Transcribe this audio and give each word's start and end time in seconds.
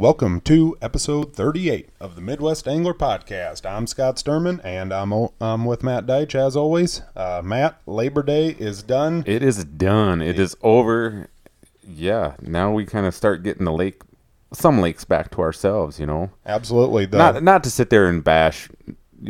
Welcome 0.00 0.40
to 0.42 0.78
episode 0.80 1.34
38 1.34 1.90
of 2.00 2.14
the 2.14 2.22
Midwest 2.22 2.66
Angler 2.66 2.94
Podcast. 2.94 3.70
I'm 3.70 3.86
Scott 3.86 4.16
Sturman, 4.16 4.58
and 4.64 4.94
I'm, 4.94 5.12
o- 5.12 5.34
I'm 5.42 5.66
with 5.66 5.82
Matt 5.82 6.06
Deitch 6.06 6.34
as 6.34 6.56
always. 6.56 7.02
Uh, 7.14 7.42
Matt, 7.44 7.82
Labor 7.84 8.22
Day 8.22 8.56
is 8.58 8.82
done. 8.82 9.24
It 9.26 9.42
is 9.42 9.62
done. 9.62 10.22
It 10.22 10.38
is 10.38 10.56
over. 10.62 11.28
Yeah, 11.86 12.36
now 12.40 12.72
we 12.72 12.86
kind 12.86 13.04
of 13.04 13.14
start 13.14 13.42
getting 13.42 13.66
the 13.66 13.72
lake, 13.72 14.00
some 14.54 14.80
lakes 14.80 15.04
back 15.04 15.30
to 15.32 15.42
ourselves. 15.42 16.00
You 16.00 16.06
know, 16.06 16.30
Absolutely. 16.46 17.04
The, 17.04 17.18
not 17.18 17.42
not 17.42 17.62
to 17.64 17.70
sit 17.70 17.90
there 17.90 18.06
and 18.06 18.24
bash 18.24 18.70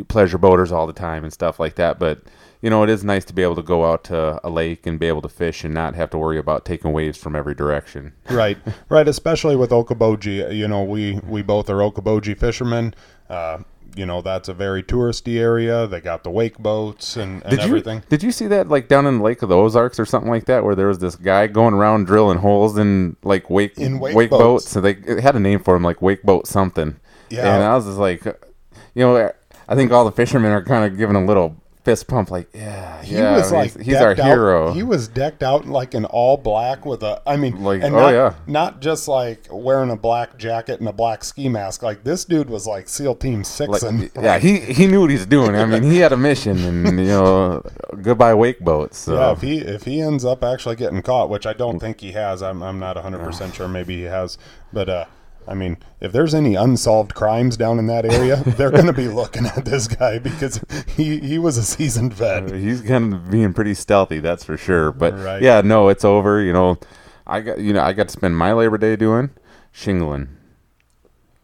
pleasure 0.07 0.37
boaters 0.37 0.71
all 0.71 0.87
the 0.87 0.93
time 0.93 1.25
and 1.25 1.33
stuff 1.33 1.59
like 1.59 1.75
that, 1.75 1.99
but 1.99 2.21
you 2.61 2.69
know, 2.69 2.83
it 2.83 2.89
is 2.89 3.03
nice 3.03 3.25
to 3.25 3.33
be 3.33 3.41
able 3.41 3.55
to 3.55 3.63
go 3.63 3.85
out 3.91 4.03
to 4.05 4.39
a 4.45 4.49
lake 4.49 4.85
and 4.85 4.99
be 4.99 5.07
able 5.07 5.21
to 5.23 5.29
fish 5.29 5.63
and 5.63 5.73
not 5.73 5.95
have 5.95 6.09
to 6.11 6.17
worry 6.17 6.37
about 6.37 6.63
taking 6.65 6.93
waves 6.93 7.17
from 7.17 7.35
every 7.35 7.55
direction. 7.55 8.13
right, 8.29 8.57
right. 8.89 9.07
Especially 9.07 9.55
with 9.55 9.71
Okoboji. 9.71 10.55
You 10.55 10.67
know, 10.67 10.83
we, 10.83 11.19
we 11.27 11.41
both 11.41 11.69
are 11.69 11.77
Okoboji 11.77 12.37
fishermen. 12.37 12.93
Uh, 13.29 13.59
you 13.95 14.05
know, 14.05 14.21
that's 14.21 14.47
a 14.47 14.53
very 14.53 14.81
touristy 14.83 15.37
area. 15.37 15.85
They 15.85 15.99
got 15.99 16.23
the 16.23 16.29
wake 16.31 16.57
boats 16.59 17.17
and, 17.17 17.41
and 17.43 17.49
Did 17.49 17.59
everything. 17.59 17.97
you 17.97 18.03
did 18.09 18.23
you 18.23 18.31
see 18.31 18.47
that 18.47 18.69
like 18.69 18.87
down 18.87 19.05
in 19.05 19.17
the 19.17 19.23
Lake 19.23 19.41
of 19.41 19.49
the 19.49 19.57
Ozarks 19.57 19.99
or 19.99 20.05
something 20.05 20.31
like 20.31 20.45
that, 20.45 20.63
where 20.63 20.75
there 20.75 20.87
was 20.87 20.99
this 20.99 21.17
guy 21.17 21.47
going 21.47 21.73
around 21.73 22.05
drilling 22.05 22.37
holes 22.37 22.77
in 22.77 23.17
like 23.23 23.49
wake 23.49 23.77
In 23.77 23.99
wake 23.99 24.29
boats? 24.29 24.41
boats. 24.41 24.69
So 24.69 24.79
they 24.79 24.91
it 24.91 25.19
had 25.19 25.35
a 25.35 25.39
name 25.41 25.59
for 25.59 25.75
him, 25.75 25.83
like 25.83 26.01
wake 26.01 26.23
boat 26.23 26.47
something. 26.47 26.99
Yeah. 27.29 27.53
And 27.53 27.63
I 27.63 27.75
was 27.75 27.85
just 27.85 27.97
like, 27.97 28.23
you 28.25 29.03
know, 29.03 29.31
I 29.67 29.75
think 29.75 29.91
all 29.91 30.05
the 30.05 30.11
fishermen 30.11 30.51
are 30.51 30.63
kind 30.63 30.85
of 30.89 30.97
giving 30.97 31.15
a 31.17 31.25
little 31.25 31.60
fist 31.83 32.07
pump, 32.07 32.29
like, 32.29 32.47
yeah, 32.53 33.01
He 33.03 33.15
yeah, 33.15 33.35
was 33.37 33.51
like 33.51 33.73
he's, 33.75 33.85
he's 33.87 33.95
our 33.95 34.11
out- 34.11 34.17
hero. 34.17 34.73
He 34.73 34.83
was 34.83 35.07
decked 35.07 35.41
out 35.43 35.65
like 35.67 35.93
in 35.95 36.05
all 36.05 36.37
black 36.37 36.85
with 36.85 37.03
a. 37.03 37.21
I 37.25 37.37
mean, 37.37 37.63
Like, 37.63 37.81
and 37.81 37.95
oh, 37.95 37.99
not, 37.99 38.13
yeah. 38.13 38.33
not 38.47 38.81
just 38.81 39.07
like 39.07 39.47
wearing 39.51 39.89
a 39.89 39.95
black 39.95 40.37
jacket 40.37 40.79
and 40.79 40.87
a 40.87 40.93
black 40.93 41.23
ski 41.23 41.49
mask. 41.49 41.83
Like 41.83 42.03
this 42.03 42.25
dude 42.25 42.49
was 42.49 42.67
like 42.67 42.87
SEAL 42.87 43.15
Team 43.15 43.43
Six 43.43 43.69
like, 43.69 43.83
and 43.83 44.11
yeah, 44.15 44.37
he 44.39 44.59
he 44.59 44.87
knew 44.87 45.01
what 45.01 45.09
he's 45.09 45.25
doing. 45.25 45.55
I 45.55 45.65
mean, 45.65 45.83
he 45.83 45.97
had 45.97 46.11
a 46.13 46.17
mission, 46.17 46.57
and 46.59 46.99
you 46.99 47.05
know, 47.05 47.63
goodbye 48.01 48.33
wake 48.33 48.59
boats. 48.59 48.97
So. 48.97 49.15
Yeah, 49.15 49.31
if 49.31 49.41
he 49.41 49.57
if 49.59 49.83
he 49.83 50.01
ends 50.01 50.23
up 50.23 50.43
actually 50.43 50.75
getting 50.75 51.01
caught, 51.01 51.29
which 51.29 51.45
I 51.45 51.53
don't 51.53 51.79
think 51.79 52.01
he 52.01 52.11
has, 52.11 52.41
I'm 52.43 52.61
I'm 52.61 52.79
not 52.79 52.95
100 52.95 53.19
percent 53.19 53.55
sure. 53.55 53.67
Maybe 53.67 53.95
he 53.97 54.03
has, 54.03 54.37
but 54.71 54.89
uh, 54.89 55.05
I 55.47 55.53
mean, 55.55 55.77
if 55.99 56.11
there's 56.11 56.33
any 56.35 56.55
unsolved 56.55 57.13
crimes 57.15 57.57
down 57.57 57.79
in 57.79 57.87
that 57.87 58.05
area, 58.05 58.35
they're 58.45 58.71
going 58.71 58.85
to 58.85 58.93
be 58.93 59.07
looking 59.07 59.45
at 59.47 59.65
this 59.65 59.87
guy 59.87 60.19
because 60.19 60.61
he 60.95 61.19
he 61.19 61.37
was 61.39 61.57
a 61.57 61.63
seasoned 61.63 62.13
vet. 62.13 62.51
Uh, 62.51 62.55
he's 62.55 62.81
kind 62.81 63.13
of 63.13 63.29
being 63.31 63.53
pretty 63.53 63.73
stealthy, 63.73 64.19
that's 64.19 64.43
for 64.43 64.55
sure. 64.57 64.91
But 64.91 65.17
Right. 65.17 65.41
yeah, 65.41 65.61
no, 65.61 65.89
it's 65.89 66.05
over. 66.05 66.41
You 66.41 66.53
know, 66.53 66.77
I 67.25 67.41
got 67.41 67.59
you 67.59 67.73
know 67.73 67.81
I 67.81 67.93
got 67.93 68.07
to 68.07 68.11
spend 68.13 68.37
my 68.37 68.53
Labor 68.53 68.77
Day 68.77 68.95
doing 68.95 69.31
shingling. 69.71 70.29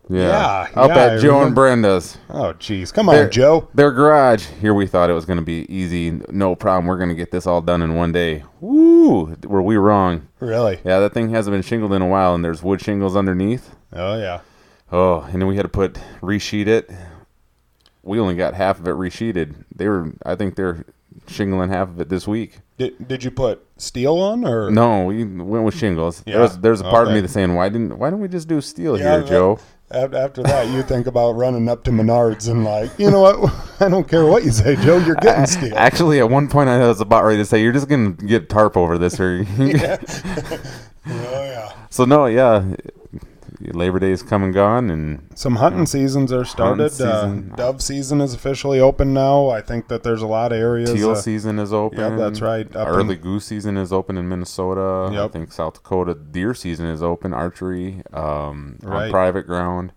Yeah, 0.10 0.22
Yeah, 0.74 0.82
up 0.82 0.90
yeah, 0.90 0.98
at 1.04 1.12
I 1.14 1.18
Joe 1.18 1.40
remember. 1.40 1.46
and 1.46 1.56
Brenda's. 1.56 2.18
Oh, 2.30 2.54
jeez, 2.54 2.94
come 2.94 3.10
on, 3.10 3.16
Their- 3.16 3.30
Joe. 3.30 3.68
Their 3.74 3.92
garage. 3.92 4.46
Here 4.62 4.74
we 4.74 4.88
thought 4.88 5.10
it 5.10 5.14
was 5.14 5.26
going 5.26 5.40
to 5.40 5.44
be 5.44 5.66
easy, 5.68 6.12
no 6.30 6.56
problem. 6.56 6.86
We're 6.86 6.96
going 6.96 7.10
to 7.10 7.16
get 7.16 7.32
this 7.32 7.46
all 7.46 7.60
done 7.62 7.82
in 7.82 7.94
one 7.96 8.14
day. 8.14 8.44
Woo! 8.62 9.36
Were 9.44 9.62
we 9.62 9.76
wrong? 9.76 10.30
Really? 10.40 10.80
Yeah, 10.86 11.00
that 11.02 11.14
thing 11.14 11.32
hasn't 11.32 11.54
been 11.54 11.62
shingled 11.62 11.92
in 11.92 12.02
a 12.02 12.08
while, 12.08 12.34
and 12.36 12.46
there's 12.46 12.64
wood 12.64 12.80
shingles 12.80 13.18
underneath. 13.18 13.76
Oh 13.94 14.18
yeah. 14.18 14.42
Oh, 14.92 15.22
and 15.22 15.42
then 15.42 15.48
we 15.48 15.56
had 15.58 15.64
to 15.64 15.70
put 15.70 15.96
resheet 16.22 16.68
it. 16.68 16.90
We 18.04 18.20
only 18.20 18.36
got 18.36 18.54
half 18.54 18.80
of 18.80 18.88
it 18.88 18.92
resheeted. 18.96 19.66
They 19.76 19.88
were, 19.90 20.14
I 20.26 20.36
think 20.36 20.56
they're 20.56 20.86
shingling 21.28 21.70
half 21.70 21.90
of 21.90 22.00
it 22.00 22.08
this 22.10 22.26
week. 22.28 22.60
Did 22.78 23.08
did 23.08 23.24
you 23.24 23.32
put 23.32 23.66
steel 23.78 24.18
on 24.20 24.46
or 24.46 24.72
No, 24.72 25.04
we 25.06 25.24
went 25.26 25.66
with 25.66 25.76
shingles. 25.76 26.24
Yeah, 26.26 26.34
There 26.34 26.42
was, 26.42 26.60
there's 26.60 26.82
a 26.82 26.86
part 26.86 27.08
of 27.08 27.14
me 27.14 27.20
that's 27.22 27.34
saying, 27.34 27.54
why 27.56 27.70
didn't 27.70 27.98
why 27.98 28.10
didn't 28.10 28.22
we 28.22 28.28
just 28.30 28.48
do 28.48 28.62
steel 28.62 28.98
Yeah, 28.98 29.04
here, 29.12 29.20
that- 29.22 29.30
Joe? 29.30 29.60
After 29.90 30.44
that, 30.44 30.68
you 30.68 30.84
think 30.84 31.08
about 31.08 31.32
running 31.38 31.70
up 31.70 31.86
to 31.86 31.92
Menards 31.92 32.52
and 32.52 32.66
like, 32.66 32.92
you 33.00 33.10
know 33.10 33.22
what? 33.22 33.54
I 33.82 33.88
don't 33.88 34.06
care 34.06 34.26
what 34.26 34.44
you 34.44 34.52
say, 34.52 34.76
Joe. 34.76 34.98
You're 34.98 35.16
getting 35.16 35.46
steel. 35.46 35.78
Actually, 35.78 36.20
at 36.20 36.30
one 36.30 36.50
point, 36.50 36.68
I 36.68 36.86
was 36.86 37.00
about 37.00 37.24
ready 37.24 37.38
to 37.38 37.46
say, 37.46 37.62
"You're 37.64 37.72
just 37.72 37.88
gonna 37.88 38.10
get 38.12 38.50
tarp 38.50 38.76
over 38.76 38.98
this." 38.98 39.18
Or 39.18 39.46
oh 39.60 39.66
yeah. 41.06 41.72
so 41.90 42.04
no, 42.04 42.26
yeah. 42.26 42.66
Labor 43.74 44.00
Day 44.00 44.12
is 44.12 44.24
come 44.24 44.44
and 44.44 44.54
gone, 44.54 44.90
and 44.90 45.28
Some 45.36 45.58
hunting 45.58 45.86
seasons 45.86 46.32
are 46.32 46.46
started. 46.46 46.90
season. 46.92 47.52
Uh, 47.54 47.56
dove 47.56 47.82
season 47.82 48.22
is 48.22 48.34
officially 48.34 48.80
open 48.80 49.14
now. 49.14 49.50
I 49.50 49.62
think 49.62 49.88
that 49.90 50.04
there's 50.04 50.22
a 50.22 50.28
lot 50.28 50.52
of 50.52 50.58
areas. 50.60 50.94
teal 50.94 51.12
uh, 51.12 51.16
season 51.16 51.60
is 51.60 51.74
open. 51.74 52.00
Yeah, 52.00 52.16
that's 52.16 52.42
right, 52.42 52.74
up 52.76 52.88
Early 52.88 53.16
in- 53.16 53.22
goose 53.22 53.46
season 53.46 53.78
is 53.78 53.92
open 53.94 54.18
in 54.18 54.28
Minnesota. 54.30 55.10
I 55.24 55.28
think 55.28 55.52
South 55.52 55.76
Dakota 55.76 56.14
deer 56.16 56.54
season 56.54 56.86
is 56.88 57.02
open. 57.04 57.34
Archery 57.34 58.02
um, 58.14 58.78
Right. 58.82 59.06
on 59.06 59.12
private 59.12 59.48
ground. 59.48 59.92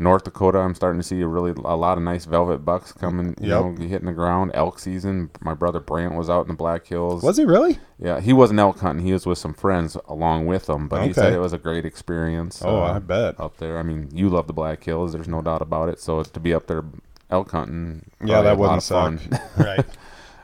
North 0.00 0.24
Dakota, 0.24 0.58
I'm 0.58 0.74
starting 0.74 1.00
to 1.00 1.06
see 1.06 1.20
a 1.20 1.26
really 1.28 1.52
a 1.64 1.76
lot 1.76 1.98
of 1.98 2.02
nice 2.04 2.24
velvet 2.24 2.64
bucks 2.64 2.92
coming. 2.92 3.34
You 3.40 3.50
Yep. 3.50 3.64
know, 3.78 3.86
hitting 3.86 4.06
the 4.06 4.12
ground. 4.12 4.50
Elk 4.54 4.78
season. 4.78 5.30
My 5.40 5.54
brother 5.54 5.78
Brant 5.78 6.14
was 6.14 6.28
out 6.30 6.42
in 6.42 6.48
the 6.48 6.54
Black 6.54 6.86
Hills. 6.86 7.22
was 7.22 7.36
he 7.36 7.44
really? 7.44 7.78
Yeah, 7.98 8.18
he 8.20 8.32
wasn't 8.32 8.58
elk 8.60 8.78
hunting. 8.80 9.04
He 9.04 9.12
was 9.12 9.26
with 9.26 9.38
some 9.38 9.52
friends 9.54 9.96
along 10.08 10.46
with 10.46 10.68
him, 10.68 10.88
but 10.88 11.06
he 11.06 11.12
said 11.12 11.32
it 11.32 11.38
was 11.38 11.52
a 11.52 11.58
great 11.58 11.84
experience. 11.84 12.62
Oh, 12.64 12.78
uh, 12.82 12.94
I 12.94 12.98
bet. 12.98 13.38
up 13.38 13.58
there. 13.58 13.78
I 13.78 13.82
mean, 13.82 14.08
you 14.12 14.28
love 14.30 14.46
the 14.46 14.52
Black 14.54 14.82
Hills. 14.82 15.12
There's 15.12 15.28
no 15.28 15.42
doubt 15.42 15.60
about 15.62 15.88
it. 15.90 16.00
So 16.00 16.22
to 16.22 16.40
be 16.40 16.54
up 16.54 16.66
there 16.66 16.82
elk 17.30 17.50
hunting, 17.50 18.06
Yeah, 18.24 18.40
that 18.42 18.54
a 18.54 18.56
lot 18.56 18.58
wouldn't 18.58 18.82
suck. 18.82 19.18
fun. 19.20 19.40
right. 19.58 19.86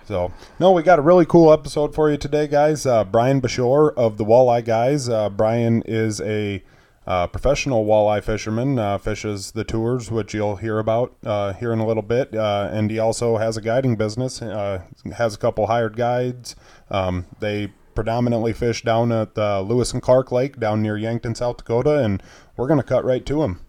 So, 0.06 0.30
no, 0.60 0.70
we 0.70 0.84
got 0.84 1.00
a 1.00 1.02
really 1.02 1.26
cool 1.26 1.52
episode 1.52 1.92
for 1.94 2.08
you 2.10 2.16
today, 2.16 2.46
guys. 2.46 2.86
Uh, 2.86 3.02
Brian 3.02 3.40
Bashore 3.40 3.92
of 3.96 4.18
the 4.18 4.24
Walleye 4.24 4.64
Guys. 4.64 5.08
Uh, 5.08 5.28
Brian 5.30 5.82
is 5.84 6.20
a 6.20 6.62
uh, 7.06 7.26
professional 7.28 7.84
walleye 7.84 8.22
fisherman, 8.22 8.78
uh, 8.78 8.98
fishes 8.98 9.52
the 9.52 9.64
tours, 9.64 10.10
which 10.10 10.34
you'll 10.34 10.56
hear 10.56 10.78
about 10.78 11.14
uh, 11.24 11.52
here 11.52 11.72
in 11.72 11.78
a 11.78 11.86
little 11.86 12.02
bit. 12.02 12.34
Uh, 12.34 12.68
and 12.72 12.90
he 12.90 12.98
also 12.98 13.36
has 13.36 13.56
a 13.56 13.60
guiding 13.60 13.96
business, 13.96 14.42
uh, 14.42 14.82
has 15.16 15.34
a 15.34 15.38
couple 15.38 15.66
hired 15.68 15.96
guides. 15.96 16.56
Um, 16.90 17.26
they 17.38 17.72
predominantly 17.94 18.52
fish 18.52 18.82
down 18.82 19.12
at 19.12 19.36
uh, 19.38 19.60
Lewis 19.60 19.92
and 19.92 20.02
Clark 20.02 20.32
Lake 20.32 20.58
down 20.58 20.82
near 20.82 20.96
Yankton, 20.96 21.34
South 21.34 21.58
Dakota. 21.58 21.98
And 21.98 22.22
we're 22.56 22.68
going 22.68 22.80
to 22.80 22.86
cut 22.86 23.04
right 23.04 23.24
to 23.26 23.42
him. 23.42 23.60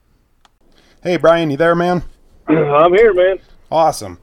Hey, 1.04 1.18
Brian, 1.18 1.52
you 1.52 1.58
there, 1.58 1.76
man? 1.76 2.04
I'm 2.48 2.94
here, 2.94 3.14
man. 3.14 3.40
Awesome. 3.72 4.20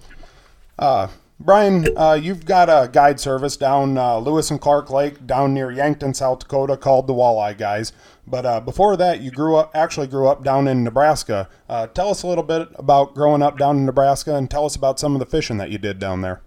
Uh, 0.79 1.09
Brian, 1.41 1.89
uh, 1.97 2.15
you've 2.15 2.47
got 2.47 2.69
a 2.69 2.89
guide 2.89 3.19
service 3.19 3.57
down 3.57 3.99
uh, 3.99 4.19
Lewis 4.19 4.53
and 4.53 4.61
Clark 4.61 4.89
Lake, 4.89 5.27
down 5.27 5.53
near 5.53 5.71
Yankton, 5.71 6.15
South 6.15 6.39
Dakota, 6.39 6.77
called 6.77 7.09
the 7.09 7.13
Walleye 7.13 7.59
Guys. 7.59 7.93
But 8.25 8.47
uh, 8.47 8.61
before 8.61 8.97
that, 8.97 9.21
you 9.21 9.33
grew 9.33 9.57
up, 9.57 9.73
actually 9.75 10.07
grew 10.07 10.29
up 10.29 10.45
down 10.45 10.69
in 10.69 10.85
Nebraska. 10.85 11.49
Uh, 11.69 11.89
tell 11.89 12.09
us 12.11 12.23
a 12.23 12.29
little 12.29 12.45
bit 12.45 12.69
about 12.77 13.15
growing 13.15 13.43
up 13.43 13.59
down 13.59 13.79
in 13.79 13.85
Nebraska, 13.85 14.37
and 14.37 14.49
tell 14.49 14.65
us 14.65 14.77
about 14.77 15.01
some 15.01 15.15
of 15.15 15.19
the 15.19 15.27
fishing 15.27 15.57
that 15.59 15.71
you 15.71 15.79
did 15.79 15.99
down 15.99 16.21
there. 16.21 16.41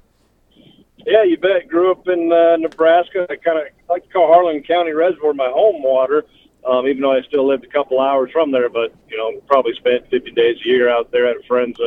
Yeah, 1.05 1.23
you 1.23 1.37
bet. 1.37 1.67
Grew 1.67 1.91
up 1.91 2.07
in 2.07 2.31
uh, 2.31 2.55
Nebraska. 2.55 3.27
I 3.29 3.35
kind 3.35 3.59
of 3.59 3.65
like 3.89 4.03
to 4.03 4.09
call 4.09 4.27
Harlan 4.27 4.63
County 4.63 4.91
Reservoir 4.93 5.33
my 5.33 5.49
home 5.49 5.83
water, 5.83 6.23
um, 6.65 6.87
even 6.87 7.01
though 7.01 7.13
I 7.13 7.21
still 7.23 7.47
lived 7.47 7.65
a 7.65 7.69
couple 7.69 7.99
hours 7.99 8.31
from 8.31 8.51
there. 8.51 8.69
But 8.69 8.93
you 9.09 9.17
know, 9.17 9.39
probably 9.47 9.73
spent 9.75 10.09
50 10.09 10.31
days 10.31 10.57
a 10.65 10.67
year 10.67 10.89
out 10.89 11.11
there 11.11 11.27
at 11.27 11.35
a 11.35 11.43
friend's 11.47 11.79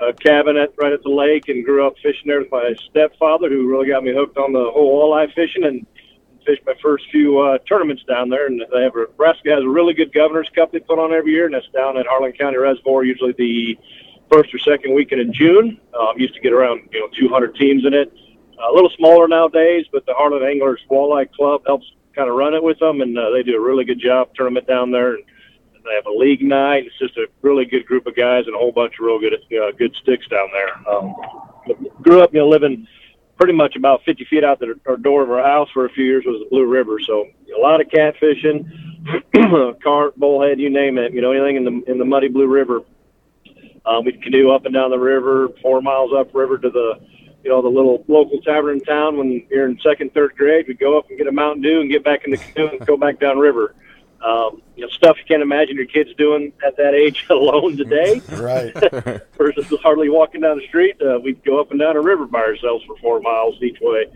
uh, 0.00 0.12
cabin 0.12 0.56
right 0.80 0.92
at 0.92 1.02
the 1.02 1.10
lake, 1.10 1.48
and 1.48 1.64
grew 1.64 1.86
up 1.86 1.94
fishing 2.02 2.26
there 2.26 2.40
with 2.40 2.50
my 2.50 2.74
stepfather, 2.90 3.48
who 3.48 3.68
really 3.68 3.88
got 3.88 4.02
me 4.02 4.12
hooked 4.12 4.36
on 4.36 4.52
the 4.52 4.70
whole 4.72 5.10
walleye 5.10 5.32
fishing 5.34 5.64
and 5.64 5.86
fished 6.46 6.62
my 6.66 6.74
first 6.82 7.04
few 7.10 7.38
uh, 7.38 7.58
tournaments 7.68 8.02
down 8.08 8.28
there. 8.28 8.46
And 8.46 8.62
they 8.72 8.82
have 8.82 8.94
a, 8.94 9.00
Nebraska 9.00 9.50
has 9.50 9.62
a 9.62 9.68
really 9.68 9.94
good 9.94 10.12
Governor's 10.12 10.48
Cup 10.54 10.72
they 10.72 10.80
put 10.80 10.98
on 10.98 11.12
every 11.12 11.32
year, 11.32 11.46
and 11.46 11.54
that's 11.54 11.68
down 11.74 11.98
at 11.98 12.06
Harlan 12.06 12.32
County 12.32 12.56
Reservoir, 12.56 13.04
usually 13.04 13.32
the 13.32 13.78
first 14.32 14.54
or 14.54 14.58
second 14.58 14.94
weekend 14.94 15.20
in 15.20 15.32
June. 15.32 15.80
Um, 15.98 16.14
used 16.16 16.34
to 16.34 16.40
get 16.40 16.52
around 16.52 16.88
you 16.92 17.00
know 17.00 17.08
200 17.18 17.54
teams 17.56 17.84
in 17.84 17.94
it. 17.94 18.12
a 18.58 18.72
little 18.72 18.90
smaller 18.96 19.28
nowadays, 19.28 19.86
but 19.92 20.06
the 20.06 20.14
Harlan 20.14 20.42
Anglers 20.42 20.80
Walleye 20.90 21.30
Club 21.32 21.62
helps 21.66 21.86
kind 22.14 22.28
of 22.28 22.36
run 22.36 22.54
it 22.54 22.62
with 22.62 22.78
them, 22.78 23.00
and 23.00 23.16
uh, 23.16 23.30
they 23.30 23.42
do 23.42 23.56
a 23.56 23.60
really 23.60 23.84
good 23.84 24.00
job 24.00 24.34
tournament 24.34 24.66
down 24.66 24.90
there. 24.90 25.14
And 25.14 25.24
they 25.88 25.94
have 25.94 26.06
a 26.06 26.16
league 26.16 26.42
night. 26.42 26.86
It's 26.86 26.98
just 26.98 27.16
a 27.16 27.26
really 27.42 27.64
good 27.64 27.86
group 27.86 28.06
of 28.06 28.16
guys 28.16 28.46
and 28.46 28.54
a 28.54 28.58
whole 28.58 28.72
bunch 28.72 28.94
of 29.00 29.06
real 29.06 29.18
good 29.18 29.34
uh, 29.34 29.72
good 29.78 29.94
sticks 30.02 30.26
down 30.28 30.48
there. 30.52 30.88
Um, 30.88 31.14
grew 32.02 32.22
up, 32.22 32.32
you 32.32 32.40
know, 32.40 32.48
living 32.48 32.86
pretty 33.38 33.52
much 33.52 33.76
about 33.76 34.02
50 34.04 34.24
feet 34.24 34.44
out 34.44 34.58
the 34.58 34.78
our 34.86 34.96
door 34.96 35.22
of 35.22 35.30
our 35.30 35.42
house 35.42 35.68
for 35.72 35.86
a 35.86 35.90
few 35.90 36.04
years 36.04 36.24
was 36.26 36.42
the 36.42 36.50
Blue 36.50 36.66
River. 36.66 36.98
So 37.00 37.26
a 37.56 37.60
lot 37.60 37.80
of 37.80 37.86
catfishing, 37.88 38.66
carp, 39.82 40.16
bullhead, 40.16 40.58
you 40.58 40.70
name 40.70 40.98
it. 40.98 41.14
You 41.14 41.22
know, 41.22 41.32
anything 41.32 41.56
in 41.56 41.64
the 41.64 41.90
in 41.90 41.98
the 41.98 42.04
muddy 42.04 42.28
Blue 42.28 42.48
River. 42.48 42.82
Um, 43.86 44.04
we'd 44.04 44.22
canoe 44.22 44.50
up 44.50 44.66
and 44.66 44.74
down 44.74 44.90
the 44.90 44.98
river, 44.98 45.48
four 45.62 45.80
miles 45.80 46.10
upriver 46.14 46.58
to 46.58 46.68
the, 46.68 47.00
you 47.42 47.48
know, 47.48 47.62
the 47.62 47.68
little 47.68 48.04
local 48.06 48.38
tavern 48.42 48.78
in 48.78 48.80
town. 48.84 49.16
When 49.16 49.46
you're 49.50 49.66
in 49.66 49.78
second, 49.80 50.12
third 50.12 50.34
grade, 50.36 50.66
we'd 50.68 50.78
go 50.78 50.98
up 50.98 51.08
and 51.08 51.16
get 51.16 51.26
a 51.26 51.32
Mountain 51.32 51.62
Dew 51.62 51.80
and 51.80 51.90
get 51.90 52.04
back 52.04 52.24
in 52.24 52.32
the 52.32 52.36
canoe 52.36 52.68
and 52.68 52.86
go 52.86 52.98
back 52.98 53.18
down 53.18 53.38
river. 53.38 53.74
Um, 54.24 54.62
you 54.74 54.82
know, 54.82 54.88
stuff 54.90 55.16
you 55.18 55.24
can't 55.26 55.42
imagine 55.42 55.76
your 55.76 55.86
kids 55.86 56.10
doing 56.18 56.52
at 56.66 56.76
that 56.76 56.92
age 56.94 57.24
alone 57.30 57.76
today 57.76 58.20
Right. 58.32 58.74
versus 59.38 59.66
hardly 59.82 60.08
walking 60.08 60.40
down 60.40 60.58
the 60.58 60.66
street. 60.66 60.96
Uh, 61.00 61.18
we'd 61.20 61.44
go 61.44 61.60
up 61.60 61.70
and 61.70 61.78
down 61.78 61.96
a 61.96 62.00
river 62.00 62.26
by 62.26 62.40
ourselves 62.40 62.84
for 62.84 62.96
four 62.98 63.20
miles 63.20 63.54
each 63.62 63.78
way, 63.80 64.06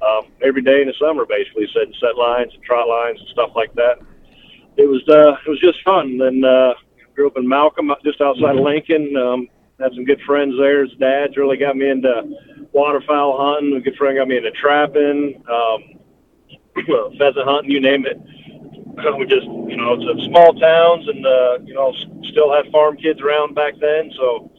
um, 0.00 0.22
every 0.42 0.62
day 0.62 0.80
in 0.80 0.88
the 0.88 0.94
summer, 0.98 1.26
basically, 1.26 1.68
setting 1.74 1.94
set 2.00 2.16
lines 2.16 2.52
and 2.54 2.62
trot 2.62 2.88
lines 2.88 3.20
and 3.20 3.28
stuff 3.28 3.50
like 3.54 3.72
that. 3.74 3.98
it 4.78 4.88
was 4.88 5.02
uh, 5.08 5.36
it 5.46 5.50
was 5.50 5.60
just 5.60 5.82
fun. 5.84 6.16
Then 6.16 6.42
uh, 6.44 6.72
grew 7.14 7.26
up 7.26 7.36
in 7.36 7.46
Malcolm, 7.46 7.92
just 8.04 8.20
outside 8.22 8.56
of 8.56 8.64
Lincoln. 8.64 9.14
Um, 9.16 9.48
had 9.78 9.92
some 9.94 10.04
good 10.04 10.20
friends 10.22 10.54
there. 10.58 10.84
His 10.86 10.96
dad's 10.98 11.36
really 11.36 11.56
got 11.58 11.76
me 11.76 11.90
into 11.90 12.22
waterfowl 12.72 13.36
hunting. 13.38 13.76
A 13.76 13.80
good 13.80 13.96
friend 13.96 14.16
got 14.16 14.28
me 14.28 14.38
into 14.38 14.50
trapping, 14.52 15.42
um, 15.50 16.00
pheasant 17.18 17.44
hunting, 17.46 17.70
you 17.70 17.80
name 17.80 18.06
it. 18.06 18.18
We 18.92 19.24
just, 19.24 19.46
you 19.46 19.76
know, 19.76 19.96
it's 19.96 20.04
a 20.04 20.24
small 20.28 20.52
towns, 20.52 21.08
and 21.08 21.24
uh, 21.24 21.58
you 21.64 21.72
know, 21.72 21.94
still 22.28 22.52
had 22.52 22.70
farm 22.70 22.96
kids 22.96 23.20
around 23.20 23.54
back 23.54 23.74
then. 23.80 24.12
So 24.16 24.52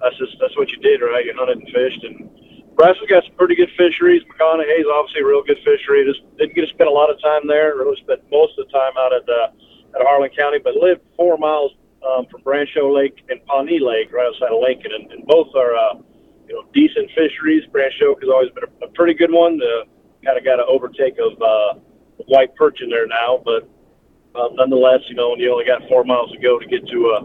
that's 0.00 0.18
just 0.18 0.36
that's 0.40 0.56
what 0.56 0.70
you 0.70 0.78
did, 0.78 1.00
right? 1.00 1.24
You 1.24 1.32
hunted 1.36 1.58
and 1.58 1.68
fished, 1.70 2.02
and 2.02 2.26
Nebraska's 2.74 3.08
got 3.08 3.24
some 3.24 3.34
pretty 3.34 3.54
good 3.54 3.70
fisheries. 3.78 4.22
McConaughy's 4.26 4.86
obviously 4.86 5.22
a 5.22 5.26
real 5.26 5.42
good 5.42 5.58
fishery. 5.64 6.02
Just 6.06 6.26
didn't 6.38 6.54
get 6.54 6.62
to 6.62 6.72
spend 6.74 6.90
a 6.90 6.92
lot 6.92 7.10
of 7.10 7.22
time 7.22 7.46
there. 7.46 7.74
Really 7.76 7.98
spent 8.02 8.22
most 8.30 8.58
of 8.58 8.66
the 8.66 8.72
time 8.74 8.94
out 8.98 9.14
at 9.14 9.26
uh, 9.28 9.98
at 9.98 10.02
Harlan 10.02 10.30
County, 10.36 10.58
but 10.58 10.74
lived 10.74 11.02
four 11.16 11.38
miles 11.38 11.72
um, 12.02 12.26
from 12.30 12.42
Branched 12.42 12.76
Oak 12.78 12.94
Lake 12.94 13.24
and 13.28 13.44
Pawnee 13.46 13.78
Lake, 13.78 14.12
right 14.12 14.26
outside 14.26 14.50
of 14.50 14.62
Lincoln, 14.62 14.90
and, 14.94 15.10
and 15.12 15.26
both 15.26 15.54
are 15.54 15.74
uh, 15.74 16.02
you 16.46 16.54
know 16.54 16.66
decent 16.74 17.10
fisheries. 17.14 17.62
Branched 17.70 18.02
Oak 18.02 18.22
has 18.22 18.30
always 18.30 18.50
been 18.50 18.64
a, 18.66 18.86
a 18.86 18.90
pretty 18.94 19.14
good 19.14 19.30
one. 19.30 19.58
The 19.58 19.84
kind 20.24 20.38
of 20.38 20.44
got 20.44 20.58
an 20.58 20.66
overtake 20.68 21.14
of 21.18 21.34
uh, 21.42 21.78
white 22.26 22.54
perch 22.56 22.80
in 22.82 22.90
there 22.90 23.06
now, 23.06 23.40
but 23.44 23.68
um, 24.38 24.54
nonetheless, 24.54 25.00
you 25.08 25.14
know, 25.14 25.30
when 25.30 25.40
you 25.40 25.50
only 25.52 25.64
got 25.64 25.82
four 25.88 26.04
miles 26.04 26.30
to 26.32 26.38
go 26.38 26.58
to 26.58 26.66
get 26.66 26.86
to 26.86 26.98
a 27.16 27.18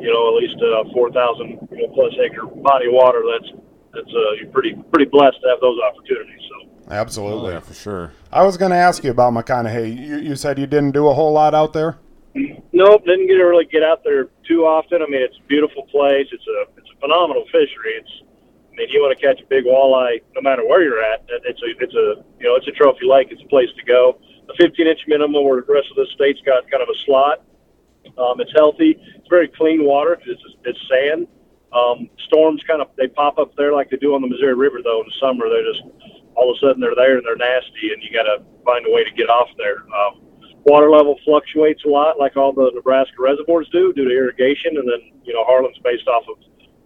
you 0.00 0.08
know 0.08 0.28
at 0.28 0.42
least 0.42 0.56
a 0.62 0.84
4,000 0.92 1.68
you 1.70 1.86
know, 1.86 1.94
plus 1.94 2.12
acre 2.24 2.46
body 2.46 2.86
of 2.86 2.94
water, 2.94 3.22
that's 3.26 3.52
that's 3.92 4.08
uh, 4.08 4.32
you're 4.40 4.50
pretty 4.50 4.74
pretty 4.92 5.10
blessed 5.10 5.40
to 5.42 5.48
have 5.48 5.60
those 5.60 5.78
opportunities. 5.80 6.40
So. 6.48 6.70
Absolutely, 6.90 7.50
Oh, 7.50 7.54
yeah, 7.54 7.60
for 7.60 7.74
sure. 7.74 8.12
I 8.32 8.42
was 8.42 8.56
going 8.56 8.72
to 8.72 8.76
ask 8.76 9.04
you 9.04 9.10
about 9.10 9.32
McConaughy. 9.32 9.96
You, 9.96 10.18
you 10.18 10.36
said 10.36 10.58
you 10.58 10.66
didn't 10.66 10.90
do 10.90 11.06
a 11.06 11.14
whole 11.14 11.32
lot 11.32 11.54
out 11.54 11.72
there. 11.72 11.98
Nope, 12.72 13.04
didn't 13.04 13.26
get 13.26 13.34
to 13.34 13.44
really 13.44 13.66
get 13.66 13.82
out 13.82 14.02
there 14.04 14.28
too 14.46 14.62
often. 14.62 15.02
I 15.02 15.06
mean, 15.06 15.22
it's 15.22 15.36
a 15.36 15.46
beautiful 15.48 15.84
place. 15.86 16.26
It's 16.32 16.46
a 16.46 16.78
it's 16.78 16.88
a 16.96 17.00
phenomenal 17.00 17.44
fishery. 17.46 17.98
It's 17.98 18.22
I 18.22 18.29
mean, 18.80 18.88
you 18.90 19.00
want 19.00 19.18
to 19.18 19.20
catch 19.20 19.40
a 19.40 19.46
big 19.46 19.64
walleye, 19.64 20.20
no 20.34 20.40
matter 20.40 20.66
where 20.66 20.82
you're 20.82 21.02
at. 21.02 21.24
It's 21.44 21.60
a 21.62 21.70
it's 21.78 21.94
a 21.94 22.24
you 22.40 22.48
know 22.48 22.56
it's 22.56 22.68
a 22.68 22.72
trophy 22.72 23.06
lake. 23.06 23.28
It's 23.30 23.42
a 23.42 23.48
place 23.48 23.68
to 23.76 23.84
go. 23.84 24.18
A 24.48 24.54
15 24.56 24.86
inch 24.86 25.00
minimum, 25.06 25.44
where 25.44 25.60
the 25.60 25.72
rest 25.72 25.88
of 25.90 25.96
the 25.96 26.06
state's 26.14 26.40
got 26.42 26.68
kind 26.70 26.82
of 26.82 26.88
a 26.88 26.98
slot. 27.04 27.44
Um, 28.18 28.40
it's 28.40 28.52
healthy. 28.54 28.96
It's 29.16 29.28
very 29.28 29.48
clean 29.48 29.84
water. 29.84 30.18
It's 30.24 30.42
it's 30.64 30.80
sand. 30.88 31.28
Um, 31.72 32.10
storms 32.26 32.62
kind 32.66 32.82
of 32.82 32.88
they 32.96 33.06
pop 33.06 33.38
up 33.38 33.54
there 33.56 33.72
like 33.72 33.90
they 33.90 33.96
do 33.96 34.14
on 34.14 34.22
the 34.22 34.28
Missouri 34.28 34.54
River 34.54 34.80
though 34.82 35.00
in 35.00 35.06
the 35.06 35.18
summer. 35.20 35.48
They're 35.48 35.70
just 35.72 35.82
all 36.34 36.50
of 36.50 36.56
a 36.56 36.60
sudden 36.60 36.80
they're 36.80 36.96
there 36.96 37.18
and 37.18 37.24
they're 37.24 37.36
nasty, 37.36 37.92
and 37.92 38.02
you 38.02 38.10
got 38.10 38.24
to 38.24 38.42
find 38.64 38.86
a 38.86 38.90
way 38.90 39.04
to 39.04 39.12
get 39.12 39.28
off 39.30 39.48
there. 39.56 39.86
Um, 39.94 40.22
water 40.64 40.90
level 40.90 41.18
fluctuates 41.24 41.84
a 41.84 41.88
lot, 41.88 42.18
like 42.18 42.36
all 42.36 42.52
the 42.52 42.70
Nebraska 42.74 43.16
reservoirs 43.18 43.68
do, 43.70 43.92
due 43.92 44.08
to 44.08 44.10
irrigation, 44.10 44.76
and 44.76 44.88
then 44.88 45.20
you 45.22 45.32
know 45.32 45.44
Harlan's 45.44 45.78
based 45.84 46.08
off 46.08 46.24
of 46.28 46.42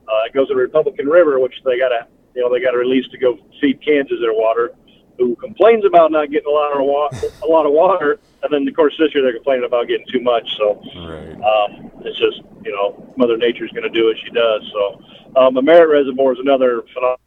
uh, 0.08 0.26
it 0.26 0.32
goes 0.32 0.48
to 0.48 0.54
the 0.54 0.60
Republican 0.60 1.06
River, 1.06 1.38
which 1.40 1.54
they 1.64 1.78
got 1.78 1.88
to 1.88 2.06
you 2.34 2.42
know 2.42 2.52
they 2.52 2.60
got 2.60 2.72
to 2.72 2.78
release 2.78 3.06
to 3.08 3.18
go 3.18 3.38
feed 3.60 3.80
Kansas 3.84 4.18
their 4.20 4.32
water. 4.34 4.72
Who 5.18 5.36
complains 5.36 5.84
about 5.84 6.10
not 6.10 6.30
getting 6.32 6.48
a 6.48 6.50
lot 6.50 6.72
of 6.74 6.84
wa- 6.84 7.10
a 7.42 7.46
lot 7.46 7.66
of 7.66 7.72
water, 7.72 8.18
and 8.42 8.52
then 8.52 8.66
of 8.66 8.74
course 8.74 8.94
this 8.98 9.14
year 9.14 9.22
they're 9.22 9.32
complaining 9.34 9.64
about 9.64 9.86
getting 9.86 10.06
too 10.12 10.20
much. 10.20 10.42
So 10.58 10.82
Right. 10.96 11.38
um, 11.38 11.90
it's 12.04 12.18
just 12.18 12.42
you 12.64 12.72
know 12.72 13.12
Mother 13.16 13.36
Nature's 13.36 13.70
going 13.70 13.84
to 13.84 13.94
do 13.96 14.06
what 14.06 14.16
she 14.24 14.30
does. 14.30 14.62
So 14.72 15.00
um, 15.40 15.54
the 15.54 15.62
Merritt 15.62 15.88
Reservoir 15.90 16.32
is 16.32 16.38
another 16.40 16.82
phenomenal. 16.92 17.20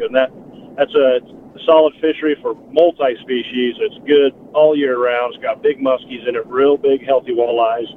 And 0.00 0.14
that 0.14 0.30
that's 0.76 0.94
a, 0.94 1.20
a 1.20 1.64
solid 1.66 1.94
fishery 2.00 2.36
for 2.42 2.54
multi-species. 2.70 3.74
It's 3.80 3.98
good 4.06 4.32
all 4.54 4.76
year 4.76 4.98
round. 4.98 5.34
It's 5.34 5.42
got 5.42 5.62
big 5.62 5.78
muskies 5.80 6.26
in 6.28 6.36
it, 6.36 6.46
real 6.46 6.76
big 6.76 7.04
healthy 7.04 7.32
walleyes. 7.34 7.88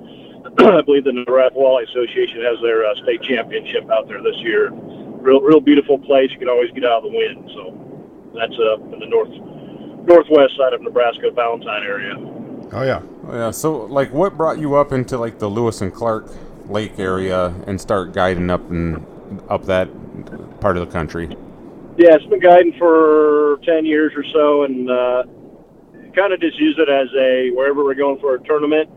I 0.59 0.81
believe 0.81 1.03
the 1.03 1.13
Nebraska 1.13 1.57
Walleye 1.57 1.89
Association 1.89 2.41
has 2.41 2.57
their 2.61 2.85
uh, 2.85 2.95
state 3.03 3.21
championship 3.23 3.89
out 3.89 4.07
there 4.07 4.21
this 4.21 4.37
year. 4.37 4.71
Real 4.71 5.41
real 5.41 5.59
beautiful 5.59 5.97
place. 5.97 6.29
You 6.31 6.39
can 6.39 6.49
always 6.49 6.71
get 6.71 6.85
out 6.85 7.03
of 7.03 7.11
the 7.11 7.15
wind. 7.17 7.49
So 7.53 8.31
that's 8.35 8.53
uh, 8.59 8.81
in 8.93 8.99
the 8.99 9.07
north 9.07 9.31
northwest 10.05 10.57
side 10.57 10.73
of 10.73 10.81
Nebraska, 10.81 11.31
Valentine 11.31 11.83
area. 11.83 12.15
Oh 12.73 12.83
yeah. 12.83 13.01
Oh, 13.27 13.35
yeah. 13.35 13.51
So, 13.51 13.85
like, 13.85 14.11
what 14.11 14.35
brought 14.35 14.59
you 14.59 14.75
up 14.75 14.91
into 14.91 15.17
like 15.17 15.39
the 15.39 15.47
Lewis 15.47 15.81
and 15.81 15.93
Clark 15.93 16.27
Lake 16.67 16.99
area 16.99 17.53
and 17.67 17.79
start 17.79 18.13
guiding 18.13 18.49
up 18.49 18.69
and 18.69 19.05
up 19.49 19.65
that 19.65 19.89
part 20.59 20.77
of 20.77 20.85
the 20.85 20.91
country? 20.91 21.27
Yeah, 21.97 22.15
it's 22.15 22.25
been 22.25 22.39
guiding 22.39 22.73
for 22.79 23.59
10 23.65 23.85
years 23.85 24.13
or 24.15 24.23
so, 24.33 24.63
and 24.63 24.89
uh, 24.89 25.23
kind 26.15 26.33
of 26.33 26.41
just 26.41 26.59
use 26.59 26.75
it 26.79 26.89
as 26.89 27.07
a 27.15 27.51
wherever 27.51 27.83
we're 27.83 27.93
going 27.93 28.19
for 28.19 28.35
a 28.35 28.43
tournament. 28.43 28.89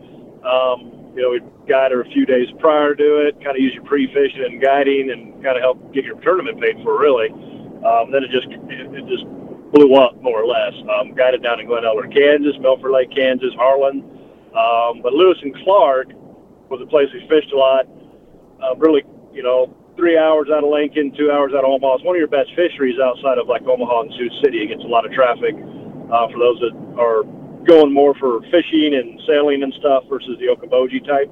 Um, 0.42 0.92
you 1.16 1.22
know, 1.22 1.30
we 1.32 1.40
guide 1.66 1.92
her 1.92 2.02
a 2.02 2.10
few 2.12 2.26
days 2.26 2.46
prior 2.60 2.94
to 2.94 3.26
it, 3.26 3.40
kind 3.42 3.56
of 3.56 3.62
use 3.62 3.72
your 3.72 3.84
pre-fishing 3.84 4.44
and 4.44 4.60
guiding, 4.60 5.10
and 5.10 5.32
kind 5.42 5.56
of 5.56 5.62
help 5.62 5.80
get 5.94 6.04
your 6.04 6.20
tournament 6.20 6.60
paid 6.60 6.76
for, 6.84 7.00
really. 7.00 7.32
Um, 7.80 8.12
then 8.12 8.22
it 8.22 8.30
just 8.30 8.46
it, 8.52 8.92
it 8.92 9.04
just 9.08 9.24
blew 9.72 9.96
up 9.96 10.20
more 10.20 10.42
or 10.42 10.46
less. 10.46 10.76
Um, 10.92 11.16
guided 11.16 11.42
down 11.42 11.58
in 11.58 11.66
Glen 11.66 11.84
Elder, 11.84 12.06
Kansas, 12.08 12.52
Milford 12.60 12.92
Lake, 12.92 13.10
Kansas, 13.16 13.52
Harlan. 13.56 14.04
Um, 14.52 15.00
but 15.00 15.12
Lewis 15.12 15.38
and 15.42 15.56
Clark 15.64 16.12
was 16.68 16.80
a 16.82 16.86
place 16.86 17.08
we 17.12 17.24
fished 17.28 17.52
a 17.52 17.56
lot. 17.56 17.88
Uh, 18.60 18.76
really, 18.76 19.04
you 19.32 19.42
know, 19.42 19.72
three 19.96 20.18
hours 20.18 20.48
out 20.52 20.64
of 20.64 20.70
Lincoln, 20.70 21.12
two 21.16 21.32
hours 21.32 21.52
out 21.56 21.64
of 21.64 21.72
Omaha. 21.72 21.96
It's 21.96 22.04
one 22.04 22.16
of 22.16 22.20
your 22.20 22.28
best 22.28 22.52
fisheries 22.56 23.00
outside 23.00 23.38
of 23.38 23.48
like 23.48 23.64
Omaha 23.64 24.08
and 24.08 24.12
Sioux 24.16 24.30
City. 24.44 24.64
It 24.64 24.68
gets 24.68 24.84
a 24.84 24.90
lot 24.90 25.04
of 25.04 25.12
traffic 25.12 25.56
uh, 25.56 26.28
for 26.28 26.36
those 26.36 26.60
that 26.60 26.76
are 27.00 27.24
going 27.66 27.92
more 27.92 28.14
for 28.14 28.40
fishing 28.50 28.94
and 28.94 29.20
sailing 29.26 29.62
and 29.62 29.74
stuff 29.74 30.04
versus 30.08 30.38
the 30.38 30.46
Okoboji 30.46 31.04
type. 31.06 31.30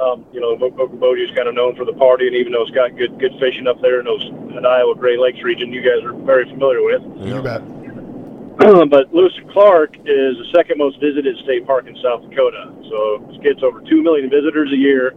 Um, 0.00 0.26
you 0.32 0.40
know, 0.40 0.56
Okoboji 0.56 1.28
is 1.28 1.36
kind 1.36 1.48
of 1.48 1.54
known 1.54 1.76
for 1.76 1.84
the 1.84 1.92
party, 1.92 2.26
and 2.26 2.36
even 2.36 2.52
though 2.52 2.62
it's 2.62 2.70
got 2.72 2.96
good 2.96 3.18
good 3.18 3.32
fishing 3.38 3.66
up 3.66 3.80
there 3.80 4.00
in 4.00 4.06
those 4.06 4.24
in 4.26 4.66
Iowa 4.66 4.94
Great 4.94 5.18
Lakes 5.18 5.42
region, 5.42 5.72
you 5.72 5.82
guys 5.82 6.02
are 6.04 6.12
very 6.24 6.44
familiar 6.48 6.82
with. 6.82 7.02
You 7.18 7.40
bet. 7.42 7.62
but 8.90 9.12
Lewis 9.14 9.32
and 9.36 9.50
Clark 9.50 9.96
is 10.04 10.36
the 10.36 10.46
second 10.54 10.78
most 10.78 11.00
visited 11.00 11.36
state 11.44 11.66
park 11.66 11.86
in 11.86 11.96
South 12.02 12.28
Dakota. 12.28 12.72
So 12.90 13.26
it 13.30 13.42
gets 13.42 13.62
over 13.62 13.80
2 13.80 14.02
million 14.02 14.28
visitors 14.28 14.70
a 14.72 14.76
year. 14.76 15.14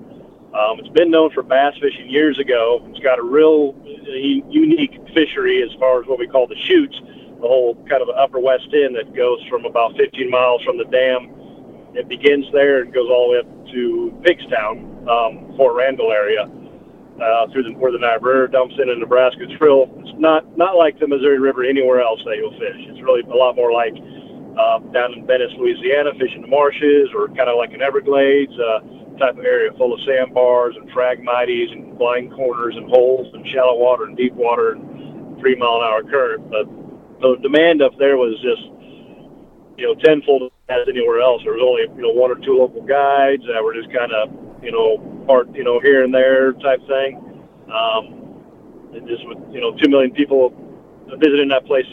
Um, 0.55 0.79
it's 0.79 0.89
been 0.89 1.11
known 1.11 1.31
for 1.31 1.43
bass 1.43 1.73
fishing 1.81 2.09
years 2.09 2.39
ago. 2.39 2.81
It's 2.89 2.99
got 2.99 3.19
a 3.19 3.23
real 3.23 3.75
uh, 3.83 4.11
unique 4.49 4.95
fishery 5.13 5.61
as 5.61 5.69
far 5.79 6.01
as 6.01 6.07
what 6.07 6.17
we 6.17 6.27
call 6.27 6.47
the 6.47 6.55
chutes, 6.55 6.95
the 7.41 7.47
whole 7.47 7.75
kind 7.89 8.01
of 8.01 8.09
upper 8.09 8.39
west 8.39 8.67
end 8.73 8.95
that 8.95 9.13
goes 9.15 9.39
from 9.49 9.65
about 9.65 9.95
15 9.97 10.29
miles 10.29 10.61
from 10.63 10.77
the 10.77 10.85
dam. 10.85 11.31
It 11.95 12.07
begins 12.07 12.45
there 12.51 12.81
and 12.83 12.93
goes 12.93 13.09
all 13.09 13.27
the 13.27 13.31
way 13.31 13.39
up 13.39 13.49
to 13.71 14.11
Pickstown, 14.23 15.07
um, 15.07 15.55
Fort 15.55 15.75
Randall 15.75 16.11
area, 16.11 16.43
uh, 17.21 17.47
through 17.51 17.63
the, 17.63 17.71
where 17.79 17.91
the 17.91 17.99
Niobrara 17.99 18.51
dumps 18.51 18.75
in 18.81 18.89
in 18.89 18.99
Nebraska. 18.99 19.43
It's 19.43 19.59
real. 19.61 19.87
It's 20.03 20.15
not 20.19 20.43
not 20.57 20.75
like 20.75 20.99
the 20.99 21.07
Missouri 21.07 21.39
River 21.39 21.63
anywhere 21.63 22.01
else 22.01 22.19
that 22.25 22.35
you'll 22.35 22.55
fish. 22.59 22.79
It's 22.91 23.01
really 23.01 23.21
a 23.23 23.35
lot 23.35 23.55
more 23.55 23.71
like 23.71 23.95
uh, 24.59 24.79
down 24.91 25.13
in 25.13 25.25
Venice, 25.27 25.51
Louisiana, 25.57 26.11
fishing 26.19 26.41
the 26.41 26.51
marshes, 26.51 27.09
or 27.15 27.27
kind 27.35 27.47
of 27.47 27.55
like 27.55 27.71
an 27.71 27.81
Everglades 27.81 28.51
uh, 28.59 28.79
type 29.17 29.37
of 29.37 29.45
area 29.45 29.71
full 29.77 29.93
of 29.93 29.99
sandbars 30.03 30.75
and 30.75 30.91
phragmites 30.91 31.71
and 31.71 31.97
blind 31.97 32.31
corners 32.33 32.75
and 32.75 32.89
holes 32.89 33.27
and 33.33 33.45
shallow 33.47 33.77
water 33.77 34.03
and 34.05 34.17
deep 34.17 34.33
water 34.33 34.73
and 34.73 35.39
three 35.39 35.55
mile 35.55 35.79
an 35.79 35.87
hour 35.87 36.03
current. 36.03 36.49
But 36.51 36.67
the 37.21 37.35
demand 37.41 37.81
up 37.81 37.97
there 37.97 38.17
was 38.17 38.35
just 38.41 38.63
you 39.77 39.85
know 39.87 39.95
tenfold 40.03 40.51
as 40.69 40.87
anywhere 40.87 41.21
else. 41.21 41.41
There 41.43 41.53
was 41.53 41.63
only 41.63 41.87
you 41.95 42.01
know 42.01 42.13
one 42.13 42.31
or 42.31 42.35
two 42.35 42.57
local 42.57 42.81
guides 42.81 43.43
that 43.47 43.63
were 43.63 43.73
just 43.73 43.91
kind 43.91 44.11
of 44.11 44.31
you 44.63 44.71
know 44.71 44.99
part 45.27 45.53
you 45.55 45.63
know 45.63 45.79
here 45.79 46.03
and 46.03 46.13
there 46.13 46.53
type 46.53 46.79
thing. 46.87 47.21
Um, 47.71 48.93
and 48.93 49.07
just 49.07 49.27
with 49.27 49.39
you 49.51 49.61
know 49.61 49.75
two 49.77 49.89
million 49.89 50.11
people 50.11 50.53
visiting 51.19 51.49
that 51.49 51.65
place, 51.65 51.85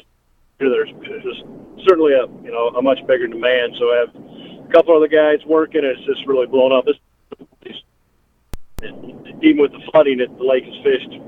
there's 0.58 0.90
just 1.22 1.42
certainly 1.86 2.12
a 2.14 2.26
you 2.42 2.52
know 2.52 2.68
a 2.78 2.82
much 2.82 2.98
bigger 3.06 3.26
demand. 3.26 3.74
So 3.78 3.90
I 3.90 3.96
have 4.06 4.14
a 4.14 4.72
couple 4.72 4.94
of 4.94 5.02
other 5.02 5.10
guys 5.10 5.44
working, 5.46 5.84
and 5.84 5.96
it's 5.98 6.06
just 6.06 6.26
really 6.26 6.46
blown 6.46 6.72
up. 6.72 6.84
This 6.86 6.96
even 9.42 9.60
with 9.60 9.72
the 9.72 9.82
flooding, 9.90 10.20
it, 10.20 10.30
the 10.38 10.44
lake 10.44 10.64
is 10.66 10.74
fished 10.82 11.18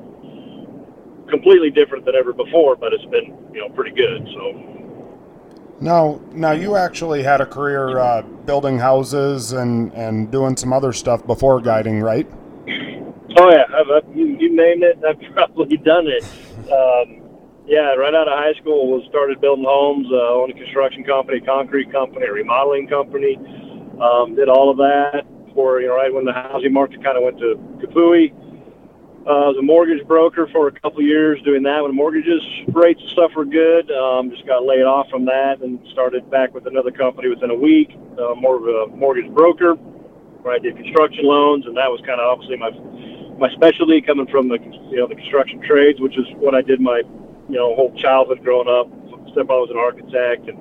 completely 1.28 1.70
different 1.70 2.04
than 2.04 2.14
ever 2.14 2.32
before, 2.32 2.76
but 2.76 2.92
it's 2.92 3.04
been 3.06 3.36
you 3.52 3.60
know 3.60 3.68
pretty 3.74 3.94
good. 3.94 4.26
So. 4.34 4.74
Now, 5.80 6.20
now 6.32 6.52
you 6.52 6.76
actually 6.76 7.24
had 7.24 7.40
a 7.40 7.46
career 7.46 7.98
uh, 7.98 8.22
building 8.22 8.78
houses 8.78 9.52
and, 9.52 9.92
and 9.92 10.30
doing 10.30 10.56
some 10.56 10.72
other 10.72 10.92
stuff 10.92 11.26
before 11.26 11.60
guiding, 11.60 12.00
right? 12.00 12.30
Oh 13.36 13.50
yeah, 13.50 13.64
I've, 13.68 13.90
I've, 13.90 14.16
you, 14.16 14.36
you 14.38 14.54
named 14.54 14.84
it. 14.84 14.98
I've 15.02 15.20
probably 15.34 15.76
done 15.78 16.06
it. 16.06 16.24
Um, 16.70 17.24
yeah, 17.66 17.94
right 17.96 18.14
out 18.14 18.28
of 18.28 18.38
high 18.38 18.54
school, 18.60 18.92
was 18.92 19.04
started 19.08 19.40
building 19.40 19.64
homes, 19.66 20.06
uh, 20.12 20.36
owned 20.36 20.52
a 20.52 20.56
construction 20.56 21.02
company, 21.02 21.40
concrete 21.40 21.90
company, 21.90 22.28
remodeling 22.28 22.86
company. 22.86 23.36
Um, 24.00 24.36
did 24.36 24.48
all 24.48 24.70
of 24.70 24.76
that 24.78 25.24
for 25.54 25.80
you 25.80 25.88
know 25.88 25.96
right 25.96 26.12
when 26.12 26.24
the 26.24 26.32
housing 26.32 26.72
market 26.72 27.02
kind 27.02 27.16
of 27.16 27.24
went 27.24 27.38
to 27.38 27.56
kapooey. 27.80 28.32
Uh, 29.26 29.30
I 29.30 29.48
was 29.48 29.56
a 29.56 29.62
mortgage 29.62 30.06
broker 30.06 30.46
for 30.52 30.68
a 30.68 30.72
couple 30.80 31.00
years 31.00 31.40
doing 31.42 31.62
that 31.62 31.82
when 31.82 31.96
mortgages 31.96 32.44
rates 32.68 33.00
and 33.00 33.10
stuff 33.10 33.32
were 33.34 33.46
good. 33.46 33.90
Um, 33.90 34.28
just 34.28 34.46
got 34.46 34.66
laid 34.66 34.84
off 34.84 35.08
from 35.08 35.24
that 35.24 35.62
and 35.62 35.80
started 35.92 36.28
back 36.30 36.52
with 36.52 36.66
another 36.66 36.90
company 36.90 37.28
within 37.28 37.50
a 37.50 37.54
week, 37.54 37.96
uh, 38.20 38.34
more 38.36 38.56
of 38.60 38.68
a 38.68 38.94
mortgage 38.94 39.32
broker 39.32 39.74
where 40.44 40.52
I 40.52 40.58
did 40.58 40.76
construction 40.76 41.24
loans, 41.24 41.64
and 41.64 41.74
that 41.76 41.88
was 41.88 42.04
kind 42.04 42.20
of 42.20 42.28
obviously 42.28 42.60
my 42.60 42.68
my 43.40 43.48
specialty 43.56 44.02
coming 44.02 44.26
from 44.28 44.48
the 44.48 44.60
you 44.92 45.00
know 45.00 45.08
the 45.08 45.16
construction 45.16 45.58
trades, 45.64 46.00
which 46.00 46.18
is 46.18 46.26
what 46.36 46.54
I 46.54 46.60
did 46.60 46.80
my 46.80 47.00
you 47.48 47.56
know 47.56 47.74
whole 47.74 47.96
childhood 47.96 48.44
growing 48.44 48.68
up. 48.68 48.92
Stepfather 49.32 49.64
was 49.64 49.72
an 49.72 49.80
architect, 49.80 50.52
and 50.52 50.60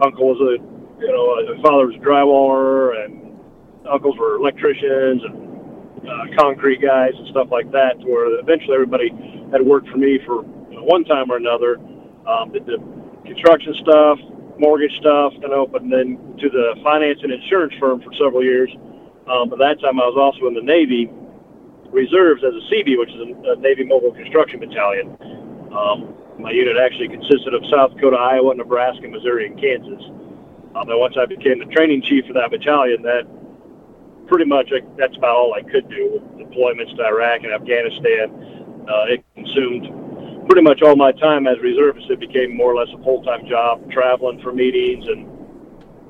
uncle 0.00 0.32
was 0.32 0.40
a 0.40 0.56
you 1.04 1.12
know 1.12 1.36
a 1.36 1.60
father 1.60 1.84
was 1.84 1.96
a 1.96 2.00
drywaller, 2.00 2.96
and 3.04 3.36
uncles 3.84 4.16
were 4.16 4.36
electricians 4.36 5.20
and 5.20 5.43
uh, 6.08 6.36
concrete 6.38 6.80
guys 6.80 7.12
and 7.16 7.28
stuff 7.28 7.48
like 7.50 7.70
that. 7.72 8.00
To 8.00 8.06
where 8.06 8.38
eventually 8.38 8.74
everybody 8.74 9.10
had 9.52 9.62
worked 9.62 9.88
for 9.88 9.98
me 9.98 10.18
for 10.26 10.44
you 10.70 10.76
know, 10.76 10.84
one 10.84 11.04
time 11.04 11.30
or 11.30 11.36
another. 11.36 11.76
Um, 12.24 12.52
did 12.52 12.64
the 12.64 12.78
construction 13.26 13.74
stuff, 13.80 14.18
mortgage 14.58 14.96
stuff, 15.00 15.32
you 15.40 15.48
know, 15.48 15.66
but 15.66 15.82
then 15.82 16.16
to 16.40 16.48
the 16.48 16.76
finance 16.82 17.20
and 17.22 17.32
insurance 17.32 17.74
firm 17.80 18.00
for 18.00 18.12
several 18.14 18.42
years. 18.42 18.70
Um, 19.28 19.48
by 19.48 19.56
that 19.60 19.80
time, 19.80 20.00
I 20.00 20.04
was 20.04 20.16
also 20.16 20.46
in 20.48 20.54
the 20.54 20.64
Navy 20.64 21.10
reserves 21.90 22.42
as 22.44 22.52
a 22.52 22.64
CB, 22.68 22.98
which 22.98 23.10
is 23.10 23.20
a, 23.20 23.52
a 23.52 23.56
Navy 23.56 23.84
Mobile 23.84 24.12
Construction 24.12 24.60
Battalion. 24.60 25.16
Um, 25.72 26.14
my 26.38 26.50
unit 26.50 26.76
actually 26.76 27.08
consisted 27.08 27.54
of 27.54 27.62
South 27.70 27.94
Dakota, 27.94 28.16
Iowa, 28.16 28.54
Nebraska, 28.54 29.06
Missouri, 29.08 29.46
and 29.46 29.56
Kansas. 29.60 30.02
Um, 30.74 30.90
and 30.90 30.98
once 30.98 31.14
I 31.16 31.24
became 31.26 31.58
the 31.62 31.70
training 31.70 32.02
chief 32.02 32.26
for 32.26 32.34
that 32.34 32.50
battalion, 32.50 33.02
that 33.02 33.22
pretty 34.26 34.44
much 34.44 34.72
that's 34.96 35.16
about 35.16 35.36
all 35.36 35.54
I 35.54 35.62
could 35.62 35.88
do. 35.88 36.12
With 36.12 36.48
deployments 36.48 36.96
to 36.96 37.04
Iraq 37.04 37.42
and 37.44 37.52
Afghanistan, 37.52 38.84
uh, 38.88 39.12
it 39.12 39.24
consumed 39.34 40.46
pretty 40.46 40.62
much 40.62 40.82
all 40.82 40.96
my 40.96 41.12
time 41.12 41.46
as 41.46 41.58
reservist. 41.60 42.10
It 42.10 42.20
became 42.20 42.56
more 42.56 42.72
or 42.72 42.76
less 42.76 42.88
a 42.94 43.02
full-time 43.02 43.46
job, 43.46 43.90
traveling 43.90 44.40
for 44.42 44.52
meetings 44.52 45.06
and 45.06 45.30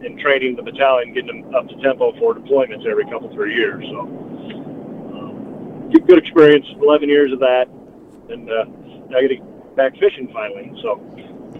and 0.05 0.19
training 0.19 0.55
the 0.55 0.63
battalion, 0.63 1.15
getting 1.15 1.43
them 1.43 1.55
up 1.55 1.67
to 1.69 1.75
tempo 1.77 2.13
for 2.19 2.35
deployments 2.35 2.85
every 2.87 3.05
couple 3.05 3.33
three 3.33 3.55
years. 3.55 3.83
So, 3.87 4.01
um, 4.01 5.91
good 5.91 6.19
experience. 6.19 6.67
Eleven 6.81 7.09
years 7.09 7.33
of 7.33 7.39
that, 7.41 7.69
and 8.29 8.51
uh, 8.51 8.65
now 9.09 9.21
getting 9.21 9.47
back 9.77 9.93
fishing 9.99 10.29
finally. 10.33 10.71
So, 10.83 11.01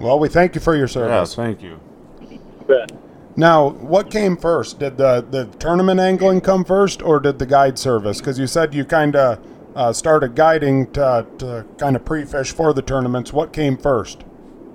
well, 0.01 0.19
we 0.19 0.29
thank 0.29 0.55
you 0.55 0.61
for 0.61 0.77
your 0.77 0.89
service. 0.89 1.31
Yes, 1.31 1.35
thank 1.35 1.63
you. 1.63 1.81
you 2.29 2.39
bet. 2.67 2.93
Now, 3.37 3.71
what 3.71 4.11
came 4.11 4.37
first? 4.37 4.79
Did 4.79 4.97
the, 4.97 5.27
the 5.29 5.47
tournament 5.59 5.99
angling 5.99 6.41
come 6.41 6.65
first, 6.65 7.03
or 7.03 7.19
did 7.19 7.39
the 7.39 7.47
guide 7.47 7.79
service? 7.79 8.19
Because 8.19 8.39
you 8.39 8.47
said 8.47 8.75
you 8.75 8.85
kind 8.85 9.17
of 9.17 9.45
uh, 9.75 9.93
started 9.93 10.37
guiding 10.37 10.91
to, 10.93 11.27
to 11.39 11.67
kind 11.79 11.97
of 11.97 12.05
pre-fish 12.05 12.53
for 12.53 12.73
the 12.73 12.83
tournaments. 12.83 13.33
What 13.33 13.53
came 13.53 13.77
first? 13.77 14.23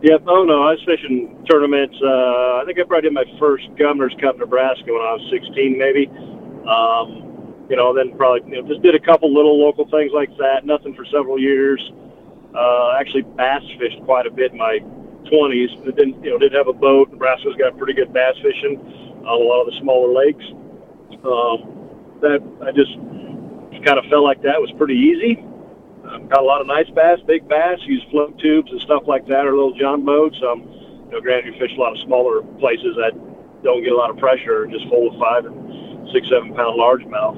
Yep. 0.01 0.23
Oh 0.27 0.43
no, 0.43 0.63
I 0.63 0.71
was 0.75 0.83
fishing 0.85 1.45
tournaments. 1.49 1.95
Uh, 2.01 2.59
I 2.59 2.63
think 2.65 2.79
I 2.79 2.83
probably 2.83 3.09
did 3.09 3.13
my 3.13 3.25
first 3.37 3.67
Governor's 3.77 4.15
Cup 4.21 4.37
Nebraska 4.37 4.87
when 4.87 5.01
I 5.01 5.19
was 5.19 5.27
16, 5.31 5.77
maybe. 5.77 6.07
Um, 6.67 7.67
you 7.69 7.75
know, 7.75 7.93
then 7.93 8.15
probably 8.15 8.49
you 8.49 8.61
know, 8.61 8.67
just 8.67 8.81
did 8.81 8.95
a 8.95 8.99
couple 8.99 9.33
little 9.33 9.59
local 9.59 9.89
things 9.89 10.11
like 10.13 10.35
that. 10.37 10.65
Nothing 10.65 10.95
for 10.95 11.05
several 11.05 11.37
years. 11.37 11.79
Uh, 12.55 12.95
actually, 12.99 13.23
bass 13.35 13.61
fished 13.77 14.01
quite 14.05 14.25
a 14.25 14.31
bit 14.31 14.53
my 14.53 14.79
20s. 15.31 15.85
But 15.85 15.95
didn't 15.95 16.23
you 16.23 16.31
know 16.31 16.37
didn't 16.37 16.57
have 16.57 16.67
a 16.67 16.73
boat. 16.73 17.11
Nebraska's 17.11 17.55
got 17.57 17.77
pretty 17.77 17.93
good 17.93 18.11
bass 18.13 18.35
fishing 18.41 18.79
on 19.25 19.41
a 19.41 19.45
lot 19.45 19.61
of 19.61 19.73
the 19.73 19.79
smaller 19.79 20.11
lakes. 20.13 20.45
Um, 21.23 21.79
that 22.21 22.41
I 22.65 22.71
just 22.71 22.93
kind 23.85 23.97
of 23.97 24.05
felt 24.09 24.23
like 24.23 24.41
that 24.43 24.59
was 24.59 24.71
pretty 24.77 24.95
easy. 24.95 25.43
Um, 26.03 26.27
got 26.27 26.41
a 26.41 26.45
lot 26.45 26.61
of 26.61 26.67
nice 26.67 26.89
bass, 26.89 27.19
big 27.27 27.47
bass. 27.47 27.79
Use 27.83 28.03
float 28.11 28.37
tubes 28.39 28.71
and 28.71 28.81
stuff 28.81 29.03
like 29.07 29.27
that, 29.27 29.45
or 29.45 29.51
little 29.51 29.75
john 29.75 30.03
boats. 30.03 30.37
Um, 30.41 30.63
you 31.05 31.11
know, 31.11 31.21
granted, 31.21 31.53
you 31.53 31.59
fish 31.59 31.71
a 31.75 31.79
lot 31.79 31.93
of 31.93 31.99
smaller 32.05 32.41
places 32.59 32.95
that 32.97 33.13
don't 33.63 33.83
get 33.83 33.91
a 33.91 33.95
lot 33.97 34.09
of 34.09 34.17
pressure, 34.17 34.65
just 34.67 34.87
full 34.87 35.11
of 35.11 35.19
five 35.19 35.45
and 35.45 36.09
six, 36.13 36.29
seven 36.29 36.53
pound 36.53 36.79
largemouth. 36.79 37.37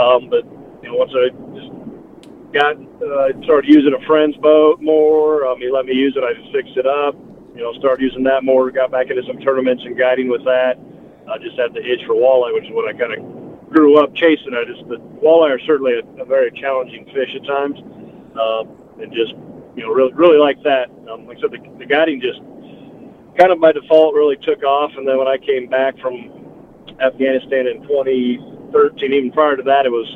Um, 0.00 0.30
but 0.30 0.44
you 0.82 0.90
know, 0.90 0.96
once 0.96 1.12
I 1.14 1.28
just 1.56 1.70
got 2.52 2.76
uh, 2.76 3.32
started 3.44 3.68
using 3.68 3.94
a 3.94 4.06
friend's 4.06 4.36
boat 4.36 4.80
more, 4.80 5.46
um, 5.46 5.58
he 5.58 5.70
let 5.70 5.86
me 5.86 5.94
use 5.94 6.14
it. 6.16 6.22
I 6.22 6.34
fixed 6.52 6.76
it 6.76 6.86
up. 6.86 7.14
You 7.54 7.62
know, 7.62 7.72
started 7.78 8.02
using 8.02 8.22
that 8.24 8.44
more. 8.44 8.70
Got 8.70 8.90
back 8.90 9.10
into 9.10 9.22
some 9.26 9.38
tournaments 9.38 9.82
and 9.84 9.96
guiding 9.96 10.28
with 10.28 10.44
that. 10.44 10.78
I 11.28 11.36
uh, 11.36 11.38
just 11.38 11.58
had 11.58 11.74
the 11.74 11.80
itch 11.80 12.00
for 12.06 12.14
walleye, 12.14 12.52
which 12.54 12.64
is 12.64 12.72
what 12.72 12.88
I 12.88 12.96
kind 12.96 13.12
of 13.12 13.20
grew 13.70 13.98
up 13.98 14.14
chasing 14.14 14.52
it. 14.52 14.68
Just 14.68 14.88
the 14.88 14.96
walleye 15.20 15.50
are 15.50 15.60
certainly 15.66 16.00
a, 16.00 16.22
a 16.22 16.24
very 16.24 16.50
challenging 16.52 17.04
fish 17.06 17.30
at 17.34 17.44
times, 17.46 17.78
um, 18.36 18.68
and 19.00 19.12
just 19.12 19.32
you 19.76 19.84
know 19.84 19.92
really 19.92 20.12
really 20.12 20.38
like 20.38 20.62
that. 20.62 20.90
Um, 21.10 21.26
like 21.26 21.38
I 21.38 21.40
said, 21.42 21.52
the, 21.52 21.60
the 21.78 21.86
guiding 21.86 22.20
just 22.20 22.40
kind 23.38 23.52
of 23.52 23.60
by 23.60 23.72
default 23.72 24.14
really 24.14 24.36
took 24.42 24.62
off, 24.62 24.92
and 24.96 25.06
then 25.06 25.18
when 25.18 25.28
I 25.28 25.38
came 25.38 25.68
back 25.68 25.98
from 25.98 26.30
Afghanistan 27.00 27.66
in 27.66 27.82
2013, 27.82 29.12
even 29.12 29.32
prior 29.32 29.56
to 29.56 29.62
that, 29.62 29.86
it 29.86 29.92
was 29.92 30.08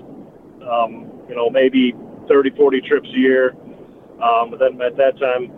um, 0.65 1.11
you 1.29 1.35
know 1.35 1.49
maybe 1.51 1.95
30, 2.29 2.51
40 2.57 2.81
trips 2.83 3.09
a 3.09 3.19
year. 3.19 3.57
Um, 4.23 4.51
but 4.51 4.59
then 4.59 4.81
at 4.81 4.97
that 4.97 5.19
time, 5.21 5.53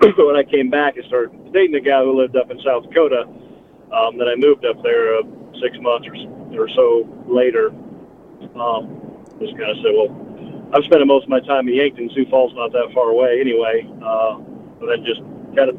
when 0.18 0.36
I 0.36 0.44
came 0.44 0.70
back, 0.70 0.94
I 0.98 1.06
started 1.08 1.52
dating 1.52 1.74
a 1.74 1.80
guy 1.80 2.02
who 2.02 2.18
lived 2.18 2.36
up 2.36 2.50
in 2.50 2.58
South 2.64 2.84
Dakota. 2.88 3.26
Um, 3.92 4.18
then 4.18 4.28
I 4.28 4.34
moved 4.36 4.64
up 4.64 4.82
there 4.82 5.18
uh, 5.18 5.22
six 5.62 5.76
months 5.80 6.06
or 6.06 6.14
or 6.54 6.68
so 6.70 7.02
later, 7.26 7.74
um, 8.54 8.86
just 9.42 9.58
kind 9.58 9.70
of 9.70 9.76
said, 9.82 9.90
well, 9.90 10.10
I'm 10.74 10.82
spending 10.86 11.06
most 11.06 11.24
of 11.24 11.30
my 11.30 11.40
time 11.40 11.68
in 11.68 11.74
Yankton. 11.74 12.10
Sioux 12.14 12.26
Falls 12.30 12.52
not 12.54 12.72
that 12.72 12.90
far 12.94 13.10
away 13.10 13.38
anyway. 13.40 13.86
Uh, 13.98 14.38
but 14.78 14.86
then 14.90 15.04
just 15.06 15.22
kind 15.54 15.70
of 15.70 15.76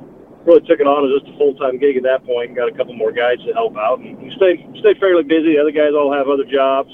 really 0.47 0.63
took 0.67 0.79
it 0.79 0.87
on 0.87 1.03
as 1.03 1.11
just 1.19 1.31
a 1.33 1.35
full 1.37 1.55
time 1.55 1.77
gig 1.79 1.97
at 1.97 2.03
that 2.03 2.23
point. 2.23 2.51
And 2.51 2.57
got 2.57 2.71
a 2.71 2.75
couple 2.75 2.93
more 2.95 3.11
guys 3.11 3.39
to 3.47 3.53
help 3.53 3.75
out, 3.77 3.99
and 3.99 4.17
we 4.19 4.31
stayed 4.35 4.99
fairly 4.99 5.23
busy. 5.23 5.55
The 5.55 5.61
other 5.61 5.75
guys 5.75 5.91
all 5.95 6.13
have 6.13 6.27
other 6.27 6.47
jobs, 6.47 6.91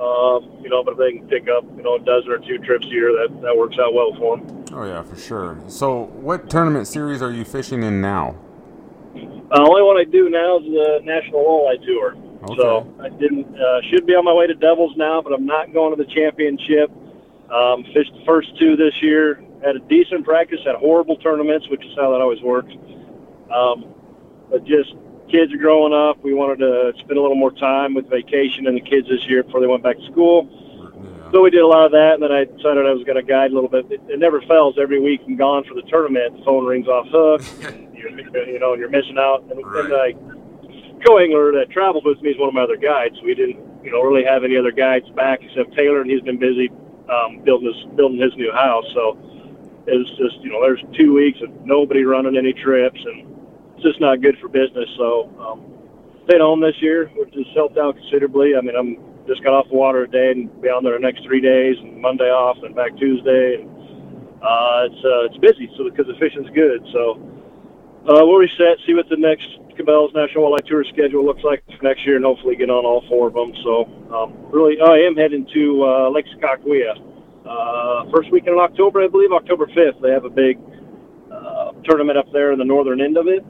um, 0.00 0.60
you 0.62 0.68
know. 0.68 0.82
But 0.82 0.92
if 0.92 0.98
they 0.98 1.12
can 1.12 1.28
pick 1.28 1.48
up, 1.48 1.64
you 1.76 1.82
know, 1.82 1.96
a 1.96 2.00
dozen 2.00 2.30
or 2.30 2.38
two 2.38 2.58
trips 2.58 2.86
a 2.86 2.90
year, 2.90 3.12
that 3.12 3.40
that 3.42 3.56
works 3.56 3.76
out 3.78 3.94
well 3.94 4.14
for 4.18 4.36
them. 4.36 4.64
Oh 4.72 4.84
yeah, 4.84 5.02
for 5.02 5.16
sure. 5.16 5.58
So, 5.68 6.04
what 6.14 6.50
tournament 6.50 6.86
series 6.86 7.22
are 7.22 7.32
you 7.32 7.44
fishing 7.44 7.82
in 7.82 8.00
now? 8.00 8.36
Uh, 9.14 9.62
only 9.62 9.82
one 9.82 9.96
I 9.96 10.04
do 10.04 10.28
now 10.28 10.58
is 10.58 10.64
the 10.64 11.00
National 11.04 11.40
Walleye 11.40 11.84
Tour. 11.84 12.16
Okay. 12.42 12.54
So 12.58 12.94
I 13.00 13.08
didn't 13.08 13.46
uh, 13.56 13.80
should 13.90 14.06
be 14.06 14.14
on 14.14 14.24
my 14.24 14.32
way 14.32 14.46
to 14.46 14.54
Devils 14.54 14.94
now, 14.96 15.22
but 15.22 15.32
I'm 15.32 15.46
not 15.46 15.72
going 15.72 15.96
to 15.96 16.02
the 16.02 16.10
championship. 16.10 16.90
Um, 17.50 17.84
fished 17.94 18.12
the 18.12 18.24
first 18.26 18.58
two 18.58 18.76
this 18.76 19.00
year. 19.02 19.42
Had 19.64 19.76
a 19.76 19.80
decent 19.80 20.24
practice. 20.24 20.60
Had 20.64 20.76
horrible 20.76 21.16
tournaments, 21.16 21.68
which 21.70 21.84
is 21.84 21.92
how 21.96 22.10
that 22.12 22.20
always 22.20 22.42
works. 22.42 22.72
Um, 23.54 23.94
but 24.50 24.64
just 24.64 24.94
kids 25.30 25.52
are 25.52 25.58
growing 25.58 25.92
up. 25.92 26.22
We 26.22 26.34
wanted 26.34 26.58
to 26.58 26.92
spend 26.98 27.18
a 27.18 27.22
little 27.22 27.36
more 27.36 27.52
time 27.52 27.94
with 27.94 28.08
vacation 28.08 28.66
and 28.66 28.76
the 28.76 28.80
kids 28.80 29.08
this 29.08 29.26
year 29.26 29.42
before 29.42 29.60
they 29.60 29.66
went 29.66 29.82
back 29.82 29.98
to 29.98 30.06
school. 30.06 30.48
Yeah. 30.48 31.30
So 31.32 31.42
we 31.42 31.50
did 31.50 31.62
a 31.62 31.66
lot 31.66 31.86
of 31.86 31.92
that, 31.92 32.14
and 32.14 32.22
then 32.22 32.32
I 32.32 32.44
decided 32.44 32.86
I 32.86 32.92
was 32.92 33.04
going 33.04 33.16
to 33.16 33.22
guide 33.22 33.50
a 33.50 33.54
little 33.54 33.68
bit. 33.68 33.90
It, 33.90 34.00
it 34.08 34.18
never 34.18 34.40
fails. 34.42 34.78
Every 34.78 35.00
week 35.00 35.20
I'm 35.26 35.36
gone 35.36 35.64
for 35.64 35.74
the 35.74 35.82
tournament. 35.82 36.38
The 36.38 36.44
phone 36.44 36.64
rings 36.64 36.86
off 36.86 37.06
hook. 37.10 37.42
you're, 37.94 38.10
you 38.46 38.58
know, 38.58 38.74
you're 38.74 38.90
missing 38.90 39.18
out. 39.18 39.42
And, 39.50 39.58
and 39.58 39.94
I 39.94 40.12
co-angler 41.04 41.52
that 41.52 41.70
traveled 41.70 42.04
with 42.04 42.20
me 42.22 42.30
is 42.30 42.38
one 42.38 42.48
of 42.48 42.54
my 42.54 42.62
other 42.62 42.76
guides. 42.76 43.16
We 43.22 43.34
didn't, 43.34 43.60
you 43.84 43.90
know, 43.90 44.02
really 44.02 44.24
have 44.24 44.44
any 44.44 44.56
other 44.56 44.72
guides 44.72 45.08
back 45.10 45.40
except 45.42 45.76
Taylor, 45.76 46.00
and 46.00 46.10
he's 46.10 46.22
been 46.22 46.38
busy 46.38 46.70
um, 47.10 47.42
building 47.44 47.72
his 47.72 47.96
building 47.96 48.20
his 48.20 48.34
new 48.36 48.52
house. 48.52 48.84
So 48.94 49.18
it 49.86 49.94
was 49.94 50.08
just, 50.18 50.42
you 50.42 50.50
know, 50.50 50.60
there's 50.60 50.82
two 50.96 51.14
weeks 51.14 51.38
of 51.42 51.50
nobody 51.64 52.04
running 52.04 52.36
any 52.36 52.52
trips, 52.52 52.98
and 53.04 53.22
it's 53.22 53.35
just 53.86 54.00
not 54.00 54.20
good 54.20 54.34
for 54.42 54.48
business. 54.48 54.90
So 54.98 55.30
um, 55.38 55.62
stayed 56.26 56.42
home 56.42 56.60
this 56.60 56.74
year, 56.82 57.06
which 57.14 57.30
has 57.34 57.46
helped 57.54 57.78
out 57.78 57.94
considerably. 57.94 58.58
I 58.58 58.60
mean, 58.60 58.74
I'm 58.74 58.98
just 59.30 59.42
got 59.46 59.54
off 59.54 59.70
the 59.70 59.78
water 59.78 60.06
today 60.06 60.34
and 60.34 60.50
be 60.60 60.68
on 60.68 60.82
there 60.82 60.98
the 60.98 61.06
next 61.06 61.22
three 61.22 61.40
days, 61.40 61.78
and 61.78 62.02
Monday 62.02 62.30
off, 62.30 62.58
and 62.62 62.74
back 62.74 62.96
Tuesday, 62.98 63.62
and 63.62 63.70
uh, 64.42 64.90
it's 64.90 65.02
uh, 65.06 65.30
it's 65.30 65.38
busy. 65.38 65.70
So 65.78 65.86
because 65.86 66.06
the 66.06 66.18
fishing's 66.18 66.50
good, 66.50 66.82
so. 66.92 67.22
Uh, 68.06 68.22
we'll 68.22 68.38
reset, 68.38 68.78
see 68.86 68.94
what 68.94 69.08
the 69.10 69.18
next 69.18 69.42
Cabela's 69.74 70.14
National 70.14 70.46
Walleye 70.46 70.64
Tour 70.66 70.84
schedule 70.84 71.24
looks 71.26 71.42
like 71.42 71.62
next 71.82 72.06
year, 72.06 72.14
and 72.14 72.24
hopefully 72.24 72.54
get 72.54 72.70
on 72.70 72.84
all 72.86 73.02
four 73.08 73.26
of 73.28 73.34
them. 73.34 73.52
So, 73.64 73.84
um, 74.14 74.32
really, 74.52 74.78
I 74.80 75.04
am 75.04 75.16
heading 75.16 75.46
to 75.52 75.84
uh, 75.84 76.10
Lake 76.10 76.26
Sakakawea. 76.38 77.02
Uh, 77.46 78.10
first 78.10 78.30
weekend 78.32 78.54
in 78.54 78.60
October, 78.60 79.02
I 79.02 79.08
believe, 79.08 79.32
October 79.32 79.66
5th. 79.66 80.00
They 80.00 80.10
have 80.10 80.24
a 80.24 80.30
big 80.30 80.58
uh, 81.30 81.72
tournament 81.84 82.18
up 82.18 82.26
there 82.32 82.52
in 82.52 82.58
the 82.58 82.64
northern 82.64 83.00
end 83.00 83.16
of 83.16 83.26
it. 83.28 83.44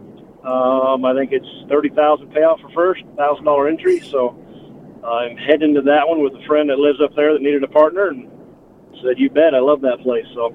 Um, 0.46 1.04
I 1.04 1.12
think 1.14 1.32
it's 1.32 1.48
30000 1.68 2.28
payout 2.28 2.60
for 2.60 2.70
first, 2.70 3.04
$1,000 3.16 3.68
entry. 3.68 4.00
So, 4.00 4.36
I'm 5.06 5.36
heading 5.36 5.74
to 5.74 5.82
that 5.82 6.08
one 6.08 6.20
with 6.22 6.34
a 6.34 6.44
friend 6.46 6.68
that 6.70 6.78
lives 6.78 7.00
up 7.00 7.14
there 7.14 7.32
that 7.32 7.40
needed 7.40 7.62
a 7.62 7.68
partner 7.68 8.08
and 8.08 8.28
said, 9.02 9.18
You 9.18 9.30
bet, 9.30 9.54
I 9.54 9.60
love 9.60 9.80
that 9.82 10.00
place. 10.02 10.26
So, 10.34 10.46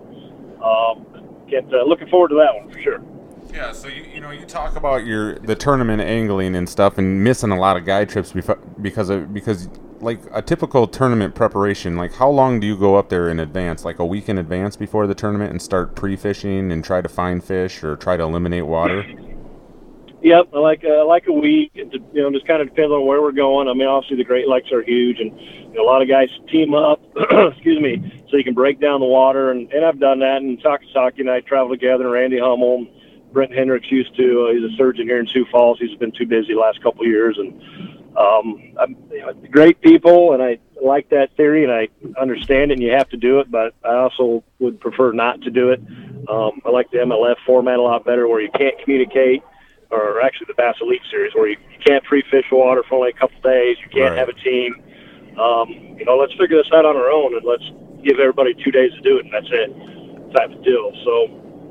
um, 0.64 1.06
get 1.50 1.66
uh, 1.74 1.84
looking 1.84 2.08
forward 2.10 2.30
to 2.30 2.36
that 2.36 2.56
one 2.56 2.72
for 2.72 2.82
sure. 2.82 3.02
Yeah, 3.54 3.72
so 3.74 3.88
you, 3.88 4.04
you 4.04 4.22
know 4.22 4.32
you 4.32 4.46
talk 4.46 4.76
about 4.76 5.06
your 5.06 5.40
the 5.40 5.56
tournament 5.56 6.02
angling 6.02 6.56
and 6.56 6.70
stuff 6.70 6.98
and 6.98 7.24
missing 7.24 7.52
a 7.52 7.60
lot 7.60 7.76
of 7.76 7.86
guide 7.86 8.08
trips 8.08 8.34
because 8.82 9.10
of 9.10 9.34
because 9.34 9.68
like 10.00 10.22
a 10.32 10.42
typical 10.42 10.88
tournament 10.88 11.36
preparation, 11.36 11.98
like 11.98 12.14
how 12.14 12.30
long 12.30 12.60
do 12.60 12.68
you 12.68 12.78
go 12.78 12.96
up 12.96 13.10
there 13.10 13.30
in 13.30 13.40
advance? 13.40 13.86
Like 13.86 14.00
a 14.00 14.06
week 14.06 14.30
in 14.30 14.38
advance 14.38 14.76
before 14.76 15.06
the 15.06 15.16
tournament 15.16 15.52
and 15.52 15.62
start 15.62 15.96
pre-fishing 15.96 16.72
and 16.72 16.84
try 16.84 17.02
to 17.02 17.10
find 17.10 17.44
fish 17.44 17.84
or 17.84 17.96
try 17.96 18.18
to 18.18 18.24
eliminate 18.24 18.66
water? 18.66 19.06
Yep, 20.24 20.50
I 20.54 20.60
like 20.60 20.84
uh, 20.84 21.04
like 21.06 21.26
a 21.28 21.34
week. 21.34 21.72
It, 21.74 21.92
you 22.14 22.22
know, 22.22 22.32
just 22.32 22.46
kind 22.46 22.62
of 22.62 22.70
depends 22.70 22.92
on 22.92 23.08
where 23.08 23.22
we're 23.22 23.32
going. 23.32 23.68
I 23.68 23.74
mean, 23.74 23.88
obviously 23.88 24.18
the 24.18 24.24
Great 24.24 24.48
Lakes 24.48 24.72
are 24.72 24.84
huge, 24.84 25.20
and 25.20 25.40
you 25.40 25.74
know, 25.74 25.84
a 25.84 25.88
lot 25.88 26.04
of 26.04 26.08
guys 26.08 26.30
team 26.48 26.76
up. 26.76 27.02
excuse 27.16 27.82
me, 27.82 28.24
so 28.30 28.38
you 28.38 28.44
can 28.44 28.54
break 28.54 28.80
down 28.80 29.00
the 29.00 29.08
water, 29.08 29.50
and, 29.50 29.72
and 29.72 29.84
I've 29.84 30.00
done 30.00 30.20
that. 30.20 30.38
And 30.38 30.62
Takasaki 30.62 31.22
and 31.22 31.30
I 31.30 31.40
travel 31.42 31.70
together. 31.70 32.04
And 32.04 32.14
Randy 32.14 32.40
Hummel, 32.40 32.86
Brent 33.34 33.52
Hendricks 33.52 33.92
used 33.92 34.16
to. 34.18 34.48
Uh, 34.48 34.54
he's 34.54 34.72
a 34.72 34.76
surgeon 34.78 35.08
here 35.08 35.20
in 35.20 35.26
Sioux 35.26 35.46
Falls. 35.52 35.80
He's 35.80 35.98
been 35.98 36.12
too 36.12 36.28
busy 36.28 36.54
the 36.54 36.60
last 36.60 36.84
couple 36.84 37.02
of 37.02 37.08
years, 37.08 37.40
and 37.40 37.60
um, 38.16 38.74
I'm, 38.80 38.96
you 39.10 39.22
know, 39.22 39.34
great 39.50 39.82
people, 39.82 40.34
and 40.34 40.44
I 40.44 40.60
like 40.84 41.10
that 41.10 41.36
theory, 41.36 41.64
and 41.64 41.74
I 41.74 41.88
understand 42.22 42.70
it, 42.70 42.76
and 42.76 42.84
you 42.84 42.92
have 42.92 43.10
to 43.10 43.18
do 43.18 43.40
it. 43.40 43.50
But 43.50 43.74
I 43.84 43.96
also 43.96 44.44
would 44.60 44.80
prefer 44.80 45.14
not 45.14 45.42
to 45.42 45.50
do 45.50 45.70
it. 45.70 45.82
Um, 46.30 46.62
I 46.64 46.70
like 46.70 46.92
the 46.92 47.00
MLF 47.00 47.38
format 47.44 47.80
a 47.80 47.82
lot 47.82 48.06
better, 48.06 48.28
where 48.28 48.40
you 48.40 48.52
can't 48.52 48.78
communicate 48.84 49.42
or 49.92 50.22
actually 50.22 50.48
the 50.48 50.56
Bass 50.56 50.76
Elite 50.82 51.02
Series, 51.12 51.34
where 51.36 51.48
you, 51.48 51.58
you 51.72 51.80
can't 51.86 52.04
free 52.06 52.24
fish 52.32 52.46
water 52.52 52.84
for 52.88 52.96
only 52.96 53.10
a 53.10 53.20
couple 53.20 53.40
days. 53.44 53.78
You 53.84 53.90
can't 53.92 54.16
right. 54.16 54.20
have 54.20 54.30
a 54.30 54.40
team. 54.40 54.76
Um, 55.38 55.98
you 56.00 56.06
know, 56.06 56.18
let's 56.18 56.34
figure 56.40 56.58
this 56.58 56.72
out 56.74 56.86
on 56.86 56.96
our 56.96 57.12
own, 57.12 57.36
and 57.36 57.44
let's 57.44 57.64
give 58.04 58.20
everybody 58.20 58.56
two 58.64 58.72
days 58.72 58.92
to 58.94 59.02
do 59.02 59.20
it, 59.20 59.26
and 59.26 59.34
that's 59.34 59.52
it, 59.52 59.70
type 60.34 60.52
of 60.52 60.64
deal. 60.64 60.92
So, 61.04 61.14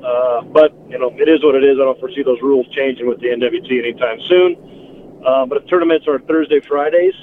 uh, 0.04 0.40
but 0.52 0.72
you 0.88 0.98
know, 0.98 1.12
it 1.16 1.28
is 1.28 1.42
what 1.42 1.56
it 1.56 1.64
is. 1.64 1.80
I 1.80 1.84
don't 1.84 1.98
foresee 1.98 2.22
those 2.22 2.40
rules 2.40 2.68
changing 2.76 3.08
with 3.08 3.20
the 3.20 3.32
NWT 3.32 3.72
anytime 3.72 4.20
soon. 4.28 5.20
Uh, 5.24 5.44
but 5.44 5.62
the 5.62 5.68
tournaments 5.68 6.08
are 6.08 6.18
Thursday, 6.20 6.60
Fridays, 6.64 7.14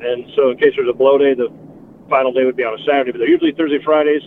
and 0.00 0.28
so 0.36 0.50
in 0.50 0.58
case 0.58 0.72
there's 0.76 0.88
a 0.88 0.96
blow 0.96 1.16
day, 1.16 1.32
the 1.32 1.48
final 2.08 2.32
day 2.32 2.44
would 2.44 2.56
be 2.56 2.64
on 2.64 2.78
a 2.78 2.82
Saturday. 2.84 3.12
But 3.12 3.18
they're 3.18 3.32
usually 3.32 3.52
Thursday, 3.52 3.80
Fridays. 3.82 4.22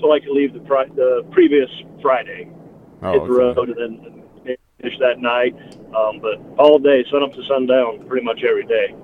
So 0.00 0.06
I 0.06 0.08
like 0.08 0.24
to 0.24 0.32
leave 0.32 0.54
the, 0.54 0.60
pri- 0.60 0.88
the 0.94 1.26
previous 1.32 1.68
Friday, 2.00 2.48
oh, 3.02 3.12
hit 3.12 3.22
the 3.24 3.34
road, 3.34 3.68
and 3.68 3.76
then 3.76 4.17
finish 4.80 4.98
that 4.98 5.18
night. 5.18 5.54
Um, 5.94 6.20
but 6.20 6.40
all 6.58 6.78
day, 6.78 7.04
sun 7.10 7.22
up 7.22 7.32
to 7.32 7.42
sundown, 7.48 8.06
pretty 8.06 8.24
much 8.24 8.42
every 8.44 8.66
day. 8.66 8.94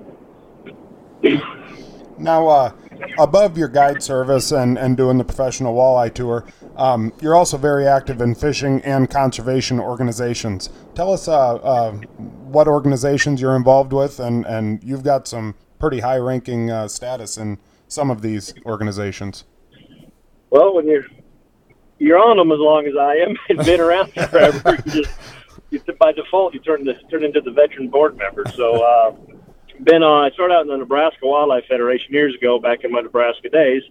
Now, 2.17 2.47
uh, 2.47 2.71
above 3.17 3.57
your 3.57 3.67
guide 3.67 4.01
service 4.01 4.51
and, 4.51 4.77
and 4.77 4.95
doing 4.95 5.17
the 5.17 5.23
professional 5.23 5.75
walleye 5.75 6.13
tour, 6.13 6.45
um, 6.77 7.11
you're 7.21 7.35
also 7.35 7.57
very 7.57 7.87
active 7.87 8.21
in 8.21 8.35
fishing 8.35 8.81
and 8.83 9.09
conservation 9.09 9.79
organizations. 9.79 10.69
Tell 10.93 11.11
us 11.11 11.27
uh, 11.27 11.55
uh, 11.55 11.91
what 11.93 12.67
organizations 12.67 13.41
you're 13.41 13.55
involved 13.55 13.91
with, 13.91 14.19
and, 14.19 14.45
and 14.45 14.83
you've 14.83 15.03
got 15.03 15.27
some 15.27 15.55
pretty 15.79 15.99
high 15.99 16.17
ranking 16.17 16.71
uh, 16.71 16.87
status 16.87 17.37
in 17.37 17.57
some 17.87 18.09
of 18.09 18.21
these 18.21 18.53
organizations. 18.65 19.43
Well, 20.49 20.73
when 20.73 20.87
you're 20.87 21.05
you're 21.97 22.19
on 22.19 22.37
them 22.37 22.51
as 22.51 22.59
long 22.59 22.85
as 22.85 22.93
I 22.99 23.15
am 23.15 23.35
and 23.49 23.65
been 23.65 23.79
around 23.79 24.11
forever, 24.13 24.77
you 24.85 25.03
just 25.03 25.11
you, 25.75 25.93
by 25.99 26.11
default 26.11 26.53
you 26.53 26.59
turn 26.59 26.83
this 26.85 26.97
turn 27.09 27.23
into 27.23 27.41
the 27.41 27.51
veteran 27.51 27.89
board 27.89 28.17
member. 28.17 28.43
So 28.55 28.83
uh, 28.83 29.15
been 29.83 30.03
on. 30.03 30.25
I 30.25 30.33
started 30.33 30.53
out 30.55 30.61
in 30.61 30.67
the 30.67 30.77
Nebraska 30.77 31.19
Wildlife 31.23 31.65
Federation 31.67 32.13
years 32.13 32.35
ago, 32.35 32.59
back 32.59 32.83
in 32.83 32.91
my 32.91 33.01
Nebraska 33.01 33.49
days. 33.49 33.83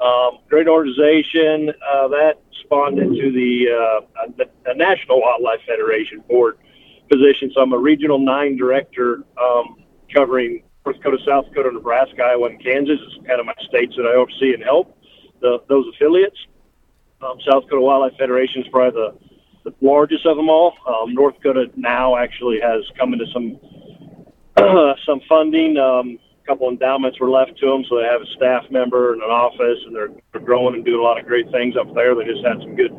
Um, 0.00 0.38
great 0.48 0.68
organization 0.68 1.70
uh, 1.70 2.08
that 2.08 2.34
spawned 2.62 2.98
into 2.98 3.32
the, 3.32 4.00
uh, 4.18 4.74
National 4.74 5.20
Wildlife 5.20 5.60
Federation 5.66 6.22
board 6.28 6.58
position. 7.10 7.50
So 7.54 7.62
I'm 7.62 7.72
a 7.72 7.78
regional 7.78 8.18
nine 8.18 8.56
director 8.56 9.22
um, 9.40 9.84
covering 10.12 10.64
North 10.84 10.96
Dakota, 10.96 11.18
South 11.26 11.46
Dakota, 11.48 11.70
Nebraska, 11.72 12.22
Iowa, 12.22 12.48
and 12.48 12.62
Kansas. 12.62 12.98
It's 13.06 13.26
kind 13.26 13.40
of 13.40 13.46
my 13.46 13.54
states 13.68 13.94
that 13.96 14.04
I 14.04 14.14
oversee 14.14 14.52
and 14.52 14.62
help 14.62 14.98
the, 15.40 15.62
those 15.68 15.86
affiliates. 15.94 16.36
Um, 17.22 17.38
South 17.48 17.64
Dakota 17.64 17.80
Wildlife 17.80 18.18
Federation 18.18 18.62
is 18.62 18.68
probably 18.68 19.00
the 19.00 19.23
the 19.64 19.74
largest 19.80 20.26
of 20.26 20.36
them 20.36 20.48
all. 20.48 20.74
Um, 20.86 21.14
North 21.14 21.36
Dakota 21.36 21.70
now 21.76 22.16
actually 22.16 22.60
has 22.60 22.82
come 22.98 23.12
into 23.12 23.26
some 23.32 23.58
some 25.06 25.20
funding. 25.28 25.76
Um, 25.76 26.18
a 26.44 26.46
couple 26.46 26.68
endowments 26.68 27.18
were 27.18 27.30
left 27.30 27.58
to 27.58 27.66
them, 27.66 27.84
so 27.88 27.96
they 27.96 28.04
have 28.04 28.20
a 28.20 28.30
staff 28.36 28.64
member 28.70 29.14
and 29.14 29.22
an 29.22 29.30
office, 29.30 29.80
and 29.86 29.96
they're, 29.96 30.10
they're 30.32 30.42
growing 30.42 30.74
and 30.74 30.84
doing 30.84 31.00
a 31.00 31.02
lot 31.02 31.18
of 31.18 31.26
great 31.26 31.50
things 31.50 31.74
up 31.80 31.92
there. 31.94 32.14
They 32.14 32.24
just 32.24 32.44
had 32.44 32.60
some 32.60 32.76
good 32.76 32.92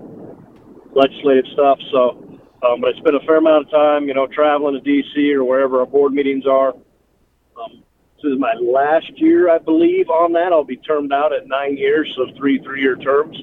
legislative 0.95 1.45
stuff. 1.53 1.77
So, 1.91 2.41
um, 2.65 2.81
but 2.81 2.89
it's 2.89 2.99
been 3.01 3.15
a 3.15 3.25
fair 3.25 3.37
amount 3.37 3.67
of 3.67 3.71
time, 3.71 4.07
you 4.07 4.13
know, 4.15 4.27
traveling 4.27 4.73
to 4.73 4.81
D.C. 4.81 5.33
or 5.33 5.43
wherever 5.43 5.79
our 5.79 5.85
board 5.85 6.13
meetings 6.13 6.45
are. 6.47 6.73
Um, 6.73 7.83
this 8.17 8.33
is 8.33 8.39
my 8.39 8.53
last 8.59 9.11
year, 9.15 9.49
I 9.49 9.59
believe, 9.59 10.09
on 10.09 10.33
that. 10.33 10.51
I'll 10.51 10.63
be 10.63 10.77
termed 10.77 11.13
out 11.13 11.31
at 11.31 11.47
nine 11.47 11.77
years, 11.77 12.11
so 12.17 12.25
three 12.35 12.59
three-year 12.59 12.95
terms. 12.97 13.37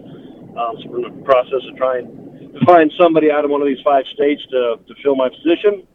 Um, 0.58 0.76
so 0.82 0.88
we're 0.88 1.06
in 1.06 1.16
the 1.16 1.24
process 1.24 1.62
of 1.70 1.76
trying 1.76 2.21
find 2.66 2.92
somebody 2.98 3.30
out 3.30 3.44
of 3.44 3.50
one 3.50 3.62
of 3.62 3.66
these 3.66 3.82
five 3.84 4.04
states 4.14 4.42
to, 4.50 4.76
to 4.86 4.94
fill 5.02 5.16
my 5.16 5.28
position, 5.28 5.86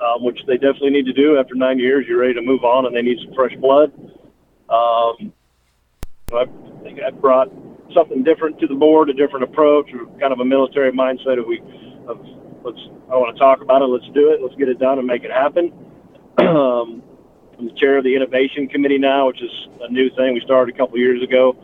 um, 0.00 0.24
which 0.24 0.38
they 0.46 0.54
definitely 0.54 0.90
need 0.90 1.06
to 1.06 1.12
do. 1.12 1.38
After 1.38 1.54
nine 1.54 1.78
years, 1.78 2.06
you're 2.08 2.20
ready 2.20 2.34
to 2.34 2.42
move 2.42 2.64
on, 2.64 2.86
and 2.86 2.94
they 2.94 3.02
need 3.02 3.18
some 3.24 3.34
fresh 3.34 3.54
blood. 3.56 3.92
Um, 4.68 5.32
I 6.32 6.44
think 6.82 7.00
I 7.00 7.10
brought 7.10 7.48
something 7.94 8.22
different 8.24 8.58
to 8.60 8.66
the 8.66 8.74
board, 8.74 9.10
a 9.10 9.14
different 9.14 9.44
approach, 9.44 9.90
kind 10.20 10.32
of 10.32 10.40
a 10.40 10.44
military 10.44 10.92
mindset 10.92 11.38
of 11.38 11.46
we, 11.46 11.60
of 12.08 12.18
let's, 12.64 12.80
I 13.10 13.16
want 13.16 13.34
to 13.34 13.40
talk 13.40 13.62
about 13.62 13.82
it, 13.82 13.86
let's 13.86 14.12
do 14.12 14.30
it, 14.32 14.42
let's 14.42 14.56
get 14.56 14.68
it 14.68 14.78
done 14.78 14.98
and 14.98 15.06
make 15.06 15.22
it 15.22 15.30
happen. 15.30 15.72
um, 16.38 17.02
I'm 17.58 17.66
the 17.66 17.74
chair 17.78 17.96
of 17.96 18.04
the 18.04 18.14
innovation 18.14 18.68
committee 18.68 18.98
now, 18.98 19.28
which 19.28 19.40
is 19.40 19.50
a 19.80 19.90
new 19.90 20.10
thing 20.10 20.34
we 20.34 20.42
started 20.44 20.74
a 20.74 20.78
couple 20.78 20.98
years 20.98 21.22
ago 21.22 21.56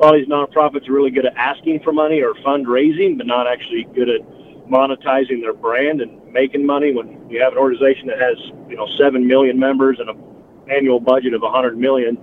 a 0.00 0.04
lot 0.04 0.14
of 0.14 0.20
these 0.20 0.28
nonprofits 0.32 0.88
are 0.88 0.92
really 0.92 1.10
good 1.10 1.26
at 1.26 1.36
asking 1.36 1.80
for 1.84 1.92
money 1.92 2.22
or 2.22 2.32
fundraising, 2.40 3.18
but 3.18 3.26
not 3.26 3.46
actually 3.46 3.86
good 3.94 4.08
at 4.08 4.22
monetizing 4.64 5.42
their 5.42 5.52
brand 5.52 6.00
and 6.00 6.24
making 6.32 6.64
money. 6.64 6.94
When 6.94 7.28
you 7.28 7.42
have 7.42 7.52
an 7.52 7.58
organization 7.58 8.08
that 8.08 8.18
has 8.18 8.38
you 8.68 8.76
know 8.76 8.88
seven 8.98 9.26
million 9.26 9.58
members 9.58 9.98
and 10.00 10.08
an 10.08 10.18
annual 10.72 11.00
budget 11.00 11.34
of 11.34 11.42
a 11.42 11.50
hundred 11.50 11.76
million, 11.76 12.16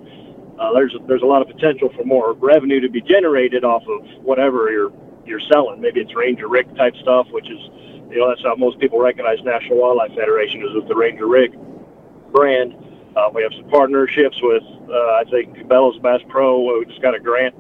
uh, 0.59 0.73
there's 0.73 0.95
there's 1.07 1.21
a 1.21 1.25
lot 1.25 1.43
of 1.43 1.47
potential 1.47 1.89
for 1.95 2.03
more 2.03 2.33
revenue 2.33 2.81
to 2.81 2.89
be 2.89 3.01
generated 3.01 3.63
off 3.63 3.83
of 3.85 4.01
whatever 4.23 4.71
you're 4.71 4.91
you're 5.27 5.43
selling. 5.53 5.79
Maybe 5.79 5.99
it's 6.01 6.15
Ranger 6.15 6.47
Rick 6.49 6.73
type 6.75 6.95
stuff, 7.03 7.27
which 7.29 7.45
is 7.45 7.59
you 8.09 8.17
know 8.17 8.29
that's 8.29 8.41
how 8.41 8.55
most 8.55 8.79
people 8.79 8.99
recognize 8.99 9.37
National 9.43 9.77
Wildlife 9.77 10.17
Federation 10.17 10.63
is 10.63 10.73
with 10.73 10.87
the 10.87 10.95
Ranger 10.95 11.27
Rick 11.27 11.53
brand. 12.33 12.73
Uh, 13.17 13.32
we 13.34 13.41
have 13.41 13.51
some 13.58 13.67
partnerships 13.69 14.38
with, 14.43 14.62
uh, 14.62 15.17
I 15.17 15.23
think, 15.32 15.58
Cabela's 15.58 15.97
Bass 16.03 16.21
Pro. 16.30 16.77
We 16.77 16.86
just 16.86 17.01
got 17.01 17.15
a 17.15 17.19
grant 17.19 17.56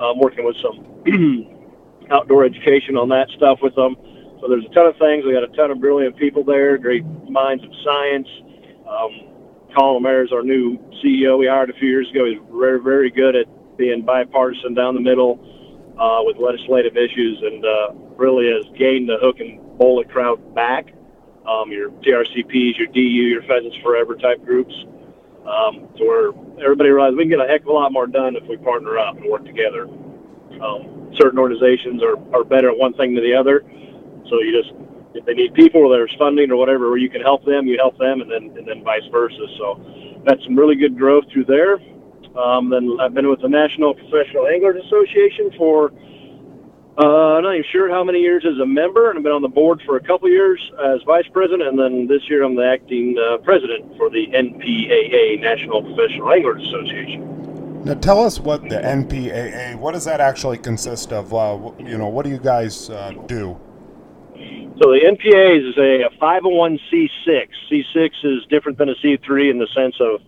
um, 0.00 0.18
working 0.18 0.44
with 0.44 0.56
some 0.60 0.84
outdoor 2.10 2.44
education 2.44 2.98
on 2.98 3.08
that 3.08 3.28
stuff 3.34 3.60
with 3.62 3.74
them. 3.74 3.96
So 4.40 4.48
there's 4.48 4.66
a 4.66 4.74
ton 4.74 4.84
of 4.84 4.96
things. 4.98 5.24
We 5.24 5.32
got 5.32 5.44
a 5.44 5.56
ton 5.56 5.70
of 5.70 5.80
brilliant 5.80 6.16
people 6.18 6.44
there, 6.44 6.76
great 6.76 7.06
minds 7.24 7.64
of 7.64 7.70
science. 7.82 8.28
Um, 8.84 9.72
Collin 9.74 9.96
O'Mara 9.96 10.24
is 10.24 10.32
our 10.32 10.42
new 10.42 10.76
CEO. 11.02 11.38
We 11.38 11.46
hired 11.48 11.70
a 11.70 11.78
few 11.80 11.88
years 11.88 12.10
ago. 12.10 12.26
He's 12.26 12.40
very, 12.52 12.80
very 12.80 13.10
good 13.10 13.34
at 13.34 13.46
being 13.78 14.04
bipartisan 14.04 14.74
down 14.74 14.94
the 14.94 15.00
middle 15.00 15.40
uh, 15.98 16.20
with 16.20 16.36
legislative 16.36 16.98
issues 16.98 17.40
and 17.40 17.64
uh, 17.64 17.92
really 18.20 18.52
has 18.52 18.66
gained 18.76 19.08
the 19.08 19.16
hook 19.22 19.40
and 19.40 19.58
bullet 19.78 20.10
crowd 20.10 20.54
back. 20.54 20.92
Um, 21.48 21.72
your 21.72 21.88
TRCPs, 22.04 22.76
your 22.76 22.88
DU, 22.88 23.00
your 23.00 23.42
Pheasants 23.44 23.78
Forever 23.82 24.14
type 24.14 24.44
groups 24.44 24.74
um, 25.48 25.88
to 25.96 26.04
where 26.04 26.28
everybody 26.60 26.90
realizes 26.90 27.16
we 27.16 27.24
can 27.24 27.32
get 27.32 27.40
a 27.40 27.48
heck 27.48 27.62
of 27.62 27.68
a 27.68 27.72
lot 27.72 27.90
more 27.92 28.06
done 28.06 28.36
if 28.36 28.44
we 28.44 28.56
partner 28.58 28.98
up 28.98 29.16
and 29.16 29.24
work 29.30 29.44
together. 29.44 29.88
Um, 30.60 31.12
certain 31.16 31.38
organizations 31.38 32.02
are, 32.02 32.20
are 32.36 32.44
better 32.44 32.68
at 32.68 32.76
one 32.76 32.92
thing 32.94 33.14
than 33.14 33.24
the 33.24 33.34
other. 33.34 33.64
So 34.28 34.40
you 34.44 34.52
just, 34.52 34.76
if 35.14 35.24
they 35.24 35.32
need 35.32 35.54
people 35.54 35.80
or 35.80 35.88
there's 35.88 36.14
funding 36.18 36.50
or 36.50 36.56
whatever 36.56 36.90
where 36.90 36.98
you 36.98 37.08
can 37.08 37.22
help 37.22 37.44
them, 37.44 37.66
you 37.66 37.78
help 37.80 37.96
them, 37.96 38.20
and 38.20 38.30
then 38.30 38.52
and 38.58 38.68
then 38.68 38.84
vice 38.84 39.06
versa. 39.10 39.46
So 39.56 39.80
that's 40.26 40.42
some 40.44 40.56
really 40.56 40.76
good 40.76 40.98
growth 40.98 41.24
through 41.32 41.46
there. 41.46 41.80
Um, 42.36 42.68
then 42.68 42.98
I've 43.00 43.14
been 43.14 43.28
with 43.28 43.40
the 43.40 43.48
National 43.48 43.94
Professional 43.94 44.46
Anglers 44.46 44.76
Association 44.84 45.50
for 45.56 45.90
uh, 46.98 47.36
I'm 47.36 47.44
not 47.44 47.52
even 47.52 47.64
sure 47.70 47.88
how 47.88 48.02
many 48.02 48.18
years 48.20 48.44
as 48.44 48.58
a 48.58 48.66
member, 48.66 49.08
and 49.08 49.18
I've 49.18 49.22
been 49.22 49.32
on 49.32 49.42
the 49.42 49.48
board 49.48 49.80
for 49.86 49.96
a 49.96 50.02
couple 50.02 50.28
years 50.28 50.60
as 50.84 51.00
vice 51.06 51.26
president, 51.32 51.62
and 51.68 51.78
then 51.78 52.08
this 52.08 52.28
year 52.28 52.42
I'm 52.42 52.56
the 52.56 52.66
acting 52.66 53.16
uh, 53.16 53.38
president 53.38 53.96
for 53.96 54.10
the 54.10 54.26
NPAA, 54.26 55.40
National 55.40 55.82
Professional 55.82 56.32
Anglers 56.32 56.66
Association. 56.66 57.84
Now, 57.84 57.94
tell 57.94 58.24
us 58.24 58.40
what 58.40 58.62
the 58.62 58.80
NPAA. 58.80 59.76
What 59.76 59.92
does 59.92 60.04
that 60.06 60.20
actually 60.20 60.58
consist 60.58 61.12
of? 61.12 61.32
Uh, 61.32 61.70
you 61.78 61.96
know, 61.96 62.08
what 62.08 62.24
do 62.24 62.30
you 62.30 62.38
guys 62.38 62.90
uh, 62.90 63.12
do? 63.26 63.56
So 64.82 64.90
the 64.90 65.00
NPA 65.06 65.70
is 65.70 65.78
a, 65.78 66.02
a 66.06 66.10
501c6. 66.20 67.48
C6 67.70 68.10
is 68.24 68.44
different 68.50 68.76
than 68.76 68.88
a 68.88 68.94
C3 68.96 69.50
in 69.50 69.58
the 69.58 69.68
sense 69.74 69.94
of 70.00 70.20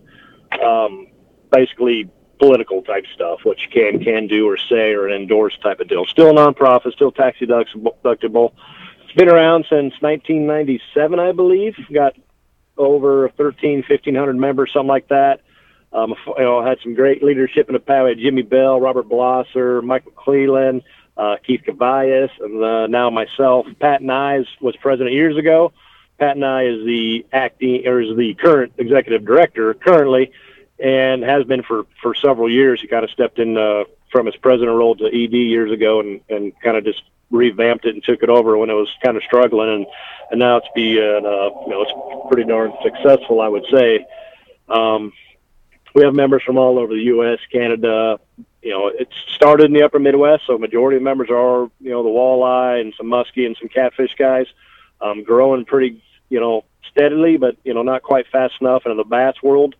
um, 0.63 1.07
basically 1.51 2.09
political 2.41 2.81
type 2.81 3.05
stuff, 3.13 3.41
what 3.43 3.59
you 3.59 3.67
can 3.69 4.03
can 4.03 4.27
do 4.27 4.49
or 4.49 4.57
say 4.57 4.93
or 4.93 5.09
endorse 5.09 5.55
type 5.61 5.79
of 5.79 5.87
deal. 5.87 6.05
Still 6.05 6.29
a 6.29 6.33
nonprofit, 6.33 6.93
still 6.93 7.11
tax 7.11 7.37
deductible, 7.39 8.51
it's 9.11 9.17
been 9.17 9.29
around 9.29 9.65
since 9.69 9.93
1997, 9.99 11.19
I 11.19 11.33
believe. 11.33 11.75
Got 11.93 12.15
over 12.77 13.29
13, 13.37 13.83
1500 13.87 14.37
members, 14.37 14.71
something 14.73 14.87
like 14.87 15.09
that. 15.09 15.41
Um, 15.91 16.15
you 16.37 16.43
know, 16.43 16.65
had 16.65 16.77
some 16.81 16.95
great 16.95 17.21
leadership 17.21 17.67
in 17.67 17.73
the 17.73 17.79
past. 17.79 18.19
Jimmy 18.19 18.41
Bell, 18.41 18.79
Robert 18.79 19.09
Blosser, 19.09 19.83
Mike 19.83 20.05
McClellan, 20.05 20.81
uh, 21.17 21.35
Keith 21.45 21.61
Kavajecz, 21.67 22.29
and 22.39 22.63
uh, 22.63 22.87
now 22.87 23.09
myself. 23.09 23.67
Pat 23.81 24.01
Nyes 24.01 24.45
was 24.61 24.77
president 24.77 25.13
years 25.13 25.37
ago. 25.37 25.73
Pat 26.17 26.37
Nye 26.37 26.67
is 26.67 26.85
the 26.85 27.25
acting 27.33 27.85
or 27.85 27.99
is 27.99 28.15
the 28.15 28.33
current 28.35 28.71
executive 28.77 29.25
director 29.25 29.73
currently, 29.73 30.31
and 30.81 31.23
has 31.23 31.45
been 31.45 31.63
for 31.63 31.85
for 32.01 32.15
several 32.15 32.49
years. 32.49 32.81
He 32.81 32.87
kind 32.87 33.03
of 33.03 33.11
stepped 33.11 33.39
in 33.39 33.57
uh, 33.57 33.83
from 34.11 34.25
his 34.25 34.35
president 34.35 34.75
role 34.75 34.95
to 34.95 35.05
ED 35.05 35.33
years 35.33 35.71
ago, 35.71 35.99
and 35.99 36.21
and 36.29 36.53
kind 36.61 36.77
of 36.77 36.83
just 36.83 37.03
revamped 37.29 37.85
it 37.85 37.93
and 37.93 38.03
took 38.03 38.23
it 38.23 38.29
over 38.29 38.57
when 38.57 38.69
it 38.69 38.73
was 38.73 38.89
kind 39.03 39.15
of 39.15 39.23
struggling, 39.23 39.69
and 39.69 39.85
and 40.31 40.39
now 40.39 40.57
it's 40.57 40.67
be 40.75 40.99
uh, 40.99 41.03
you 41.03 41.21
know 41.21 41.81
it's 41.81 42.27
pretty 42.29 42.47
darn 42.47 42.73
successful, 42.83 43.41
I 43.41 43.47
would 43.47 43.65
say. 43.71 44.05
Um, 44.67 45.13
we 45.93 46.03
have 46.03 46.13
members 46.13 46.43
from 46.43 46.57
all 46.57 46.79
over 46.79 46.93
the 46.93 47.03
U.S., 47.03 47.39
Canada. 47.51 48.19
You 48.61 48.71
know, 48.71 48.87
it 48.87 49.09
started 49.35 49.65
in 49.65 49.73
the 49.73 49.83
upper 49.83 49.99
Midwest, 49.99 50.43
so 50.47 50.57
majority 50.57 50.97
of 50.97 51.03
members 51.03 51.29
are 51.29 51.69
you 51.79 51.91
know 51.91 52.03
the 52.03 52.09
walleye 52.09 52.81
and 52.81 52.93
some 52.97 53.07
muskie 53.07 53.45
and 53.45 53.57
some 53.59 53.69
catfish 53.69 54.15
guys. 54.17 54.47
Um, 54.99 55.23
growing 55.23 55.65
pretty 55.65 56.01
you 56.29 56.39
know 56.39 56.63
steadily, 56.89 57.37
but 57.37 57.57
you 57.63 57.73
know 57.73 57.83
not 57.83 58.03
quite 58.03 58.27
fast 58.27 58.55
enough. 58.61 58.83
And 58.85 58.91
in 58.91 58.97
the 58.97 59.03
bass 59.03 59.35
world, 59.43 59.75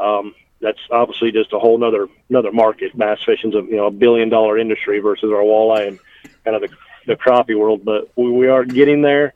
um, 0.00 0.34
that's 0.60 0.78
obviously 0.90 1.32
just 1.32 1.52
a 1.52 1.58
whole 1.58 1.78
nother 1.78 2.08
another 2.28 2.52
market. 2.52 2.96
Bass 2.96 3.18
fishing's 3.24 3.54
a 3.54 3.62
you 3.62 3.76
know 3.76 3.86
a 3.86 3.90
billion 3.90 4.28
dollar 4.28 4.58
industry 4.58 5.00
versus 5.00 5.30
our 5.30 5.42
walleye 5.42 5.88
and 5.88 5.98
kind 6.44 6.56
of 6.56 6.62
the 6.62 6.76
the 7.06 7.16
crappie 7.16 7.58
world. 7.58 7.84
But 7.84 8.10
we, 8.16 8.30
we 8.30 8.48
are 8.48 8.64
getting 8.64 9.02
there. 9.02 9.34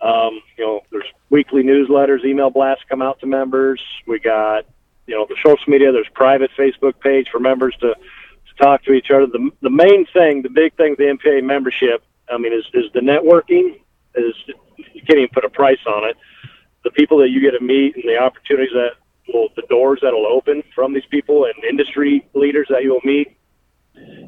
Um, 0.00 0.40
you 0.58 0.64
know, 0.64 0.80
there's 0.90 1.06
weekly 1.30 1.62
newsletters, 1.62 2.24
email 2.24 2.50
blasts 2.50 2.84
come 2.88 3.00
out 3.00 3.20
to 3.20 3.26
members. 3.26 3.80
We 4.06 4.18
got 4.18 4.66
you 5.06 5.14
know 5.14 5.26
the 5.28 5.36
social 5.44 5.70
media. 5.70 5.92
There's 5.92 6.08
private 6.14 6.50
Facebook 6.58 7.00
page 7.00 7.28
for 7.30 7.38
members 7.38 7.74
to, 7.80 7.94
to 7.94 8.54
talk 8.58 8.82
to 8.84 8.92
each 8.92 9.10
other. 9.10 9.26
The 9.26 9.50
the 9.62 9.70
main 9.70 10.06
thing, 10.06 10.42
the 10.42 10.50
big 10.50 10.74
thing, 10.76 10.96
the 10.98 11.04
MPA 11.04 11.44
membership. 11.44 12.02
I 12.28 12.38
mean, 12.38 12.52
is 12.52 12.64
is 12.74 12.90
the 12.92 13.00
networking. 13.00 13.80
Is 14.14 14.34
you 14.76 15.02
can't 15.02 15.18
even 15.18 15.28
put 15.32 15.44
a 15.44 15.50
price 15.50 15.84
on 15.86 16.08
it. 16.08 16.16
The 16.82 16.90
people 16.90 17.18
that 17.18 17.30
you 17.30 17.40
get 17.40 17.52
to 17.52 17.60
meet 17.60 17.94
and 17.94 18.04
the 18.04 18.18
opportunities 18.18 18.72
that 18.74 18.92
will, 19.32 19.48
the 19.56 19.62
doors 19.68 20.00
that'll 20.02 20.26
open 20.26 20.62
from 20.74 20.94
these 20.94 21.06
people 21.10 21.44
and 21.44 21.64
industry 21.64 22.26
leaders 22.34 22.66
that 22.70 22.82
you'll 22.82 23.00
meet 23.04 23.36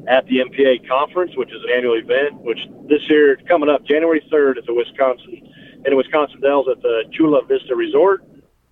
at 0.07 0.25
the 0.27 0.39
MPA 0.39 0.87
conference, 0.87 1.31
which 1.35 1.49
is 1.49 1.61
an 1.63 1.69
annual 1.75 1.95
event. 1.97 2.41
Which 2.41 2.59
this 2.87 3.01
year 3.09 3.37
coming 3.47 3.69
up 3.69 3.85
January 3.85 4.21
3rd 4.31 4.57
at 4.57 4.65
the 4.65 4.73
Wisconsin 4.73 5.41
in 5.85 5.95
Wisconsin 5.95 6.41
Dells 6.41 6.67
at 6.69 6.81
the 6.81 7.03
Chula 7.11 7.45
Vista 7.45 7.75
Resort. 7.75 8.23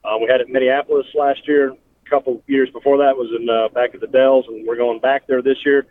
Uh, 0.03 0.17
we 0.19 0.27
had 0.29 0.41
it 0.41 0.47
in 0.47 0.53
Minneapolis 0.53 1.05
last 1.15 1.47
year 1.47 1.69
A 1.71 2.09
couple 2.09 2.41
years 2.47 2.69
before 2.69 2.97
that 2.97 3.17
was 3.17 3.29
in 3.37 3.49
uh, 3.49 3.69
back 3.69 3.93
at 3.93 4.01
the 4.01 4.07
Dells, 4.07 4.45
and 4.47 4.67
we're 4.67 4.77
going 4.77 4.99
back 4.99 5.27
there 5.27 5.41
this 5.41 5.57
year. 5.65 5.85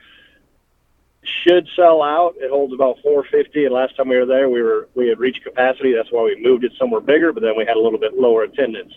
Should 1.45 1.67
sell 1.75 2.03
out. 2.03 2.35
It 2.37 2.51
holds 2.51 2.73
about 2.73 2.99
450, 3.03 3.65
and 3.65 3.75
last 3.75 3.97
time 3.97 4.09
we 4.09 4.17
were 4.17 4.27
there, 4.27 4.49
we 4.49 4.63
were 4.63 4.89
we 4.95 5.09
had 5.09 5.19
reached 5.19 5.43
capacity. 5.43 5.93
That's 5.93 6.11
why 6.13 6.23
we 6.23 6.41
moved 6.41 6.65
it 6.65 6.73
somewhere 6.79 7.01
bigger, 7.01 7.33
but 7.33 7.43
then 7.43 7.57
we 7.57 7.65
had 7.67 7.77
a 7.77 7.81
little 7.81 7.99
bit 7.99 8.15
lower 8.15 8.45
attendance. 8.45 8.93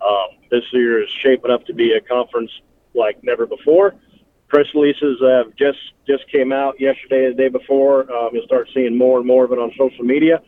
Um, 0.00 0.38
this 0.50 0.62
year 0.72 1.02
is 1.02 1.08
shaping 1.22 1.50
up 1.50 1.64
to 1.66 1.74
be 1.74 1.92
a 1.92 2.00
conference 2.00 2.50
like 2.94 3.22
never 3.22 3.46
before. 3.46 3.94
Press 4.48 4.66
releases 4.74 5.20
have 5.20 5.54
just 5.56 5.78
just 6.06 6.30
came 6.30 6.52
out 6.52 6.80
yesterday, 6.80 7.28
the 7.28 7.34
day 7.34 7.48
before. 7.48 8.10
Um, 8.12 8.30
you'll 8.32 8.46
start 8.46 8.68
seeing 8.72 8.96
more 8.96 9.18
and 9.18 9.26
more 9.26 9.44
of 9.44 9.52
it 9.52 9.58
on 9.58 9.72
social 9.76 10.04
media. 10.04 10.40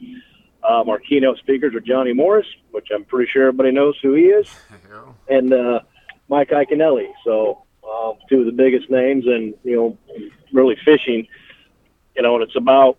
Um, 0.69 0.89
our 0.89 0.99
keynote 0.99 1.39
speakers 1.39 1.75
are 1.75 1.81
Johnny 1.81 2.13
Morris, 2.13 2.47
which 2.71 2.89
I'm 2.95 3.05
pretty 3.05 3.31
sure 3.33 3.49
everybody 3.49 3.73
knows 3.73 3.97
who 4.03 4.15
he 4.15 4.25
is, 4.25 4.49
and 5.29 5.53
uh, 5.53 5.81
Mike 6.29 6.51
Iaconelli. 6.51 7.09
So 7.25 7.65
um, 7.89 8.15
two 8.29 8.41
of 8.41 8.47
the 8.47 8.53
biggest 8.53 8.91
names, 8.91 9.27
and 9.27 9.55
you 9.65 9.77
know, 9.77 9.99
really 10.53 10.77
fishing. 10.85 11.27
You 12.15 12.23
know, 12.23 12.35
and 12.35 12.43
it's 12.45 12.57
about 12.57 12.99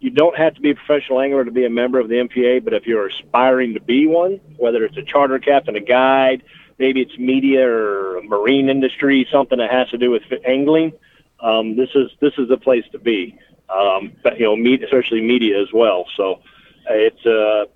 you 0.00 0.10
don't 0.10 0.36
have 0.36 0.54
to 0.54 0.60
be 0.60 0.70
a 0.70 0.74
professional 0.74 1.20
angler 1.20 1.44
to 1.44 1.50
be 1.50 1.64
a 1.64 1.70
member 1.70 1.98
of 1.98 2.08
the 2.08 2.16
MPA, 2.16 2.64
but 2.64 2.72
if 2.72 2.86
you're 2.86 3.08
aspiring 3.08 3.74
to 3.74 3.80
be 3.80 4.06
one, 4.06 4.40
whether 4.56 4.84
it's 4.84 4.96
a 4.96 5.02
charter 5.02 5.38
captain, 5.38 5.74
a 5.74 5.80
guide, 5.80 6.44
maybe 6.78 7.00
it's 7.00 7.18
media 7.18 7.68
or 7.68 8.22
marine 8.22 8.68
industry, 8.68 9.26
something 9.32 9.58
that 9.58 9.70
has 9.70 9.88
to 9.90 9.98
do 9.98 10.10
with 10.10 10.22
angling, 10.46 10.92
um, 11.40 11.76
this 11.76 11.90
is 11.94 12.10
this 12.20 12.32
is 12.38 12.48
the 12.48 12.56
place 12.56 12.84
to 12.92 12.98
be. 12.98 13.38
Um, 13.68 14.12
but 14.22 14.38
you 14.38 14.46
know, 14.46 14.84
especially 14.84 15.20
media 15.20 15.60
as 15.60 15.68
well. 15.72 16.06
So 16.16 16.40
it's 16.88 17.26
uh, 17.26 17.66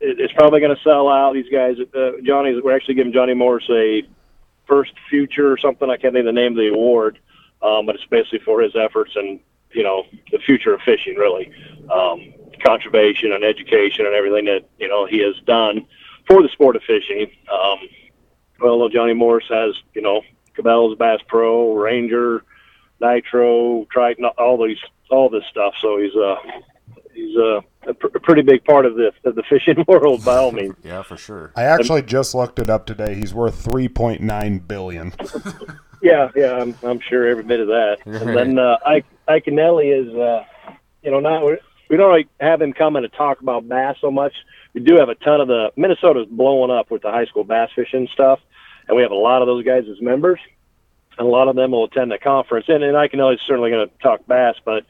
it's 0.00 0.32
probably 0.32 0.60
going 0.60 0.74
to 0.74 0.82
sell 0.82 1.08
out. 1.08 1.34
These 1.34 1.50
guys, 1.52 1.76
uh, 1.94 2.12
Johnny's, 2.24 2.62
we're 2.62 2.74
actually 2.74 2.94
giving 2.94 3.12
Johnny 3.12 3.34
Morris 3.34 3.68
a 3.70 4.02
first 4.66 4.92
future 5.10 5.52
or 5.52 5.58
something. 5.58 5.90
I 5.90 5.96
can't 5.96 6.14
think 6.14 6.26
of 6.26 6.34
the 6.34 6.40
name 6.40 6.52
of 6.52 6.58
the 6.58 6.68
award, 6.68 7.18
um, 7.60 7.86
but 7.86 7.96
it's 7.96 8.04
basically 8.06 8.40
for 8.40 8.62
his 8.62 8.74
efforts 8.74 9.12
and 9.14 9.40
you 9.74 9.82
know 9.82 10.04
the 10.30 10.38
future 10.38 10.74
of 10.74 10.80
fishing, 10.82 11.16
really, 11.16 11.52
um, 11.90 12.32
conservation 12.64 13.32
and 13.32 13.44
education 13.44 14.06
and 14.06 14.14
everything 14.14 14.44
that 14.46 14.68
you 14.78 14.88
know 14.88 15.06
he 15.06 15.18
has 15.18 15.34
done 15.46 15.86
for 16.26 16.42
the 16.42 16.48
sport 16.48 16.76
of 16.76 16.82
fishing. 16.82 17.30
Um, 17.52 17.78
well, 18.60 18.88
Johnny 18.88 19.14
Morris 19.14 19.46
has 19.48 19.74
you 19.94 20.02
know 20.02 20.22
Cabela's 20.56 20.98
Bass 20.98 21.20
Pro, 21.28 21.74
Ranger, 21.74 22.44
Nitro, 23.00 23.86
Triton, 23.90 24.24
all 24.24 24.64
these 24.64 24.78
all 25.10 25.28
this 25.28 25.44
stuff. 25.50 25.74
So 25.80 25.98
he's 25.98 26.14
uh 26.14 26.36
he's 27.14 27.36
uh, 27.36 27.60
a, 27.86 27.94
pr- 27.94 28.06
a 28.14 28.20
pretty 28.20 28.42
big 28.42 28.64
part 28.64 28.86
of 28.86 28.94
the 28.96 29.12
of 29.24 29.34
the 29.34 29.42
fishing 29.48 29.84
world 29.86 30.24
by 30.24 30.36
all 30.36 30.52
means. 30.52 30.74
yeah, 30.82 31.02
for 31.02 31.16
sure. 31.16 31.52
I 31.56 31.64
actually 31.64 32.02
just 32.02 32.34
looked 32.34 32.58
it 32.58 32.70
up 32.70 32.86
today. 32.86 33.14
He's 33.14 33.34
worth 33.34 33.62
three 33.62 33.88
point 33.88 34.20
nine 34.20 34.58
billion. 34.58 35.12
yeah, 36.02 36.30
yeah, 36.34 36.58
I'm 36.58 36.74
I'm 36.82 37.00
sure 37.00 37.26
every 37.26 37.44
bit 37.44 37.60
of 37.60 37.68
that. 37.68 37.98
And 38.06 38.36
then 38.36 38.58
uh, 38.58 38.78
Ike 38.84 39.06
Iaconelli 39.28 40.08
is, 40.08 40.14
uh, 40.14 40.44
you 41.02 41.10
know, 41.10 41.20
not 41.20 41.42
we 41.88 41.96
don't 41.96 42.10
really 42.10 42.28
have 42.40 42.60
him 42.60 42.72
coming 42.72 43.02
to 43.02 43.08
talk 43.08 43.40
about 43.40 43.68
bass 43.68 43.96
so 44.00 44.10
much. 44.10 44.32
We 44.72 44.80
do 44.80 44.96
have 44.96 45.08
a 45.08 45.14
ton 45.14 45.40
of 45.40 45.48
the 45.48 45.72
Minnesota's 45.76 46.26
blowing 46.30 46.70
up 46.70 46.90
with 46.90 47.02
the 47.02 47.10
high 47.10 47.26
school 47.26 47.44
bass 47.44 47.70
fishing 47.74 48.08
stuff, 48.12 48.40
and 48.88 48.96
we 48.96 49.02
have 49.02 49.10
a 49.10 49.16
lot 49.16 49.42
of 49.42 49.46
those 49.46 49.64
guys 49.64 49.84
as 49.90 50.00
members, 50.00 50.40
and 51.18 51.26
a 51.26 51.30
lot 51.30 51.48
of 51.48 51.56
them 51.56 51.72
will 51.72 51.84
attend 51.84 52.10
the 52.10 52.18
conference. 52.18 52.66
And, 52.68 52.82
and 52.82 52.94
Iaconelli 52.94 53.34
is 53.34 53.40
certainly 53.46 53.70
going 53.70 53.88
to 53.88 53.94
talk 53.98 54.26
bass, 54.26 54.56
but 54.64 54.86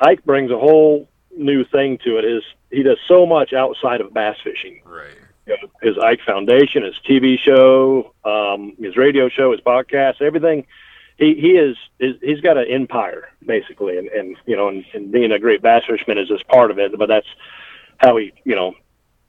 Ike 0.00 0.24
brings 0.24 0.50
a 0.50 0.58
whole 0.58 1.08
new 1.36 1.64
thing 1.64 1.98
to 2.04 2.16
it 2.18 2.24
is 2.24 2.42
he 2.70 2.82
does 2.82 2.98
so 3.06 3.26
much 3.26 3.52
outside 3.52 4.00
of 4.00 4.12
bass 4.14 4.36
fishing. 4.42 4.80
Right. 4.84 5.16
You 5.46 5.56
know, 5.62 5.68
his 5.80 5.96
Ike 5.98 6.20
Foundation, 6.26 6.82
his 6.82 6.96
TV 7.08 7.38
show, 7.38 8.12
um, 8.24 8.74
his 8.80 8.96
radio 8.96 9.28
show, 9.28 9.52
his 9.52 9.60
podcast, 9.60 10.20
everything. 10.20 10.66
He 11.18 11.34
he 11.34 11.52
is, 11.52 11.76
is 11.98 12.16
he's 12.20 12.40
got 12.40 12.58
an 12.58 12.66
empire 12.68 13.28
basically, 13.44 13.96
and, 13.96 14.08
and 14.08 14.36
you 14.44 14.56
know, 14.56 14.68
and, 14.68 14.84
and 14.92 15.10
being 15.10 15.32
a 15.32 15.38
great 15.38 15.62
bass 15.62 15.84
fisherman 15.88 16.18
is 16.18 16.28
just 16.28 16.46
part 16.48 16.70
of 16.70 16.78
it. 16.78 16.96
But 16.98 17.06
that's 17.06 17.28
how 17.98 18.16
he 18.16 18.32
you 18.44 18.56
know 18.56 18.74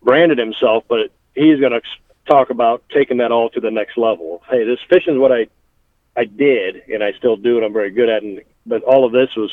branded 0.02 0.38
himself. 0.38 0.84
But 0.88 1.12
he's 1.36 1.60
going 1.60 1.72
to 1.72 1.82
talk 2.28 2.50
about 2.50 2.84
taking 2.90 3.18
that 3.18 3.32
all 3.32 3.50
to 3.52 3.60
the 3.60 3.72
next 3.72 3.98
level. 3.98 4.44
Hey, 4.50 4.66
this 4.66 4.80
fishing 4.90 5.14
is 5.14 5.20
what 5.20 5.32
I 5.32 5.48
I 6.16 6.26
did, 6.26 6.84
and 6.92 7.04
I 7.04 7.14
still 7.14 7.38
do, 7.38 7.58
and 7.58 7.66
I'm 7.66 7.74
very 7.74 7.92
good 7.92 8.10
at. 8.10 8.24
And 8.24 8.42
but 8.66 8.84
all 8.84 9.06
of 9.06 9.12
this 9.12 9.30
was 9.36 9.52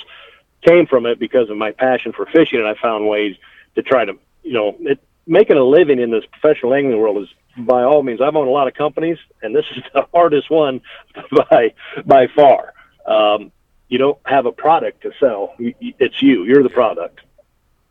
came 0.62 0.87
from 0.87 1.07
it 1.07 1.18
because 1.18 1.50
of 1.50 1.57
my 1.57 1.72
passion 1.72 2.12
for 2.12 2.27
fishing, 2.27 2.59
and 2.59 2.66
I 2.66 2.74
found 2.81 3.07
ways 3.07 3.37
to 3.74 3.83
try 3.83 4.05
to, 4.05 4.14
you 4.42 4.53
know, 4.55 4.77
it, 4.81 4.98
making 5.27 5.57
a 5.57 5.65
living 5.65 5.99
in 5.99 6.11
this 6.11 6.25
professional 6.27 6.75
angling 6.75 6.99
world 6.99 7.23
is 7.23 7.29
by 7.57 7.83
all 7.83 8.03
means. 8.03 8.21
I've 8.21 8.35
owned 8.35 8.49
a 8.49 8.53
lot 8.53 8.69
of 8.69 8.75
companies, 8.75 9.19
and 9.43 9.55
this 9.55 9.65
is 9.77 9.83
the 9.95 10.07
hardest 10.13 10.51
one 10.51 10.81
by 11.51 11.75
by 12.05 12.29
far. 12.29 12.75
Um, 13.07 13.53
you 13.89 13.99
don't 13.99 14.19
have 14.25 14.47
a 14.47 14.53
product 14.53 15.03
to 15.03 15.13
sell; 15.21 15.55
it's 15.59 16.21
you. 16.23 16.45
You're 16.45 16.63
the 16.63 16.71
product, 16.71 17.21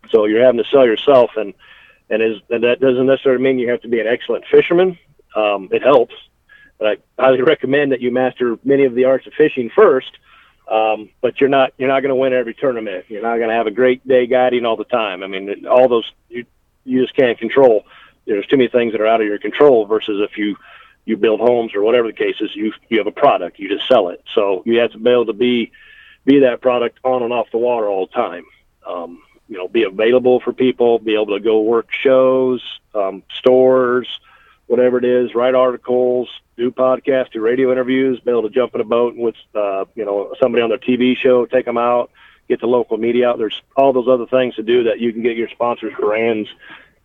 so 0.10 0.26
you're 0.26 0.44
having 0.44 0.62
to 0.64 0.70
sell 0.70 0.86
yourself, 0.86 1.32
and 1.36 1.54
and 2.10 2.22
is 2.22 2.38
and 2.50 2.64
that 2.64 2.80
doesn't 2.80 3.06
necessarily 3.06 3.44
mean 3.44 3.60
you 3.60 3.70
have 3.70 3.82
to 3.82 3.88
be 3.88 4.00
an 4.00 4.08
excellent 4.08 4.46
fisherman. 4.50 4.98
Um, 5.36 5.70
it 5.72 5.82
helps, 5.82 6.16
but 6.78 6.88
I 6.88 7.24
highly 7.24 7.42
recommend 7.44 7.92
that 7.92 8.02
you 8.02 8.12
master 8.12 8.58
many 8.64 8.86
of 8.86 8.96
the 8.96 9.06
arts 9.06 9.28
of 9.28 9.34
fishing 9.34 9.70
first 9.76 10.12
um, 10.68 11.10
but 11.22 11.40
you're 11.42 11.50
not 11.50 11.74
you're 11.78 11.90
not 11.90 12.02
going 12.02 12.10
to 12.10 12.16
win 12.16 12.34
every 12.34 12.54
tournament. 12.54 13.06
You're 13.10 13.22
not 13.22 13.38
going 13.38 13.50
to 13.50 13.56
have 13.56 13.68
a 13.68 13.72
great 13.72 14.08
day 14.08 14.28
guiding 14.28 14.66
all 14.66 14.78
the 14.78 14.86
time. 14.86 15.24
I 15.24 15.28
mean, 15.28 15.68
all 15.68 15.88
those 15.88 16.10
you 16.86 17.02
just 17.02 17.16
can't 17.16 17.38
control. 17.38 17.86
There's 18.26 18.48
too 18.48 18.58
many 18.58 18.70
things 18.70 18.94
that 18.94 19.02
are 19.02 19.08
out 19.08 19.22
of 19.22 19.28
your 19.28 19.40
control. 19.40 19.86
Versus 19.86 20.22
if 20.30 20.38
you 20.38 20.56
you 21.06 21.18
build 21.18 21.40
homes 21.40 21.76
or 21.76 21.82
whatever 21.82 22.08
the 22.08 22.14
case 22.14 22.36
is, 22.40 22.56
you 22.56 22.74
you 22.90 22.98
have 22.98 23.08
a 23.08 23.12
product, 23.12 23.60
you 23.60 23.70
just 23.70 23.88
sell 23.88 24.10
it. 24.10 24.24
So 24.34 24.64
you 24.66 24.80
have 24.80 24.92
to 24.92 24.98
be 24.98 25.10
able 25.10 25.26
to 25.28 25.34
be 25.34 25.72
be 26.26 26.40
that 26.40 26.62
product 26.62 27.00
on 27.04 27.24
and 27.24 27.34
off 27.34 27.52
the 27.52 27.58
water 27.58 27.88
all 27.88 28.08
the 28.08 28.14
time. 28.14 28.46
Um, 28.88 29.22
you 29.48 29.58
know, 29.58 29.68
be 29.68 29.84
available 29.84 30.40
for 30.40 30.54
people, 30.54 31.00
be 31.00 31.14
able 31.14 31.38
to 31.38 31.40
go 31.40 31.62
work 31.62 31.90
shows, 31.92 32.62
um, 32.96 33.24
stores, 33.34 34.08
whatever 34.68 34.98
it 34.98 35.06
is, 35.06 35.36
write 35.36 35.56
articles, 35.56 36.30
do 36.58 36.72
podcasts, 36.72 37.32
do 37.32 37.42
radio 37.42 37.72
interviews, 37.72 38.20
be 38.22 38.32
able 38.32 38.44
to 38.44 38.50
jump 38.50 38.74
in 38.76 38.82
a 38.82 38.86
boat 38.86 39.16
with, 39.16 39.36
uh, 39.54 39.86
you 39.96 40.06
know, 40.06 40.34
somebody 40.42 40.62
on 40.62 40.70
their 40.70 40.78
TV 40.78 41.18
show, 41.18 41.46
take 41.46 41.66
them 41.66 41.78
out, 41.78 42.10
get 42.48 42.60
the 42.60 42.68
local 42.68 42.98
media 42.98 43.30
out. 43.30 43.38
There's 43.38 43.62
all 43.76 43.94
those 43.94 44.08
other 44.08 44.26
things 44.26 44.56
to 44.56 44.64
do 44.64 44.84
that 44.84 45.00
you 45.00 45.14
can 45.14 45.24
get 45.24 45.38
your 45.38 45.50
sponsors' 45.50 45.94
brands 46.00 46.50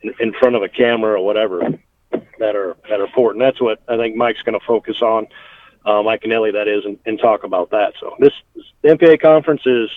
in, 0.02 0.14
in 0.20 0.32
front 0.32 0.56
of 0.56 0.62
a 0.62 0.68
camera 0.68 1.20
or 1.20 1.24
whatever 1.24 1.78
that 2.38 2.56
are 2.56 2.76
that 2.88 3.00
are 3.00 3.04
important. 3.04 3.42
That's 3.42 3.60
what 3.60 3.80
I 3.88 3.96
think 3.96 4.16
Mike's 4.16 4.42
going 4.42 4.58
to 4.58 4.66
focus 4.66 5.02
on. 5.02 5.26
Uh, 5.84 6.02
Mike 6.02 6.22
Iaconelli, 6.22 6.52
that 6.52 6.68
is, 6.68 6.84
and, 6.84 6.98
and 7.06 7.18
talk 7.18 7.44
about 7.44 7.70
that. 7.70 7.94
So 8.00 8.14
this, 8.18 8.32
the 8.82 8.88
NPA 8.88 9.22
conference 9.22 9.62
is, 9.64 9.88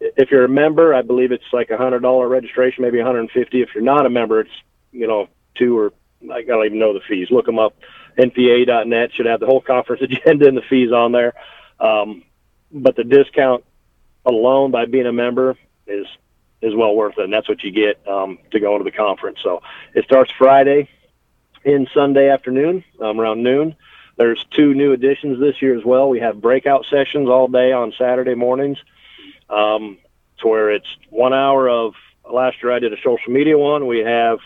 if 0.00 0.30
you're 0.30 0.44
a 0.44 0.48
member, 0.48 0.94
I 0.94 1.02
believe 1.02 1.30
it's 1.30 1.44
like 1.52 1.70
a 1.70 1.76
hundred 1.76 2.00
dollar 2.00 2.26
registration, 2.28 2.82
maybe 2.82 2.98
150. 2.98 3.62
If 3.62 3.68
you're 3.74 3.84
not 3.84 4.06
a 4.06 4.10
member, 4.10 4.40
it's 4.40 4.50
you 4.90 5.06
know 5.06 5.28
two 5.54 5.78
or 5.78 5.92
I 6.32 6.42
don't 6.42 6.66
even 6.66 6.78
know 6.78 6.92
the 6.92 7.00
fees. 7.08 7.28
Look 7.30 7.46
them 7.46 7.58
up. 7.58 7.74
NPA.net 8.18 9.10
should 9.14 9.26
have 9.26 9.40
the 9.40 9.46
whole 9.46 9.60
conference 9.60 10.02
agenda 10.26 10.48
and 10.48 10.56
the 10.56 10.62
fees 10.68 10.92
on 10.92 11.12
there. 11.12 11.34
Um, 11.78 12.24
but 12.70 12.96
the 12.96 13.04
discount 13.04 13.64
alone 14.24 14.70
by 14.70 14.86
being 14.86 15.06
a 15.06 15.12
member 15.12 15.56
is 15.86 16.06
is 16.60 16.74
well 16.74 16.94
worth 16.94 17.18
it, 17.18 17.24
and 17.24 17.32
that's 17.32 17.48
what 17.48 17.62
you 17.64 17.72
get 17.72 18.06
um, 18.06 18.38
to 18.52 18.60
go 18.60 18.74
into 18.74 18.84
the 18.84 18.96
conference. 18.96 19.38
So 19.42 19.62
it 19.94 20.04
starts 20.04 20.30
Friday 20.38 20.88
in 21.64 21.88
Sunday 21.92 22.28
afternoon 22.28 22.84
um, 23.00 23.20
around 23.20 23.42
noon. 23.42 23.74
There's 24.16 24.44
two 24.50 24.74
new 24.74 24.92
additions 24.92 25.40
this 25.40 25.60
year 25.60 25.76
as 25.76 25.84
well. 25.84 26.08
We 26.08 26.20
have 26.20 26.40
breakout 26.40 26.86
sessions 26.88 27.28
all 27.28 27.48
day 27.48 27.72
on 27.72 27.92
Saturday 27.98 28.34
mornings, 28.34 28.78
um, 29.50 29.98
to 30.38 30.48
where 30.48 30.70
it's 30.70 30.88
one 31.10 31.34
hour 31.34 31.68
of. 31.68 31.94
Last 32.30 32.62
year 32.62 32.70
I 32.70 32.78
did 32.78 32.92
a 32.92 32.96
social 33.02 33.32
media 33.32 33.58
one. 33.58 33.88
We 33.88 33.98
have 33.98 34.38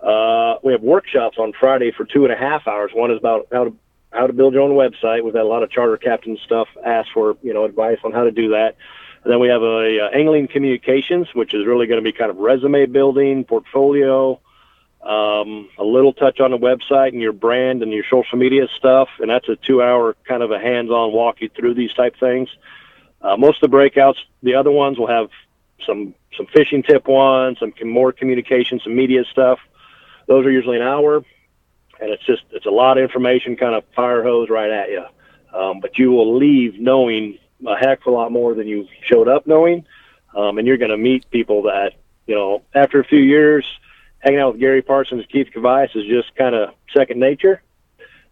uh, 0.00 0.56
we 0.62 0.72
have 0.72 0.80
workshops 0.80 1.36
on 1.38 1.52
Friday 1.52 1.92
for 1.92 2.06
two 2.06 2.24
and 2.24 2.32
a 2.32 2.36
half 2.36 2.66
hours. 2.66 2.92
One 2.94 3.10
is 3.10 3.18
about 3.18 3.48
how 3.52 3.64
to 3.64 3.76
how 4.14 4.26
to 4.26 4.32
build 4.32 4.54
your 4.54 4.62
own 4.62 4.72
website. 4.72 5.24
We've 5.24 5.34
had 5.34 5.42
a 5.42 5.48
lot 5.48 5.62
of 5.62 5.70
charter 5.70 5.96
captain 5.96 6.38
stuff 6.44 6.68
ask 6.84 7.08
for 7.12 7.36
you 7.42 7.52
know 7.52 7.64
advice 7.64 7.98
on 8.04 8.12
how 8.12 8.24
to 8.24 8.30
do 8.30 8.50
that. 8.50 8.76
And 9.24 9.32
then 9.32 9.40
we 9.40 9.48
have 9.48 9.62
a, 9.62 9.98
a 9.98 10.10
angling 10.10 10.48
communications, 10.48 11.28
which 11.34 11.54
is 11.54 11.66
really 11.66 11.86
going 11.86 12.02
to 12.02 12.04
be 12.04 12.12
kind 12.12 12.30
of 12.30 12.36
resume 12.36 12.86
building, 12.86 13.44
portfolio, 13.44 14.38
um, 15.02 15.68
a 15.78 15.84
little 15.84 16.12
touch 16.12 16.40
on 16.40 16.50
the 16.50 16.58
website 16.58 17.08
and 17.08 17.20
your 17.20 17.32
brand 17.32 17.82
and 17.82 17.92
your 17.92 18.04
social 18.10 18.38
media 18.38 18.68
stuff. 18.76 19.08
And 19.18 19.30
that's 19.30 19.48
a 19.48 19.56
two-hour 19.56 20.16
kind 20.28 20.42
of 20.42 20.50
a 20.50 20.58
hands-on 20.58 21.12
walk 21.12 21.40
you 21.40 21.48
through 21.48 21.74
these 21.74 21.92
type 21.94 22.16
things. 22.20 22.50
Uh, 23.20 23.36
most 23.36 23.62
of 23.62 23.70
the 23.70 23.76
breakouts, 23.76 24.16
the 24.42 24.54
other 24.54 24.70
ones 24.70 24.98
will 24.98 25.08
have 25.08 25.30
some 25.86 26.14
some 26.36 26.46
fishing 26.46 26.82
tip 26.82 27.06
ones, 27.06 27.58
some 27.60 27.72
more 27.84 28.12
communication, 28.12 28.80
some 28.82 28.94
media 28.94 29.24
stuff. 29.30 29.58
Those 30.26 30.44
are 30.44 30.50
usually 30.50 30.76
an 30.76 30.82
hour, 30.82 31.24
and 32.00 32.10
it's 32.10 32.24
just 32.24 32.42
it's 32.50 32.66
a 32.66 32.70
lot 32.70 32.98
of 32.98 33.02
information, 33.02 33.56
kind 33.56 33.74
of 33.74 33.84
fire 33.94 34.22
hose 34.22 34.48
right 34.50 34.70
at 34.70 34.90
you. 34.90 35.04
Um, 35.52 35.80
but 35.80 35.98
you 35.98 36.10
will 36.10 36.36
leave 36.36 36.80
knowing 36.80 37.38
a 37.66 37.76
heck 37.76 38.00
of 38.00 38.06
a 38.08 38.10
lot 38.10 38.32
more 38.32 38.54
than 38.54 38.66
you 38.66 38.86
showed 39.04 39.28
up 39.28 39.46
knowing, 39.46 39.86
um, 40.36 40.58
and 40.58 40.66
you're 40.66 40.76
going 40.76 40.90
to 40.90 40.96
meet 40.96 41.30
people 41.30 41.62
that 41.62 41.92
you 42.26 42.34
know 42.34 42.62
after 42.74 43.00
a 43.00 43.04
few 43.04 43.20
years 43.20 43.64
hanging 44.18 44.40
out 44.40 44.52
with 44.52 44.60
Gary 44.60 44.82
Parsons, 44.82 45.24
Keith 45.30 45.48
Kavajecz 45.54 45.96
is 45.96 46.06
just 46.06 46.34
kind 46.34 46.54
of 46.54 46.70
second 46.96 47.20
nature. 47.20 47.62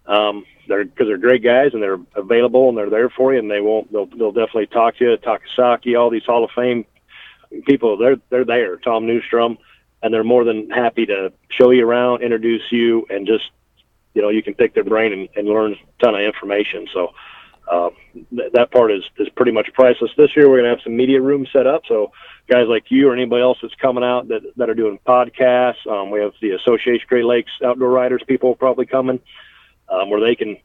Um, 0.07 0.44
they're 0.68 0.85
because 0.85 1.07
they're 1.07 1.18
great 1.18 1.42
guys 1.42 1.70
and 1.75 1.83
they're 1.83 1.98
available 2.14 2.68
and 2.68 2.79
they're 2.79 2.90
there 2.90 3.11
for 3.11 3.33
you 3.33 3.38
and 3.38 3.51
they 3.51 3.61
won't 3.61 3.92
they'll 3.92 4.07
they'll 4.07 4.33
definitely 4.33 4.66
talk 4.66 4.96
to 4.96 5.05
you. 5.05 5.16
Takasaki, 5.16 5.98
all 5.98 6.11
these 6.11 6.25
Hall 6.25 6.44
of 6.44 6.51
Fame 6.55 6.85
people, 7.66 7.96
they're 7.96 8.16
they're 8.31 8.44
there. 8.44 8.77
Tom 8.77 9.05
Neustrom, 9.07 9.59
and 10.02 10.12
they're 10.12 10.24
more 10.24 10.44
than 10.44 10.70
happy 10.70 11.06
to 11.06 11.32
show 11.50 11.70
you 11.70 11.86
around, 11.86 12.22
introduce 12.22 12.62
you, 12.70 13.06
and 13.10 13.26
just 13.26 13.44
you 14.14 14.22
know 14.22 14.28
you 14.28 14.42
can 14.42 14.54
pick 14.54 14.74
their 14.74 14.84
brain 14.84 15.12
and, 15.12 15.28
and 15.36 15.48
learn 15.48 15.72
a 15.72 16.04
ton 16.04 16.14
of 16.14 16.20
information. 16.20 16.86
So. 16.92 17.12
Uh, 17.70 17.90
th- 18.36 18.52
that 18.52 18.72
part 18.72 18.90
is, 18.90 19.04
is 19.18 19.28
pretty 19.30 19.52
much 19.52 19.72
priceless. 19.72 20.10
This 20.16 20.34
year, 20.36 20.50
we're 20.50 20.58
going 20.58 20.64
to 20.64 20.70
have 20.70 20.82
some 20.82 20.96
media 20.96 21.20
rooms 21.20 21.48
set 21.52 21.64
up. 21.66 21.82
So 21.86 22.10
guys 22.48 22.66
like 22.68 22.90
you 22.90 23.08
or 23.08 23.14
anybody 23.14 23.42
else 23.42 23.58
that's 23.62 23.74
coming 23.76 24.04
out 24.04 24.28
that, 24.28 24.42
that 24.56 24.68
are 24.68 24.74
doing 24.74 24.98
podcasts. 25.06 25.86
Um, 25.86 26.10
we 26.10 26.20
have 26.20 26.32
the 26.40 26.50
Association 26.50 27.06
Great 27.08 27.24
Lakes 27.24 27.52
Outdoor 27.64 27.88
Writers 27.88 28.22
people 28.26 28.54
probably 28.54 28.84
coming, 28.84 29.20
um, 29.88 30.10
where 30.10 30.20
they 30.20 30.34
can 30.34 30.56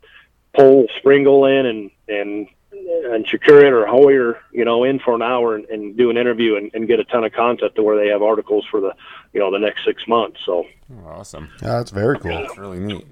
pull 0.55 0.87
Springle 0.97 1.45
in 1.45 1.65
and 1.65 1.91
and 2.07 2.47
and 2.71 3.25
Shakurin 3.25 3.71
or 3.71 3.85
Hoyer, 3.85 4.39
you 4.51 4.65
know, 4.65 4.83
in 4.83 4.99
for 4.99 5.15
an 5.15 5.21
hour 5.21 5.55
and, 5.55 5.65
and 5.65 5.97
do 5.97 6.09
an 6.09 6.17
interview 6.17 6.55
and, 6.55 6.71
and, 6.73 6.87
get 6.87 6.99
a 6.99 7.03
ton 7.05 7.23
of 7.23 7.31
content 7.33 7.75
to 7.75 7.83
where 7.83 7.97
they 7.97 8.09
have 8.09 8.21
articles 8.21 8.65
for 8.69 8.81
the, 8.81 8.93
you 9.33 9.39
know, 9.39 9.51
the 9.51 9.59
next 9.59 9.85
six 9.85 10.03
months. 10.07 10.39
So 10.45 10.65
oh, 10.91 11.07
awesome. 11.07 11.49
Yeah, 11.61 11.69
that's 11.69 11.91
very 11.91 12.19
cool. 12.19 12.31
That's 12.31 12.57
really 12.57 12.79
neat. 12.79 13.07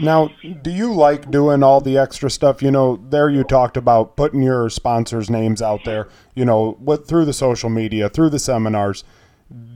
Now, 0.00 0.30
do 0.62 0.70
you 0.70 0.94
like 0.94 1.30
doing 1.30 1.62
all 1.62 1.80
the 1.80 1.98
extra 1.98 2.30
stuff? 2.30 2.62
You 2.62 2.70
know, 2.70 2.96
there 3.08 3.28
you 3.28 3.44
talked 3.44 3.76
about 3.76 4.16
putting 4.16 4.42
your 4.42 4.70
sponsors' 4.70 5.28
names 5.28 5.60
out 5.60 5.84
there, 5.84 6.08
you 6.34 6.44
know, 6.44 6.72
what 6.80 7.06
through 7.06 7.26
the 7.26 7.32
social 7.32 7.68
media, 7.68 8.08
through 8.08 8.30
the 8.30 8.38
seminars. 8.38 9.04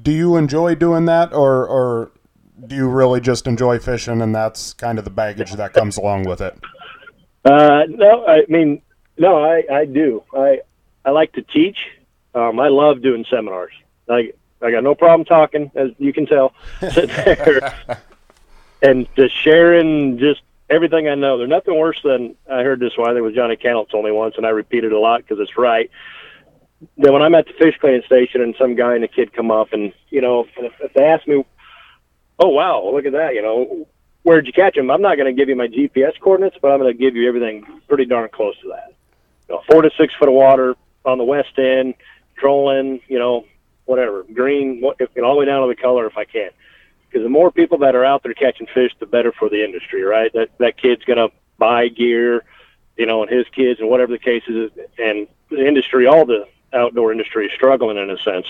Do 0.03 0.13
you 0.13 0.37
enjoy 0.37 0.75
doing 0.75 1.05
that 1.07 1.33
or 1.33 1.67
or 1.67 2.13
do 2.67 2.77
you 2.77 2.89
really 2.89 3.21
just 3.21 3.47
enjoy 3.47 3.79
fishing 3.79 4.23
and 4.23 4.35
that's 4.35 4.73
kind 4.75 4.99
of 4.99 5.05
the 5.05 5.11
baggage 5.11 5.53
that 5.53 5.73
comes 5.73 5.97
along 5.97 6.25
with 6.25 6.41
it? 6.41 6.59
Uh, 7.45 7.85
no, 7.89 8.27
I 8.27 8.45
mean, 8.49 8.83
no, 9.19 9.43
I, 9.43 9.65
I 9.71 9.85
do. 9.85 10.23
I 10.35 10.61
I 11.05 11.11
like 11.11 11.33
to 11.33 11.43
teach. 11.43 11.79
Um, 12.35 12.61
I 12.61 12.69
love 12.69 13.03
doing 13.03 13.25
seminars. 13.29 13.73
I 14.09 14.33
I 14.61 14.71
got 14.71 14.85
no 14.85 14.95
problem 14.95 15.25
talking, 15.25 15.71
as 15.75 15.91
you 15.99 16.13
can 16.13 16.27
tell. 16.27 16.55
Sit 16.93 17.09
there 17.09 17.75
and 18.83 19.09
just 19.17 19.37
sharing 19.37 20.19
just 20.19 20.43
everything 20.71 21.09
I 21.09 21.15
know. 21.15 21.39
There's 21.39 21.51
nothing 21.51 21.79
worse 21.79 22.01
than 22.03 22.37
I 22.51 22.63
heard 22.63 22.81
this 22.81 22.97
one. 22.97 23.09
I 23.09 23.13
think 23.13 23.21
it 23.21 23.23
was 23.23 23.35
Johnny 23.35 23.57
Cannell 23.57 23.87
told 23.87 24.05
me 24.05 24.11
once, 24.11 24.35
and 24.37 24.47
I 24.47 24.51
repeat 24.51 24.85
it 24.85 24.93
a 24.93 24.99
lot 24.99 25.23
because 25.23 25.39
it's 25.41 25.59
right. 25.59 25.91
That 26.99 27.13
when 27.13 27.23
I'm 27.23 27.35
at 27.35 27.47
the 27.47 27.53
fish 27.53 27.77
cleaning 27.81 28.03
station 28.07 28.41
and 28.41 28.55
some 28.59 28.75
guy 28.75 28.95
and 28.95 29.05
a 29.05 29.09
kid 29.09 29.33
come 29.33 29.51
up, 29.51 29.73
and 29.73 29.93
you 30.11 30.21
know, 30.21 30.47
if, 30.57 30.73
if 30.81 30.93
they 30.95 31.05
ask 31.05 31.27
me, 31.27 31.45
"Oh 32.39 32.49
wow, 32.49 32.89
look 32.93 33.05
at 33.05 33.13
that," 33.13 33.35
you 33.35 33.43
know, 33.43 33.87
where'd 34.23 34.47
you 34.47 34.53
catch 34.53 34.77
him? 34.77 34.91
I'm 34.91 35.03
not 35.03 35.17
going 35.17 35.35
to 35.35 35.39
give 35.39 35.49
you 35.49 35.57
my 35.57 35.69
GPS 35.69 36.19
coordinates, 36.21 36.57
but 36.61 36.71
I'm 36.71 36.79
going 36.79 36.93
to 36.93 36.99
give 36.99 37.17
you 37.17 37.29
everything 37.29 37.65
pretty 37.89 38.07
darn 38.07 38.29
close 38.31 38.59
to 38.61 38.69
that. 38.69 38.95
You 39.49 39.57
know, 39.57 39.63
four 39.71 39.83
to 39.83 39.91
six 39.99 40.15
foot 40.15 40.29
of 40.29 40.35
water 40.35 40.77
on 41.05 41.19
the 41.19 41.25
west 41.25 41.59
end, 41.59 41.95
trolling, 42.37 43.01
you 43.09 43.19
know, 43.19 43.47
whatever, 43.85 44.25
green, 44.33 44.81
what, 44.81 44.97
if, 45.01 45.11
all 45.23 45.35
the 45.35 45.41
way 45.41 45.47
down 45.47 45.63
to 45.63 45.69
the 45.69 45.81
color 45.81 46.07
if 46.07 46.17
I 46.17 46.25
can 46.25 46.51
because 47.13 47.25
the 47.25 47.31
more 47.31 47.51
people 47.51 47.79
that 47.79 47.95
are 47.95 48.05
out 48.05 48.23
there 48.23 48.33
catching 48.33 48.67
fish, 48.67 48.93
the 48.99 49.07
better 49.07 49.33
for 49.33 49.51
the 49.51 49.63
industry, 49.63 50.03
right? 50.03 50.33
That 50.33 50.49
that 50.59 50.79
kid's 50.79 51.05
going 51.05 51.19
to 51.19 51.29
buy 51.59 51.89
gear, 51.89 52.43
you 52.97 53.05
know, 53.05 53.23
and 53.23 53.31
his 53.31 53.47
kids 53.55 53.81
and 53.81 53.91
whatever 53.91 54.13
the 54.13 54.19
case 54.19 54.43
is, 54.49 54.71
and 54.99 55.29
the 55.51 55.67
industry, 55.67 56.07
all 56.07 56.25
the 56.25 56.49
outdoor 56.73 57.13
industry 57.13 57.47
is 57.47 57.53
struggling 57.53 57.99
in 57.99 58.09
a 58.09 58.19
sense. 58.19 58.47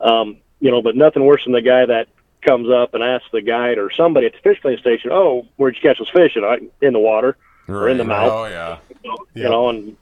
Um, 0.00 0.38
you 0.60 0.70
know, 0.70 0.82
but 0.82 0.94
nothing 0.94 1.26
worse 1.26 1.42
than 1.42 1.52
the 1.52 1.62
guy 1.62 1.84
that 1.84 2.08
comes 2.42 2.68
up 2.70 2.94
and 2.94 3.02
asks 3.02 3.28
the 3.32 3.42
guide 3.42 3.78
or 3.78 3.90
somebody 3.90 4.26
at 4.26 4.32
the 4.32 4.38
fish 4.40 4.60
cleaning 4.60 4.80
station, 4.80 5.10
"Oh, 5.12 5.46
where'd 5.56 5.76
you 5.76 5.82
catch 5.82 5.98
those 5.98 6.10
fish?" 6.10 6.36
And 6.36 6.44
I, 6.44 6.58
in 6.80 6.92
the 6.92 6.98
water 6.98 7.36
right. 7.66 7.76
or 7.76 7.88
in 7.88 7.98
the 7.98 8.04
mouth. 8.04 8.32
Oh 8.32 8.44
yeah. 8.46 8.78
You 9.34 9.44
know, 9.44 9.68
and 9.68 9.96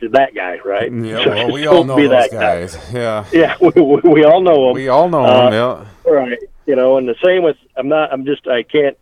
that 0.00 0.32
guy, 0.34 0.58
right? 0.64 0.92
Yeah, 0.92 1.24
so 1.24 1.30
well, 1.30 1.50
we 1.50 1.66
all 1.66 1.82
know 1.82 1.96
those 1.96 2.30
guys. 2.30 2.76
Guy. 2.76 2.92
Yeah, 2.92 3.24
yeah, 3.32 3.56
we, 3.60 3.70
we, 3.82 4.00
we, 4.04 4.24
all 4.24 4.40
know 4.40 4.66
them. 4.66 4.74
We 4.74 4.86
all 4.88 5.08
know 5.08 5.24
uh, 5.24 5.50
them. 5.50 5.88
Yeah, 6.06 6.10
right 6.10 6.38
you 6.68 6.76
know, 6.76 6.98
and 6.98 7.08
the 7.08 7.16
same 7.24 7.42
with 7.42 7.56
I'm 7.76 7.88
not 7.88 8.12
I'm 8.12 8.26
just 8.26 8.46
I 8.46 8.62
can't 8.62 8.96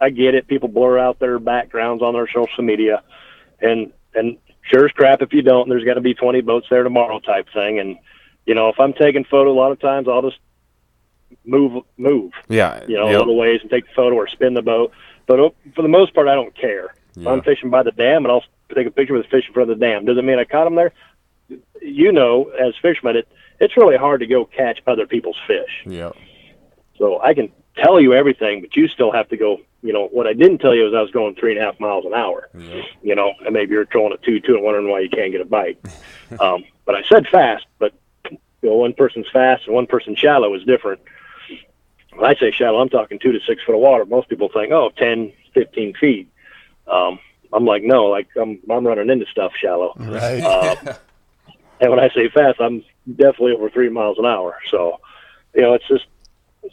I 0.00 0.10
get 0.10 0.36
it. 0.36 0.46
People 0.46 0.68
blur 0.68 0.98
out 1.00 1.18
their 1.18 1.40
backgrounds 1.40 2.00
on 2.00 2.14
their 2.14 2.28
social 2.28 2.62
media, 2.62 3.02
and 3.60 3.92
and 4.14 4.38
sure 4.62 4.86
as 4.86 4.92
crap 4.92 5.20
if 5.20 5.32
you 5.32 5.42
don't, 5.42 5.68
there's 5.68 5.84
got 5.84 5.94
to 5.94 6.00
be 6.00 6.14
20 6.14 6.40
boats 6.42 6.68
there 6.70 6.84
tomorrow 6.84 7.18
type 7.18 7.48
thing. 7.52 7.80
And 7.80 7.98
you 8.46 8.54
know, 8.54 8.68
if 8.68 8.78
I'm 8.78 8.92
taking 8.92 9.24
photo, 9.24 9.50
a 9.50 9.52
lot 9.52 9.72
of 9.72 9.80
times 9.80 10.06
I'll 10.08 10.22
just 10.22 10.38
move 11.44 11.84
move. 11.96 12.32
Yeah. 12.48 12.84
You 12.86 12.96
know, 12.96 13.06
yep. 13.06 13.16
a 13.16 13.18
little 13.18 13.36
ways 13.36 13.60
and 13.62 13.70
take 13.70 13.86
the 13.86 13.92
photo 13.94 14.16
or 14.16 14.28
spin 14.28 14.54
the 14.54 14.62
boat. 14.62 14.92
But 15.26 15.40
uh, 15.40 15.50
for 15.74 15.82
the 15.82 15.88
most 15.88 16.14
part, 16.14 16.28
I 16.28 16.34
don't 16.34 16.54
care. 16.56 16.94
Yeah. 17.14 17.30
I'm 17.30 17.42
fishing 17.42 17.70
by 17.70 17.82
the 17.82 17.92
dam, 17.92 18.24
and 18.24 18.32
I'll 18.32 18.44
take 18.74 18.86
a 18.86 18.90
picture 18.90 19.14
with 19.14 19.24
the 19.24 19.28
fish 19.28 19.46
in 19.48 19.54
front 19.54 19.70
of 19.70 19.78
the 19.78 19.84
dam. 19.84 20.04
Doesn't 20.04 20.24
mean 20.24 20.38
I 20.38 20.44
caught 20.44 20.64
them 20.64 20.74
there. 20.74 20.92
You 21.80 22.12
know, 22.12 22.50
as 22.50 22.74
fishermen, 22.80 23.16
it 23.16 23.28
it's 23.60 23.76
really 23.76 23.96
hard 23.96 24.20
to 24.20 24.26
go 24.26 24.44
catch 24.44 24.80
other 24.86 25.06
people's 25.06 25.38
fish. 25.46 25.84
Yeah. 25.84 26.12
So 26.96 27.20
I 27.20 27.34
can 27.34 27.50
tell 27.76 28.00
you 28.00 28.12
everything, 28.14 28.60
but 28.60 28.76
you 28.76 28.88
still 28.88 29.12
have 29.12 29.28
to 29.30 29.36
go. 29.36 29.58
You 29.80 29.92
know, 29.92 30.08
what 30.08 30.26
I 30.26 30.32
didn't 30.32 30.58
tell 30.58 30.74
you 30.74 30.88
is 30.88 30.94
I 30.94 31.00
was 31.00 31.12
going 31.12 31.36
three 31.36 31.52
and 31.52 31.60
a 31.60 31.64
half 31.64 31.78
miles 31.78 32.04
an 32.04 32.12
hour. 32.12 32.48
Yeah. 32.58 32.82
You 33.02 33.14
know, 33.14 33.32
and 33.44 33.54
maybe 33.54 33.72
you're 33.72 33.84
trolling 33.84 34.12
at 34.12 34.22
two, 34.22 34.40
two, 34.40 34.54
and 34.54 34.64
wondering 34.64 34.90
why 34.90 35.00
you 35.00 35.08
can't 35.08 35.30
get 35.30 35.40
a 35.40 35.44
bite. 35.44 35.78
um, 36.40 36.64
but 36.84 36.96
I 36.96 37.02
said 37.04 37.28
fast, 37.28 37.66
but 37.78 37.92
you 38.30 38.38
know, 38.62 38.76
one 38.76 38.92
person's 38.92 39.28
fast 39.32 39.66
and 39.66 39.74
one 39.74 39.86
person 39.86 40.16
shallow 40.16 40.54
is 40.54 40.64
different. 40.64 41.00
When 42.14 42.24
I 42.24 42.34
say 42.34 42.50
shallow, 42.50 42.80
I'm 42.80 42.88
talking 42.88 43.18
two 43.18 43.32
to 43.32 43.40
six 43.46 43.62
foot 43.62 43.74
of 43.74 43.80
water. 43.80 44.04
Most 44.04 44.28
people 44.28 44.48
think, 44.48 44.72
oh, 44.72 44.90
10, 44.96 45.32
15 45.54 45.94
feet. 45.94 46.28
Um, 46.86 47.18
I'm 47.52 47.64
like, 47.64 47.82
no, 47.82 48.06
like 48.06 48.28
I'm, 48.36 48.58
I'm 48.70 48.86
running 48.86 49.10
into 49.10 49.26
stuff 49.26 49.52
shallow. 49.56 49.94
Right. 49.96 50.42
Uh, 50.42 50.94
and 51.80 51.90
when 51.90 52.00
I 52.00 52.08
say 52.10 52.28
fast, 52.28 52.60
I'm 52.60 52.84
definitely 53.08 53.52
over 53.52 53.70
three 53.70 53.88
miles 53.88 54.18
an 54.18 54.26
hour. 54.26 54.58
So, 54.70 55.00
you 55.54 55.62
know, 55.62 55.74
it's 55.74 55.86
just 55.88 56.06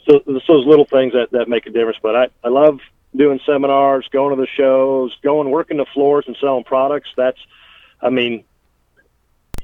so 0.06 0.22
it's 0.26 0.46
those 0.46 0.66
little 0.66 0.84
things 0.84 1.12
that, 1.12 1.30
that 1.32 1.48
make 1.48 1.66
a 1.66 1.70
difference. 1.70 1.98
But 2.02 2.16
I, 2.16 2.28
I 2.44 2.48
love 2.48 2.80
doing 3.14 3.40
seminars, 3.46 4.08
going 4.10 4.36
to 4.36 4.40
the 4.40 4.48
shows, 4.48 5.16
going 5.22 5.50
working 5.50 5.78
the 5.78 5.86
floors 5.86 6.24
and 6.26 6.36
selling 6.40 6.64
products. 6.64 7.08
That's, 7.16 7.38
I 8.00 8.10
mean, 8.10 8.44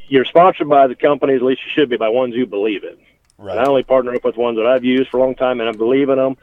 you're 0.08 0.24
sponsored 0.24 0.68
by 0.68 0.86
the 0.86 0.94
companies, 0.94 1.36
at 1.36 1.42
least 1.42 1.62
you 1.64 1.70
should 1.72 1.88
be 1.88 1.96
by 1.96 2.08
ones 2.08 2.34
you 2.34 2.46
believe 2.46 2.84
in. 2.84 2.96
Right. 3.42 3.56
And 3.56 3.66
I 3.66 3.68
only 3.68 3.82
partner 3.82 4.14
up 4.14 4.24
with 4.24 4.36
ones 4.36 4.56
that 4.56 4.66
I've 4.66 4.84
used 4.84 5.10
for 5.10 5.18
a 5.18 5.20
long 5.20 5.34
time 5.34 5.60
and 5.60 5.68
I 5.68 5.72
believe 5.72 6.08
in 6.08 6.16
them, 6.16 6.36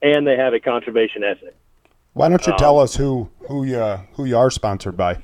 and 0.00 0.26
they 0.26 0.36
have 0.36 0.54
a 0.54 0.60
conservation 0.60 1.22
ethic. 1.22 1.54
Why 2.14 2.28
don't 2.28 2.46
you 2.46 2.54
tell 2.56 2.78
us 2.78 2.96
who 2.96 3.30
who 3.48 3.64
you 3.64 3.98
who 4.14 4.24
you 4.24 4.36
are 4.36 4.50
sponsored 4.50 4.96
by? 4.96 5.22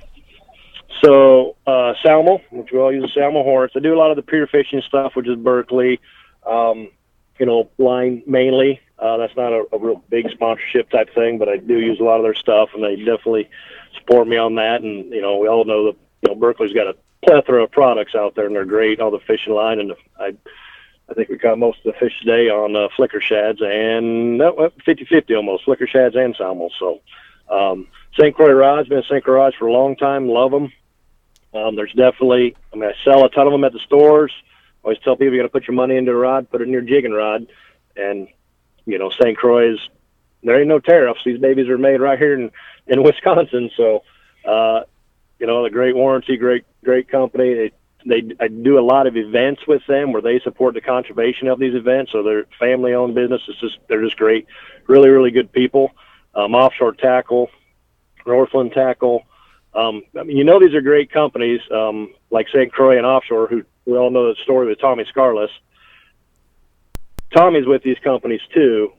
So 1.02 1.56
uh, 1.66 1.94
Salmo, 2.02 2.40
which 2.50 2.72
we 2.72 2.78
all 2.78 2.92
use 2.92 3.02
the 3.02 3.20
Salmo 3.20 3.42
Hornets. 3.42 3.74
I 3.76 3.80
do 3.80 3.94
a 3.94 3.98
lot 3.98 4.10
of 4.10 4.16
the 4.16 4.22
Pure 4.22 4.48
Fishing 4.48 4.82
stuff, 4.86 5.12
which 5.14 5.28
is 5.28 5.36
Berkley, 5.36 6.00
um, 6.46 6.90
you 7.38 7.46
know, 7.46 7.70
line 7.78 8.22
mainly. 8.26 8.80
Uh, 8.98 9.16
that's 9.16 9.36
not 9.36 9.52
a, 9.52 9.64
a 9.72 9.78
real 9.78 10.02
big 10.10 10.28
sponsorship 10.30 10.90
type 10.90 11.14
thing, 11.14 11.38
but 11.38 11.48
I 11.48 11.56
do 11.56 11.78
use 11.78 12.00
a 12.00 12.04
lot 12.04 12.16
of 12.16 12.24
their 12.24 12.34
stuff, 12.34 12.70
and 12.74 12.82
they 12.82 12.96
definitely 12.96 13.48
support 13.96 14.26
me 14.26 14.36
on 14.36 14.56
that. 14.56 14.82
And 14.82 15.12
you 15.12 15.22
know, 15.22 15.38
we 15.38 15.48
all 15.48 15.64
know 15.64 15.86
that 15.86 15.96
you 16.22 16.28
know 16.28 16.34
Berkley's 16.34 16.72
got 16.72 16.88
a 16.88 16.96
plethora 17.24 17.64
of 17.64 17.70
products 17.70 18.14
out 18.14 18.34
there, 18.34 18.46
and 18.46 18.54
they're 18.54 18.64
great. 18.64 19.00
All 19.00 19.10
the 19.10 19.20
fishing 19.20 19.52
line, 19.52 19.78
and 19.78 19.92
I, 20.18 20.34
I 21.10 21.14
think 21.14 21.28
we 21.28 21.38
caught 21.38 21.58
most 21.58 21.78
of 21.78 21.92
the 21.92 21.98
fish 21.98 22.12
today 22.20 22.48
on 22.48 22.76
uh, 22.76 22.88
flicker 22.94 23.20
shads 23.20 23.60
and 23.62 24.38
went 24.38 24.76
50-50 24.84 25.36
almost 25.36 25.64
flicker 25.64 25.86
shads 25.86 26.14
and 26.16 26.36
salmon. 26.36 26.68
So 26.78 27.00
um, 27.48 27.86
St. 28.18 28.34
Croix 28.34 28.52
rods 28.52 28.88
been 28.88 29.02
St. 29.04 29.24
Croix 29.24 29.36
rods 29.36 29.56
for 29.56 29.66
a 29.66 29.72
long 29.72 29.96
time. 29.96 30.28
Love 30.28 30.50
them. 30.50 30.72
Um, 31.54 31.76
there's 31.76 31.92
definitely, 31.92 32.56
I 32.72 32.76
mean, 32.76 32.90
I 32.90 33.04
sell 33.04 33.24
a 33.24 33.30
ton 33.30 33.46
of 33.46 33.52
them 33.52 33.64
at 33.64 33.72
the 33.72 33.78
stores. 33.80 34.32
always 34.82 34.98
tell 34.98 35.16
people 35.16 35.34
you 35.34 35.40
got 35.40 35.44
to 35.44 35.52
put 35.52 35.66
your 35.66 35.74
money 35.76 35.96
into 35.96 36.12
a 36.12 36.16
rod, 36.16 36.50
put 36.50 36.60
it 36.60 36.64
in 36.64 36.72
your 36.72 36.82
jigging 36.82 37.12
rod, 37.12 37.46
and 37.96 38.28
you 38.84 38.98
know 38.98 39.10
St. 39.10 39.36
Croix 39.36 39.72
is 39.72 39.78
there 40.42 40.58
ain't 40.58 40.68
no 40.68 40.78
tariffs. 40.78 41.20
These 41.24 41.40
babies 41.40 41.68
are 41.68 41.78
made 41.78 42.00
right 42.00 42.18
here 42.18 42.34
in 42.34 42.50
in 42.86 43.02
Wisconsin, 43.08 43.70
so 43.76 44.02
uh, 44.44 44.80
you 45.38 45.46
know 45.46 45.64
a 45.64 45.70
great 45.70 45.96
warranty, 45.96 46.36
great 46.36 46.64
great 46.84 47.08
company. 47.08 47.54
They, 47.54 47.72
they 48.08 48.22
I 48.40 48.48
do 48.48 48.78
a 48.78 48.80
lot 48.80 49.06
of 49.06 49.16
events 49.16 49.62
with 49.66 49.82
them 49.86 50.12
where 50.12 50.22
they 50.22 50.40
support 50.40 50.74
the 50.74 50.80
conservation 50.80 51.48
of 51.48 51.58
these 51.58 51.74
events. 51.74 52.12
So 52.12 52.22
they're 52.22 52.46
family 52.58 52.94
owned 52.94 53.14
business. 53.14 53.42
It's 53.48 53.60
just 53.60 53.78
they're 53.88 54.02
just 54.02 54.16
great, 54.16 54.46
really 54.86 55.08
really 55.08 55.30
good 55.30 55.52
people. 55.52 55.90
Um, 56.34 56.54
offshore 56.54 56.92
tackle, 56.92 57.48
Northland 58.26 58.72
tackle. 58.72 59.24
Um, 59.74 60.02
I 60.18 60.24
mean, 60.24 60.36
you 60.36 60.44
know, 60.44 60.58
these 60.58 60.74
are 60.74 60.80
great 60.80 61.10
companies 61.12 61.60
um, 61.72 62.14
like 62.30 62.48
St. 62.48 62.72
Croix 62.72 62.96
and 62.96 63.06
Offshore, 63.06 63.48
who 63.48 63.64
we 63.84 63.96
all 63.96 64.10
know 64.10 64.28
the 64.28 64.40
story 64.42 64.66
with 64.66 64.80
Tommy 64.80 65.04
Skarlis. 65.04 65.50
Tommy's 67.34 67.66
with 67.66 67.82
these 67.82 67.98
companies 68.02 68.40
too, 68.54 68.92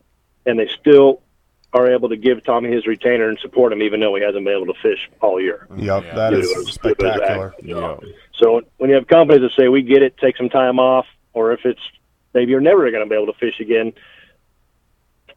and 0.46 0.60
they 0.60 0.70
still 0.80 1.22
are 1.74 1.92
able 1.92 2.10
to 2.10 2.18
give 2.18 2.44
Tommy 2.44 2.72
his 2.72 2.88
retainer 2.88 3.30
and 3.30 3.38
support 3.40 3.72
him, 3.72 3.82
even 3.84 4.00
though 4.00 4.16
he 4.16 4.24
hasn't 4.24 4.44
been 4.44 4.56
able 4.56 4.74
to 4.74 4.80
fish 4.82 5.10
all 5.22 5.40
year. 5.40 5.68
Yep, 5.78 6.04
Yeah. 6.04 6.16
that 6.16 6.30
Due 6.32 6.40
is 6.40 6.52
to 6.52 6.60
his- 6.60 6.64
due 6.64 6.64
to 6.64 6.66
his 6.66 6.74
spectacular. 6.74 7.48
act, 7.56 7.64
you 7.64 7.76
know. 7.76 8.00
Yeah. 8.04 8.14
So 8.34 8.62
when 8.78 8.90
you 8.90 8.96
have 8.96 9.08
companies 9.08 9.42
that 9.42 9.52
say 9.52 9.68
we 9.68 9.82
get 9.84 10.02
it, 10.02 10.18
take 10.18 10.36
some 10.38 10.50
time 10.50 10.80
off, 10.80 11.06
or 11.34 11.52
if 11.52 11.66
it's 11.66 11.82
maybe 12.34 12.52
you're 12.52 12.62
never 12.62 12.90
going 12.90 13.04
to 13.04 13.10
be 13.10 13.16
able 13.16 13.32
to 13.32 13.38
fish 13.40 13.60
again, 13.60 13.94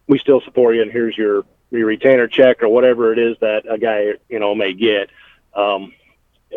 we 0.07 0.17
still 0.19 0.41
support 0.41 0.75
you, 0.75 0.81
and 0.81 0.91
here's 0.91 1.17
your 1.17 1.43
your 1.71 1.87
retainer 1.87 2.27
check 2.27 2.61
or 2.61 2.69
whatever 2.69 3.11
it 3.13 3.17
is 3.19 3.35
that 3.39 3.63
a 3.69 3.77
guy 3.77 4.13
you 4.29 4.39
know 4.39 4.53
may 4.53 4.73
get. 4.73 5.09
Um, 5.55 5.93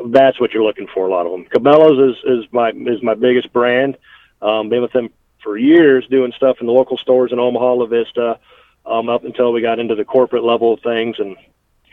that's 0.07 0.39
what 0.41 0.53
you're 0.53 0.63
looking 0.65 0.87
for. 0.93 1.07
A 1.07 1.11
lot 1.11 1.27
of 1.27 1.33
them. 1.33 1.45
Cabela's 1.47 2.17
is 2.17 2.45
is 2.45 2.53
my 2.53 2.71
is 2.71 3.03
my 3.03 3.15
biggest 3.15 3.53
brand. 3.53 3.97
Um, 4.43 4.69
been 4.69 4.83
with 4.83 4.93
them 4.93 5.09
for 5.43 5.57
years, 5.57 6.07
doing 6.09 6.33
stuff 6.37 6.59
in 6.61 6.67
the 6.67 6.73
local 6.73 6.99
stores 6.99 7.33
in 7.33 7.39
Omaha, 7.39 7.73
La 7.75 7.87
Vista, 7.87 8.39
um, 8.87 9.09
up 9.09 9.25
until 9.25 9.53
we 9.53 9.61
got 9.61 9.79
into 9.79 9.95
the 9.95 10.05
corporate 10.05 10.45
level 10.45 10.75
of 10.75 10.81
things 10.81 11.17
and 11.19 11.37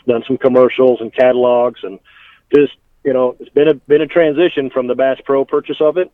done 0.07 0.23
some 0.27 0.37
commercials 0.37 0.99
and 1.01 1.13
catalogs 1.13 1.79
and 1.83 1.99
just 2.53 2.73
you 3.03 3.13
know, 3.13 3.35
it's 3.39 3.49
been 3.49 3.67
a 3.67 3.73
been 3.73 4.01
a 4.01 4.07
transition 4.07 4.69
from 4.69 4.87
the 4.87 4.95
Bass 4.95 5.19
Pro 5.25 5.45
purchase 5.45 5.81
of 5.81 5.97
it. 5.97 6.11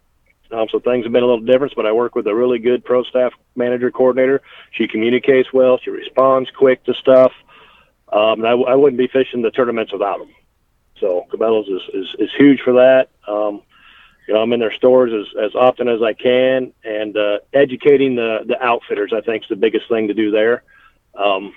Um, 0.51 0.67
so 0.71 0.79
things 0.79 1.05
have 1.05 1.11
been 1.11 1.21
a 1.21 1.27
little 1.27 1.45
different, 1.45 1.73
but 1.75 1.85
I 1.85 1.91
work 1.91 2.15
with 2.15 2.25
a 2.25 2.33
really 2.33 2.57
good 2.57 2.83
pro 2.83 3.03
staff 3.03 3.33
manager 3.55 3.91
coordinator. 3.91 4.41
She 4.71 4.87
communicates 4.87 5.53
well. 5.53 5.77
She 5.77 5.91
responds 5.91 6.49
quick 6.57 6.83
to 6.85 6.95
stuff. 6.95 7.31
Um, 8.11 8.43
and 8.43 8.47
I, 8.47 8.53
I 8.53 8.73
wouldn't 8.73 8.97
be 8.97 9.07
fishing 9.07 9.43
the 9.43 9.51
tournaments 9.51 9.93
without 9.93 10.17
them. 10.17 10.33
So 10.99 11.27
Cabela's 11.31 11.67
is, 11.67 11.81
is, 11.93 12.15
is 12.17 12.29
huge 12.35 12.61
for 12.61 12.73
that. 12.73 13.09
Um, 13.27 13.61
you 14.29 14.35
know, 14.35 14.43
I'm 14.43 14.53
in 14.53 14.59
their 14.59 14.73
stores 14.73 15.11
as, 15.11 15.43
as 15.43 15.55
often 15.55 15.87
as 15.87 16.03
I 16.03 16.13
can 16.13 16.71
and 16.83 17.17
uh, 17.17 17.39
educating 17.51 18.15
the, 18.15 18.41
the 18.45 18.63
outfitters, 18.63 19.11
I 19.11 19.21
think, 19.21 19.41
is 19.41 19.49
the 19.49 19.55
biggest 19.55 19.89
thing 19.89 20.07
to 20.09 20.13
do 20.13 20.29
there. 20.29 20.61
Um, 21.15 21.55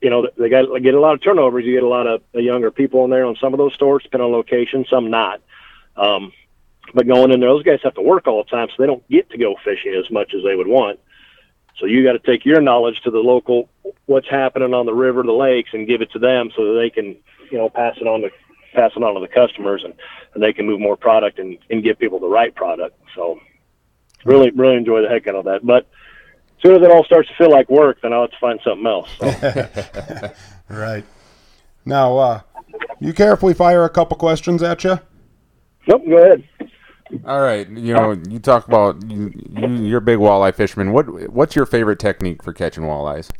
you 0.00 0.08
know, 0.08 0.28
they 0.38 0.48
got 0.48 0.72
they 0.72 0.78
get 0.78 0.94
a 0.94 1.00
lot 1.00 1.14
of 1.14 1.22
turnovers. 1.24 1.64
You 1.64 1.72
get 1.72 1.82
a 1.82 1.88
lot 1.88 2.06
of 2.06 2.22
uh, 2.32 2.38
younger 2.38 2.70
people 2.70 3.02
in 3.02 3.10
there 3.10 3.24
on 3.24 3.34
some 3.40 3.52
of 3.52 3.58
those 3.58 3.74
stores, 3.74 4.04
depending 4.04 4.26
on 4.26 4.30
location, 4.32 4.86
some 4.88 5.10
not. 5.10 5.40
Um, 5.96 6.32
but 6.94 7.08
going 7.08 7.32
in 7.32 7.40
there, 7.40 7.48
those 7.48 7.64
guys 7.64 7.80
have 7.82 7.94
to 7.94 8.02
work 8.02 8.28
all 8.28 8.44
the 8.44 8.50
time, 8.50 8.68
so 8.68 8.74
they 8.78 8.86
don't 8.86 9.08
get 9.08 9.28
to 9.30 9.38
go 9.38 9.56
fishing 9.64 9.94
as 9.94 10.08
much 10.12 10.32
as 10.32 10.44
they 10.44 10.54
would 10.54 10.68
want. 10.68 11.00
So 11.80 11.86
you 11.86 12.04
got 12.04 12.12
to 12.12 12.20
take 12.20 12.44
your 12.44 12.60
knowledge 12.60 13.00
to 13.02 13.10
the 13.10 13.18
local, 13.18 13.68
what's 14.06 14.28
happening 14.28 14.74
on 14.74 14.86
the 14.86 14.94
river, 14.94 15.24
the 15.24 15.32
lakes, 15.32 15.70
and 15.72 15.88
give 15.88 16.02
it 16.02 16.12
to 16.12 16.20
them 16.20 16.52
so 16.54 16.66
that 16.66 16.78
they 16.78 16.90
can, 16.90 17.16
you 17.50 17.58
know, 17.58 17.68
pass 17.68 17.96
it 18.00 18.06
on 18.06 18.20
to 18.20 18.30
pass 18.74 18.92
it 18.96 19.02
on 19.02 19.14
to 19.14 19.20
the 19.20 19.28
customers, 19.28 19.82
and, 19.84 19.94
and 20.34 20.42
they 20.42 20.52
can 20.52 20.66
move 20.66 20.80
more 20.80 20.96
product 20.96 21.38
and, 21.38 21.58
and 21.70 21.82
give 21.82 21.98
people 21.98 22.18
the 22.18 22.28
right 22.28 22.54
product. 22.54 22.98
So 23.14 23.40
really, 24.24 24.50
really 24.50 24.76
enjoy 24.76 25.02
the 25.02 25.08
heck 25.08 25.26
out 25.26 25.36
of 25.36 25.44
that. 25.44 25.64
But 25.64 25.86
as 26.58 26.62
soon 26.62 26.76
as 26.76 26.82
it 26.82 26.90
all 26.90 27.04
starts 27.04 27.28
to 27.28 27.34
feel 27.36 27.50
like 27.50 27.68
work, 27.70 27.98
then 28.02 28.12
I'll 28.12 28.22
have 28.22 28.30
to 28.30 28.38
find 28.40 28.60
something 28.64 28.86
else. 28.86 29.10
So. 29.18 30.32
Right. 30.68 31.04
Now, 31.84 32.16
uh, 32.16 32.40
you 32.98 33.12
care 33.12 33.34
if 33.34 33.42
we 33.42 33.52
fire 33.52 33.84
a 33.84 33.90
couple 33.90 34.16
questions 34.16 34.62
at 34.62 34.82
you? 34.82 34.98
nope, 35.86 36.02
go 36.08 36.16
ahead. 36.16 36.48
All 37.26 37.42
right, 37.42 37.68
you 37.68 37.92
know, 37.92 38.12
you 38.28 38.38
talk 38.38 38.66
about 38.66 39.08
you, 39.08 39.30
you 39.50 39.68
you're 39.84 39.98
a 39.98 40.02
big 40.02 40.18
walleye 40.18 40.54
fisherman. 40.54 40.92
What 40.92 41.30
what's 41.30 41.54
your 41.54 41.66
favorite 41.66 41.98
technique 41.98 42.42
for 42.42 42.52
catching 42.52 42.84
walleyes? 42.84 43.30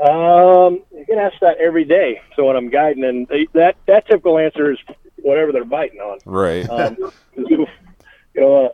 Um, 0.00 0.82
you 0.96 1.04
can 1.06 1.18
ask 1.18 1.34
that 1.40 1.58
every 1.58 1.84
day. 1.84 2.20
So 2.36 2.44
when 2.44 2.56
I'm 2.56 2.70
guiding, 2.70 3.04
and 3.04 3.26
they, 3.28 3.48
that 3.54 3.76
that 3.86 4.06
typical 4.06 4.38
answer 4.38 4.72
is 4.72 4.78
whatever 5.16 5.50
they're 5.52 5.64
biting 5.64 5.98
on. 6.00 6.18
Right. 6.24 6.68
Um, 6.68 6.96
you 7.36 7.66
know, 8.36 8.66
uh, 8.66 8.68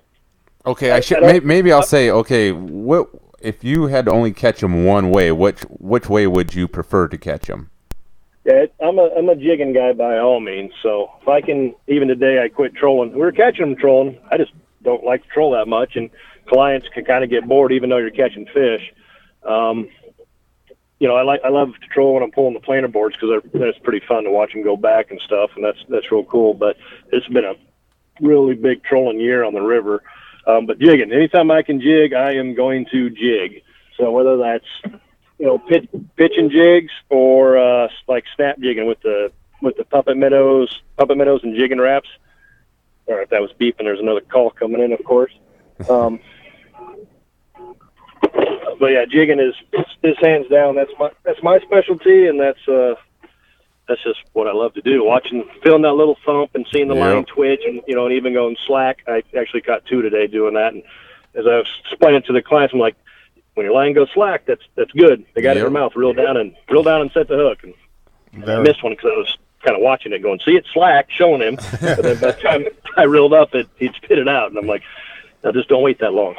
Okay, 0.66 0.92
I 0.92 1.00
should 1.00 1.22
I 1.22 1.32
may, 1.32 1.40
maybe 1.40 1.72
I'll 1.72 1.82
say 1.82 2.10
okay. 2.10 2.52
What 2.52 3.10
if 3.40 3.62
you 3.62 3.86
had 3.86 4.06
to 4.06 4.10
only 4.10 4.32
catch 4.32 4.60
them 4.60 4.84
one 4.84 5.10
way? 5.10 5.30
Which 5.30 5.60
which 5.68 6.08
way 6.08 6.26
would 6.26 6.54
you 6.54 6.66
prefer 6.68 7.08
to 7.08 7.18
catch 7.18 7.46
them? 7.46 7.70
yeah, 8.44 8.66
I'm 8.80 8.98
a 8.98 9.10
I'm 9.16 9.28
a 9.28 9.36
jigging 9.36 9.72
guy 9.72 9.92
by 9.92 10.18
all 10.18 10.40
means. 10.40 10.72
So 10.82 11.10
if 11.22 11.28
I 11.28 11.40
can, 11.40 11.74
even 11.88 12.08
today, 12.08 12.42
I 12.42 12.48
quit 12.48 12.74
trolling. 12.74 13.12
We 13.12 13.20
were 13.20 13.32
catching 13.32 13.66
them 13.66 13.76
trolling. 13.76 14.18
I 14.30 14.36
just 14.36 14.52
don't 14.82 15.04
like 15.04 15.22
to 15.22 15.28
troll 15.28 15.52
that 15.52 15.66
much, 15.66 15.96
and 15.96 16.10
clients 16.46 16.86
can 16.94 17.04
kind 17.04 17.24
of 17.24 17.30
get 17.30 17.46
bored 17.46 17.72
even 17.72 17.90
though 17.90 17.98
you're 17.98 18.10
catching 18.10 18.46
fish. 18.46 18.92
Um, 19.46 19.88
you 20.98 21.08
know, 21.08 21.16
I 21.16 21.22
like 21.22 21.40
I 21.44 21.48
love 21.48 21.72
to 21.80 21.86
troll 21.88 22.14
when 22.14 22.22
I'm 22.22 22.30
pulling 22.30 22.54
the 22.54 22.60
planer 22.60 22.88
boards 22.88 23.16
because 23.16 23.42
that's 23.52 23.78
pretty 23.78 24.04
fun 24.06 24.24
to 24.24 24.30
watch 24.30 24.52
them 24.52 24.62
go 24.62 24.76
back 24.76 25.10
and 25.10 25.20
stuff, 25.24 25.50
and 25.56 25.64
that's 25.64 25.78
that's 25.88 26.10
real 26.10 26.24
cool. 26.24 26.54
But 26.54 26.76
it's 27.12 27.26
been 27.28 27.44
a 27.44 27.54
really 28.20 28.54
big 28.54 28.82
trolling 28.84 29.20
year 29.20 29.44
on 29.44 29.54
the 29.54 29.60
river. 29.60 30.02
Um, 30.46 30.66
but 30.66 30.78
jigging, 30.78 31.12
anytime 31.12 31.50
I 31.50 31.62
can 31.62 31.80
jig, 31.80 32.12
I 32.12 32.34
am 32.34 32.54
going 32.54 32.86
to 32.92 33.10
jig. 33.10 33.62
So 33.96 34.10
whether 34.12 34.36
that's 34.36 35.00
you 35.38 35.46
know 35.46 35.58
pitch, 35.58 35.88
pitching 36.16 36.50
jigs 36.50 36.92
or 37.08 37.58
uh, 37.58 37.88
like 38.06 38.24
snap 38.36 38.58
jigging 38.60 38.86
with 38.86 39.00
the 39.02 39.32
with 39.64 39.76
the 39.76 39.84
puppet 39.84 40.16
minnows, 40.16 40.82
puppet 40.96 41.16
minnows 41.16 41.42
and 41.42 41.56
Jigging 41.56 41.80
Raps. 41.80 42.08
Or 43.06 43.20
if 43.20 43.30
that 43.30 43.42
was 43.42 43.50
beeping, 43.60 43.80
there's 43.80 44.00
another 44.00 44.20
call 44.20 44.50
coming 44.50 44.80
in, 44.80 44.92
of 44.92 45.04
course. 45.04 45.32
Um, 45.90 46.20
but 48.78 48.86
yeah, 48.86 49.04
jigging 49.08 49.40
is 49.40 49.54
is 50.02 50.16
hands 50.20 50.48
down. 50.48 50.74
That's 50.74 50.90
my 50.98 51.10
that's 51.24 51.42
my 51.42 51.58
specialty, 51.60 52.26
and 52.26 52.38
that's 52.40 52.66
uh 52.68 52.94
that's 53.88 54.02
just 54.02 54.20
what 54.32 54.46
I 54.46 54.52
love 54.52 54.72
to 54.74 54.80
do. 54.82 55.04
Watching, 55.04 55.44
feeling 55.62 55.82
that 55.82 55.92
little 55.92 56.16
thump 56.24 56.50
and 56.54 56.66
seeing 56.72 56.88
the 56.88 56.94
Yeah. 56.94 57.12
line 57.12 57.24
twitch, 57.26 57.60
and 57.66 57.82
you 57.86 57.94
know, 57.94 58.06
and 58.06 58.14
even 58.14 58.32
going 58.32 58.56
slack. 58.66 59.02
I 59.06 59.22
actually 59.38 59.60
caught 59.60 59.84
two 59.86 60.02
today 60.02 60.26
doing 60.26 60.54
that. 60.54 60.72
And 60.72 60.82
as 61.34 61.46
I 61.46 61.58
was 61.58 61.68
explaining 61.90 62.22
to 62.22 62.32
the 62.32 62.40
clients, 62.42 62.72
I'm 62.72 62.80
like, 62.80 62.96
when 63.54 63.66
your 63.66 63.74
line 63.74 63.92
goes 63.92 64.08
slack, 64.14 64.46
that's 64.46 64.62
that's 64.74 64.92
good. 64.92 65.24
They 65.34 65.42
got 65.42 65.50
it 65.56 65.58
in 65.58 65.64
their 65.64 65.70
mouth, 65.70 65.94
reel 65.96 66.14
down 66.14 66.36
and 66.36 66.54
reel 66.70 66.82
down 66.82 67.02
and 67.02 67.10
set 67.12 67.28
the 67.28 67.36
hook. 67.36 67.58
And 67.62 67.74
I 68.50 68.60
missed 68.62 68.82
one 68.82 68.92
because 68.94 69.10
I 69.14 69.16
was 69.18 69.38
kind 69.62 69.76
of 69.76 69.82
watching 69.82 70.12
it, 70.12 70.22
going, 70.22 70.40
see 70.44 70.56
it 70.56 70.66
slack, 70.72 71.10
showing 71.10 71.40
him. 71.40 71.56
but 71.80 72.02
then 72.02 72.18
by 72.20 72.32
the 72.32 72.38
time 72.42 72.64
I 72.96 73.04
reeled 73.04 73.32
up, 73.32 73.54
it 73.54 73.68
he'd 73.78 73.94
spit 73.94 74.18
it 74.18 74.28
out, 74.28 74.48
and 74.50 74.58
I'm 74.58 74.66
like, 74.66 74.82
now 75.44 75.52
just 75.52 75.68
don't 75.68 75.82
wait 75.82 75.98
that 76.00 76.12
long. 76.12 76.34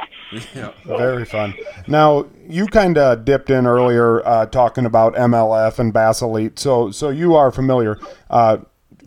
Yeah. 0.56 0.72
Very 0.86 1.24
fun. 1.24 1.54
Now, 1.88 2.26
you 2.48 2.66
kind 2.66 2.98
of 2.98 3.24
dipped 3.24 3.50
in 3.50 3.68
earlier 3.68 4.26
uh, 4.28 4.48
talking 4.48 4.86
about 4.86 5.14
MLF 5.14 5.80
and 5.80 5.94
Bass 5.94 6.22
Elite, 6.22 6.58
so 6.60 6.92
so 6.92 7.10
you 7.10 7.36
are 7.36 7.52
familiar. 7.52 7.98
Uh, 8.30 8.58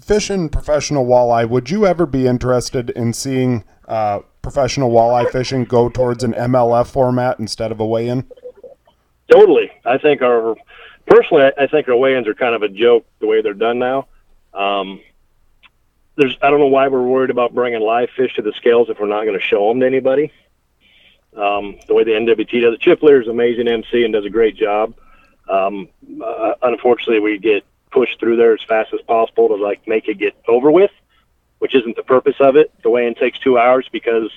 fishing 0.01 0.49
professional 0.49 1.05
walleye, 1.05 1.49
would 1.49 1.70
you 1.70 1.84
ever 1.84 2.07
be 2.07 2.26
interested 2.26 2.90
in 2.90 3.12
seeing 3.12 3.64
uh, 3.88 4.20
professional 4.40 4.90
walleye 4.90 5.30
fishing 5.30 5.64
go 5.64 5.88
towards 5.88 6.22
an 6.24 6.32
MLF 6.32 6.86
format 6.86 7.38
instead 7.38 7.72
of 7.72 7.80
a 7.80 7.86
weigh-in? 7.86 8.24
Totally. 9.30 9.70
I 9.84 9.99
think 9.99 10.22
our 10.22 10.57
personally, 11.07 11.44
I 11.44 11.64
I 11.64 11.66
think 11.66 11.88
our 11.88 11.96
weigh-ins 11.96 12.28
are 12.28 12.34
kind 12.34 12.55
of 12.55 12.62
a 12.62 12.68
joke 12.68 13.05
the 13.20 13.26
way 13.26 13.42
they're 13.42 13.53
done 13.53 13.78
now. 13.78 14.07
Um, 14.55 15.01
there's 16.19 16.37
I 16.43 16.51
don't 16.51 16.59
know 16.59 16.66
why 16.66 16.89
we're 16.89 17.07
worried 17.07 17.31
about 17.31 17.55
bringing 17.55 17.81
live 17.81 18.11
fish 18.11 18.35
to 18.35 18.43
the 18.43 18.53
scales 18.53 18.91
if 18.91 18.99
we're 18.99 19.07
not 19.07 19.25
going 19.25 19.39
to 19.39 19.45
show 19.45 19.69
them 19.69 19.81
to 19.81 19.87
anybody. 19.87 20.33
Um, 21.35 21.79
the 21.87 21.95
way 21.95 22.05
the 22.05 22.11
NWT 22.11 22.61
does 22.61 22.75
it, 22.75 22.81
Chip 22.81 23.03
Leer 23.03 23.23
is 23.23 23.29
amazing 23.29 23.69
MC 23.69 24.03
and 24.03 24.12
does 24.12 24.25
a 24.25 24.31
great 24.31 24.57
job. 24.57 24.95
Um, 25.49 25.89
uh, 26.23 26.55
unfortunately, 26.62 27.21
we 27.21 27.39
get 27.39 27.64
pushed 27.93 28.19
through 28.19 28.37
there 28.37 28.53
as 28.53 28.62
fast 28.69 28.93
as 28.93 29.01
possible 29.03 29.49
to 29.49 29.55
like 29.55 29.87
make 29.87 30.09
it 30.09 30.19
get 30.19 30.35
over 30.49 30.71
with, 30.71 30.91
which 31.61 31.75
isn't 31.75 31.97
the 31.97 32.03
purpose 32.03 32.37
of 32.41 32.57
it. 32.57 32.73
The 32.83 32.91
weigh-in 32.91 33.14
takes 33.14 33.39
two 33.39 33.57
hours 33.57 33.89
because 33.91 34.31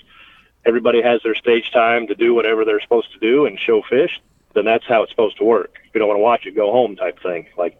everybody 0.65 1.01
has 1.01 1.21
their 1.23 1.35
stage 1.35 1.71
time 1.71 2.07
to 2.07 2.15
do 2.15 2.35
whatever 2.35 2.63
they're 2.63 2.81
supposed 2.81 3.11
to 3.13 3.19
do 3.19 3.47
and 3.47 3.59
show 3.59 3.81
fish. 3.89 4.21
Then 4.53 4.65
that's 4.65 4.85
how 4.85 5.01
it's 5.01 5.11
supposed 5.11 5.37
to 5.37 5.43
work. 5.43 5.79
If 5.87 5.95
you 5.95 5.99
don't 5.99 6.09
want 6.09 6.19
to 6.19 6.23
watch 6.23 6.45
it, 6.45 6.55
go 6.55 6.71
home 6.71 6.95
type 6.95 7.19
thing. 7.23 7.47
Like, 7.57 7.79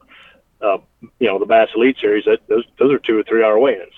uh, 0.62 0.78
you 1.20 1.28
know, 1.28 1.40
the 1.40 1.46
Bass 1.46 1.70
Elite 1.76 1.98
Series, 2.00 2.26
that, 2.26 2.40
those 2.48 2.66
those 2.78 2.92
are 2.92 3.00
two 3.00 3.18
or 3.18 3.24
three 3.24 3.44
hour 3.44 3.58
weigh-ins. 3.60 3.94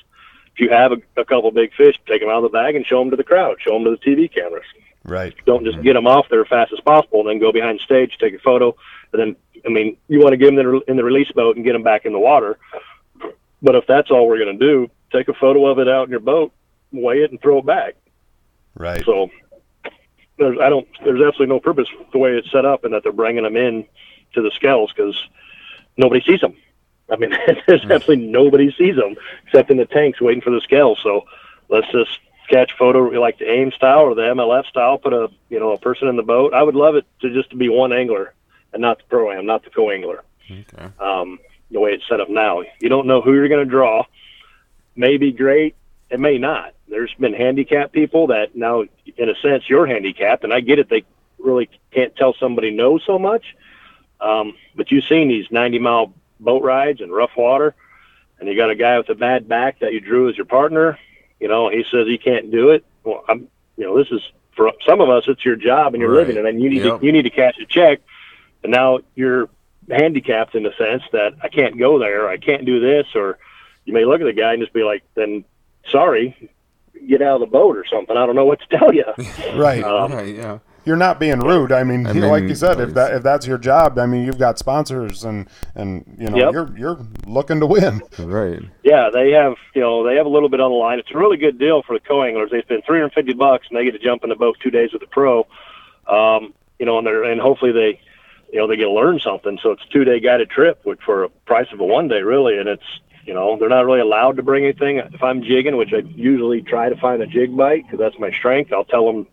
If 0.54 0.60
you 0.60 0.70
have 0.70 0.92
a, 0.92 0.98
a 1.18 1.26
couple 1.26 1.52
big 1.52 1.74
fish, 1.74 1.96
take 2.08 2.22
them 2.22 2.30
out 2.30 2.44
of 2.44 2.52
the 2.52 2.58
bag 2.58 2.76
and 2.76 2.86
show 2.86 3.00
them 3.00 3.10
to 3.10 3.18
the 3.18 3.24
crowd. 3.24 3.58
Show 3.60 3.74
them 3.74 3.86
to 3.86 3.92
the 3.92 3.98
TV 3.98 4.32
cameras. 4.32 4.66
Right. 5.04 5.34
Don't 5.46 5.66
just 5.66 5.82
get 5.82 5.94
them 5.94 6.08
off 6.08 6.28
there 6.30 6.42
as 6.42 6.48
fast 6.48 6.72
as 6.72 6.80
possible 6.80 7.22
and 7.22 7.30
then 7.30 7.40
go 7.40 7.52
behind 7.52 7.80
the 7.80 7.84
stage, 7.84 8.18
take 8.20 8.34
a 8.34 8.40
photo, 8.40 8.76
and 9.12 9.22
then 9.22 9.36
I 9.66 9.70
mean 9.70 9.98
you 10.08 10.20
want 10.20 10.32
to 10.32 10.38
get 10.38 10.48
them 10.48 10.60
in 10.60 10.66
the, 10.66 10.82
in 10.92 10.98
the 10.98 11.04
release 11.04 11.32
boat 11.32 11.56
and 11.56 11.66
get 11.66 11.74
them 11.74 11.84
back 11.84 12.06
in 12.06 12.14
the 12.14 12.20
water. 12.20 12.58
But 13.62 13.76
if 13.76 13.88
that's 13.88 14.12
all 14.12 14.28
we're 14.28 14.44
going 14.44 14.58
to 14.58 14.66
do, 14.66 14.92
take 15.12 15.28
a 15.28 15.34
photo 15.34 15.68
of 15.68 15.80
it 15.80 15.88
out 15.88 16.06
in 16.06 16.12
your 16.12 16.20
boat, 16.20 16.52
weigh 16.92 17.24
it, 17.24 17.32
and 17.32 17.42
throw 17.42 17.60
it 17.60 17.66
back. 17.66 17.96
Right. 18.76 19.04
So 19.06 19.30
there's 20.38 20.58
I 20.60 20.70
don't 20.70 20.88
there's 21.04 21.22
absolutely 21.22 21.48
no 21.48 21.60
purpose 21.60 21.88
the 22.12 22.20
way 22.20 22.32
it's 22.32 22.52
set 22.52 22.66
up 22.66 22.84
and 22.84 22.94
that 22.94 23.04
they're 23.04 23.12
bringing 23.12 23.44
them 23.44 23.58
in 23.58 23.86
to 24.34 24.42
the 24.42 24.52
scales 24.52 24.92
because 24.96 25.16
nobody 25.98 26.22
sees 26.22 26.42
them. 26.42 26.56
I 27.12 27.16
mean, 27.18 27.32
there's 27.68 27.82
absolutely 27.82 28.28
nobody 28.28 28.74
sees 28.78 28.96
them 28.96 29.16
except 29.46 29.72
in 29.72 29.78
the 29.78 29.86
tanks 29.86 30.22
waiting 30.22 30.42
for 30.42 30.52
the 30.52 30.62
scale. 30.62 30.96
So 31.02 31.26
let's 31.70 31.92
just 31.92 32.20
catch 32.50 32.72
photo 32.78 33.02
like 33.20 33.40
the 33.40 33.50
AIM 33.50 33.72
style 33.72 34.02
or 34.02 34.16
the 34.16 34.22
MLF 34.22 34.66
style. 34.68 34.98
Put 34.98 35.14
a 35.14 35.30
you 35.50 35.60
know 35.60 35.72
a 35.72 35.80
person 35.80 36.08
in 36.08 36.16
the 36.16 36.24
boat. 36.24 36.54
I 36.54 36.64
would 36.64 36.76
love 36.76 36.96
it 36.96 37.06
to 37.22 37.34
just 37.34 37.50
to 37.52 37.56
be 37.56 37.70
one 37.70 37.94
angler 37.94 38.34
and 38.74 38.82
not 38.82 38.98
the 38.98 39.04
pro 39.06 39.32
am, 39.32 39.46
not 39.46 39.64
the 39.64 39.70
co 39.70 39.90
angler. 39.90 40.24
Okay. 40.50 40.90
Um, 41.00 41.40
the 41.72 41.80
way 41.80 41.92
it's 41.92 42.08
set 42.08 42.20
up 42.20 42.30
now, 42.30 42.64
you 42.80 42.90
don't 42.90 43.08
know 43.08 43.22
who 43.22 43.34
you're 43.34 43.48
going 43.48 43.66
to 43.66 43.70
draw. 43.70 44.04
May 44.96 45.18
be 45.18 45.32
great, 45.32 45.76
it 46.10 46.20
may 46.20 46.38
not. 46.38 46.74
There's 46.88 47.14
been 47.20 47.34
handicapped 47.34 47.94
people 47.94 48.28
that 48.28 48.56
now, 48.56 48.82
in 49.18 49.30
a 49.30 49.36
sense, 49.42 49.64
you're 49.68 49.88
handicapped, 49.88 50.44
and 50.44 50.54
I 50.54 50.60
get 50.60 50.78
it. 50.78 50.90
They 50.90 51.04
really 51.40 51.70
can't 51.92 52.16
tell 52.16 52.36
somebody 52.40 52.70
no 52.70 53.00
so 53.00 53.18
much. 53.18 53.56
Um, 54.24 54.54
but 54.76 54.90
you've 54.92 55.04
seen 55.06 55.28
these 55.28 55.46
90 55.52 55.80
mile 55.80 56.14
boat 56.40 56.64
rides 56.64 57.02
and 57.02 57.12
rough 57.12 57.32
water, 57.38 57.76
and 58.40 58.48
you 58.48 58.56
got 58.56 58.70
a 58.70 58.76
guy 58.76 58.98
with 58.98 59.10
a 59.10 59.16
bad 59.16 59.48
back 59.48 59.80
that 59.80 59.94
you 59.94 60.00
drew 60.00 60.30
as 60.30 60.38
your 60.38 60.46
partner. 60.46 60.98
You 61.40 61.48
know, 61.50 61.70
he 61.70 61.84
says 61.92 62.08
he 62.08 62.18
can't 62.18 62.50
do 62.52 62.70
it. 62.70 62.86
Well, 63.04 63.24
I'm, 63.28 63.48
you 63.78 63.86
know, 63.86 63.98
this 63.98 64.08
is 64.12 64.22
for 64.56 64.72
some 64.86 65.02
of 65.02 65.10
us, 65.10 65.24
it's 65.28 65.44
your 65.44 65.56
job 65.56 65.94
and 65.94 66.02
you're 66.02 66.12
Right. 66.12 66.20
living, 66.28 66.38
and 66.38 66.46
then 66.46 66.60
you 66.60 66.70
need 66.70 66.84
Yep. 66.86 67.00
to 67.00 67.06
you 67.06 67.12
need 67.12 67.24
to 67.24 67.30
cash 67.30 67.56
a 67.62 67.66
check, 67.66 68.00
and 68.64 68.72
now 68.72 69.00
you're 69.16 69.50
handicapped 69.90 70.56
in 70.56 70.64
the 70.64 70.74
sense 70.78 71.04
that 71.12 71.34
I 71.42 71.50
can't 71.50 71.78
go 71.78 72.00
there, 72.00 72.30
I 72.30 72.38
can't 72.38 72.66
do 72.66 72.80
this, 72.80 73.08
or 73.16 73.38
you 73.86 73.94
may 73.94 74.06
look 74.06 74.22
at 74.22 74.26
the 74.26 74.32
guy 74.34 74.54
and 74.54 74.62
just 74.62 74.72
be 74.74 74.84
like, 74.84 75.04
then 75.16 75.44
sorry, 75.90 76.50
get 77.08 77.22
out 77.22 77.36
of 77.36 77.40
the 77.42 77.48
boat 77.48 77.76
or 77.76 77.86
something. 77.86 78.16
I 78.16 78.26
don't 78.26 78.36
know 78.36 78.46
what 78.46 78.62
to 78.62 78.78
tell 78.78 78.94
you. 78.94 79.04
Right. 79.56 79.84
Um, 79.84 80.14
right. 80.14 80.34
Yeah. 80.34 80.60
You're 80.86 80.98
not 80.98 81.18
being 81.20 81.40
rude. 81.40 81.72
I 81.72 81.84
mean, 81.84 82.06
I 82.06 82.12
you 82.12 82.22
know, 82.22 82.30
like 82.30 82.44
you 82.44 82.56
said, 82.56 82.80
if 82.82 82.94
that 82.96 83.14
if 83.14 83.24
that's 83.24 83.48
your 83.48 83.58
job, 83.58 83.98
I 83.98 84.06
mean, 84.06 84.26
you've 84.26 84.38
got 84.38 84.60
sponsors 84.60 85.24
and 85.24 85.48
and 85.76 86.04
you 86.20 86.30
know, 86.30 86.38
Yep. 86.38 86.54
you're 86.54 86.78
you're 86.78 87.00
looking 87.26 87.60
to 87.62 87.66
win. 87.66 88.02
Right. 88.20 88.60
Yeah, 88.84 89.10
they 89.14 89.32
have 89.32 89.54
you 89.74 89.82
know 89.82 90.06
they 90.06 90.16
have 90.16 90.26
a 90.26 90.30
little 90.30 90.50
bit 90.50 90.60
on 90.60 90.72
the 90.72 90.78
line. 90.78 91.00
It's 91.00 91.12
a 91.14 91.18
really 91.18 91.38
good 91.38 91.58
deal 91.58 91.84
for 91.84 91.96
the 91.98 92.02
co-anglers. 92.06 92.52
They 92.52 92.62
spend 92.62 92.84
350 92.86 93.34
bucks 93.34 93.68
and 93.70 93.78
they 93.78 93.86
get 93.86 93.92
to 93.92 94.00
jump 94.00 94.24
in 94.24 94.30
the 94.30 94.36
boat 94.36 94.58
two 94.62 94.72
days 94.72 94.92
with 94.92 95.02
the 95.02 95.08
pro. 95.08 95.48
Um, 96.08 96.54
you 96.80 96.86
know, 96.86 96.98
and 96.98 97.08
they're 97.08 97.24
and 97.24 97.40
hopefully 97.40 97.72
they 97.72 98.02
you 98.52 98.60
know 98.60 98.68
they 98.68 98.76
get 98.76 98.84
to 98.86 98.92
learn 98.92 99.20
something. 99.20 99.58
So 99.64 99.72
it's 99.72 99.84
a 99.84 99.90
two 99.94 100.04
day 100.04 100.20
guided 100.20 100.50
trip, 100.50 100.82
which 100.84 101.00
for 101.06 101.24
a 101.24 101.30
price 101.30 101.68
of 101.72 101.80
a 101.80 101.86
one 101.86 102.10
day 102.10 102.22
really, 102.24 102.58
and 102.58 102.68
it's 102.68 102.84
you 103.26 103.34
know 103.34 103.58
they're 103.58 103.70
not 103.70 103.86
really 103.86 104.02
allowed 104.02 104.36
to 104.36 104.44
bring 104.44 104.66
anything. 104.66 104.98
If 104.98 105.24
I'm 105.24 105.44
jigging, 105.44 105.78
which 105.78 105.94
I 105.94 106.00
usually 106.00 106.62
try 106.62 106.90
to 106.90 106.96
find 106.98 107.22
a 107.22 107.28
jig 107.28 107.56
bite 107.56 107.84
because 107.86 108.00
that's 108.00 108.20
my 108.20 108.32
strength, 108.32 108.74
I'll 108.74 108.84
tell 108.84 109.06
them 109.06 109.28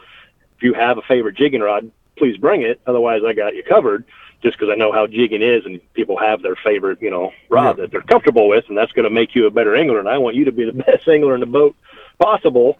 if 0.60 0.64
you 0.64 0.74
have 0.74 0.98
a 0.98 1.02
favorite 1.02 1.36
jigging 1.36 1.62
rod, 1.62 1.90
please 2.18 2.36
bring 2.36 2.60
it. 2.60 2.82
Otherwise, 2.86 3.22
I 3.26 3.32
got 3.32 3.54
you 3.56 3.62
covered. 3.62 4.04
Just 4.42 4.58
because 4.58 4.70
I 4.72 4.74
know 4.76 4.90
how 4.90 5.06
jigging 5.06 5.42
is, 5.42 5.66
and 5.66 5.80
people 5.92 6.16
have 6.18 6.40
their 6.40 6.56
favorite, 6.56 7.00
you 7.02 7.10
know, 7.10 7.30
rod 7.50 7.76
Yeah. 7.76 7.82
that 7.82 7.90
they're 7.90 8.00
comfortable 8.00 8.48
with, 8.48 8.64
and 8.68 8.76
that's 8.76 8.92
going 8.92 9.04
to 9.04 9.10
make 9.10 9.34
you 9.34 9.46
a 9.46 9.50
better 9.50 9.74
angler. 9.76 9.98
And 9.98 10.08
I 10.08 10.16
want 10.18 10.34
you 10.36 10.46
to 10.46 10.52
be 10.52 10.64
the 10.64 10.72
best 10.84 11.06
angler 11.08 11.34
in 11.34 11.40
the 11.40 11.46
boat 11.46 11.76
possible 12.18 12.78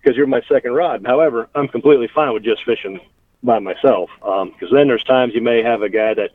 because 0.00 0.16
you're 0.16 0.26
my 0.26 0.40
second 0.48 0.72
rod. 0.72 1.04
However, 1.06 1.48
I'm 1.54 1.68
completely 1.68 2.08
fine 2.08 2.32
with 2.32 2.44
just 2.44 2.64
fishing 2.64 2.98
by 3.42 3.58
myself 3.58 4.10
um, 4.22 4.50
because 4.52 4.70
then 4.72 4.88
there's 4.88 5.04
times 5.04 5.34
you 5.34 5.40
may 5.42 5.62
have 5.62 5.82
a 5.82 5.88
guy 5.88 6.14
that 6.14 6.30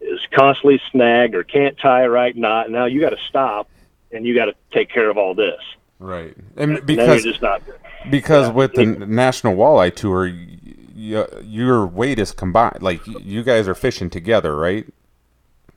is 0.00 0.20
constantly 0.32 0.80
snagged 0.90 1.34
or 1.34 1.44
can't 1.44 1.78
tie 1.78 2.02
a 2.02 2.08
right 2.10 2.36
knot. 2.36 2.66
And 2.66 2.74
now 2.74 2.86
you 2.86 3.00
got 3.00 3.10
to 3.10 3.18
stop 3.28 3.68
and 4.10 4.24
you 4.26 4.34
got 4.34 4.46
to 4.46 4.54
take 4.72 4.90
care 4.90 5.08
of 5.08 5.18
all 5.18 5.34
this. 5.34 5.60
Right. 6.00 6.34
And 6.56 6.78
And 6.78 6.86
because 6.86 7.22
just 7.22 7.42
not. 7.42 7.62
because 8.10 8.48
yeah. 8.48 8.54
with 8.54 8.72
the 8.72 8.86
National 8.86 9.54
Walleye 9.54 9.94
Tour, 9.94 10.26
y- 10.28 10.58
y- 10.96 11.26
your 11.44 11.86
weight 11.86 12.18
is 12.18 12.32
combined. 12.32 12.82
Like 12.82 13.06
you 13.06 13.42
guys 13.44 13.68
are 13.68 13.74
fishing 13.74 14.10
together, 14.10 14.56
right? 14.56 14.86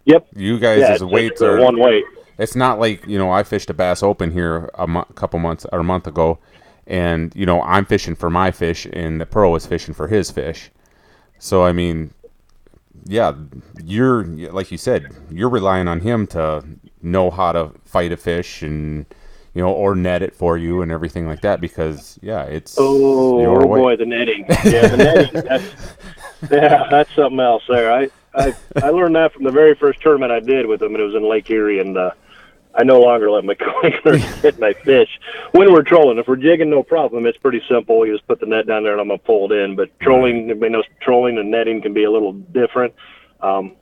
Yep. 0.06 0.28
You 0.36 0.60
guys' 0.60 0.80
Yeah, 0.80 0.94
it's 0.94 1.04
weights 1.04 1.42
basically 1.42 1.48
are 1.48 1.64
one 1.64 1.78
weight. 1.80 2.06
It's 2.38 2.56
not 2.56 2.80
like 2.80 3.06
you 3.06 3.18
know 3.18 3.30
I 3.32 3.44
fished 3.44 3.70
a 3.70 3.74
Bass 3.74 4.02
Open 4.02 4.32
here 4.32 4.70
a 4.76 4.88
mo- 4.88 5.06
couple 5.16 5.40
months 5.40 5.66
or 5.72 5.80
a 5.80 5.84
month 5.84 6.08
ago, 6.08 6.40
and 6.88 7.32
you 7.36 7.46
know 7.46 7.62
I'm 7.62 7.86
fishing 7.86 8.16
for 8.16 8.30
my 8.30 8.50
fish, 8.52 8.88
and 8.94 9.20
the 9.22 9.26
pro 9.26 9.54
is 9.56 9.66
fishing 9.66 9.94
for 9.94 10.08
his 10.08 10.32
fish. 10.32 10.72
So 11.38 11.64
I 11.66 11.74
mean, 11.74 12.14
yeah, 13.06 13.34
you're 13.84 14.24
like 14.26 14.72
you 14.72 14.78
said, 14.78 15.14
you're 15.30 15.50
relying 15.50 15.88
on 15.90 16.00
him 16.00 16.28
to 16.28 16.64
know 17.02 17.30
how 17.30 17.52
to 17.52 17.72
fight 17.84 18.12
a 18.14 18.18
fish 18.18 18.62
and 18.64 19.06
you 19.54 19.62
know 19.62 19.72
or 19.72 19.96
net 19.96 20.22
it 20.22 20.36
for 20.36 20.58
you 20.58 20.82
and 20.82 20.92
everything 20.92 21.28
like 21.28 21.42
that 21.42 21.62
because 21.62 22.18
yeah, 22.22 22.44
it's 22.44 22.76
Oh, 22.80 23.42
your 23.42 23.64
oh 23.64 23.68
boy, 23.68 23.96
the 23.96 24.06
netting. 24.06 24.46
Yeah, 24.50 24.88
the 24.88 24.98
netting. 24.98 25.42
That's, 25.48 25.66
yeah, 26.52 26.88
that's 26.92 27.14
something 27.16 27.40
else 27.40 27.64
there. 27.70 27.90
I, 27.94 28.10
I 28.36 28.54
I 28.82 28.90
learned 28.90 29.16
that 29.16 29.32
from 29.32 29.44
the 29.46 29.52
very 29.52 29.76
first 29.76 30.02
tournament 30.02 30.32
I 30.32 30.42
did 30.42 30.66
with 30.66 30.82
them, 30.82 30.94
and 30.94 31.02
it 31.02 31.06
was 31.06 31.16
in 31.16 31.24
Lake 31.30 31.50
Erie, 31.50 31.80
and 31.80 31.98
uh, 31.98 32.12
I 32.76 32.84
no 32.84 33.00
longer 33.00 33.32
let 33.32 33.46
my 33.46 33.56
anglers 33.84 34.24
hit 34.42 34.60
my 34.60 34.74
fish 34.74 35.08
when 35.54 35.72
we're 35.72 35.84
trolling. 35.84 36.18
If 36.18 36.28
we're 36.28 36.36
jigging, 36.36 36.70
no 36.70 36.84
problem. 36.84 37.26
It's 37.26 37.38
pretty 37.38 37.62
simple. 37.70 38.06
You 38.06 38.14
just 38.14 38.28
put 38.28 38.42
the 38.42 38.46
net 38.46 38.68
down 38.68 38.84
there, 38.84 38.92
and 38.92 39.00
I'm 39.00 39.08
gonna 39.08 39.20
pull 39.20 39.50
it 39.52 39.56
in. 39.56 39.76
But 39.78 39.98
trolling, 40.02 40.50
everybody 40.50 40.74
knows 40.74 40.86
trolling 41.00 41.38
and 41.38 41.50
netting 41.50 41.82
can 41.82 41.94
be 41.94 42.04
a 42.04 42.12
little 42.12 42.34
different. 42.34 42.94
Um, 43.40 43.76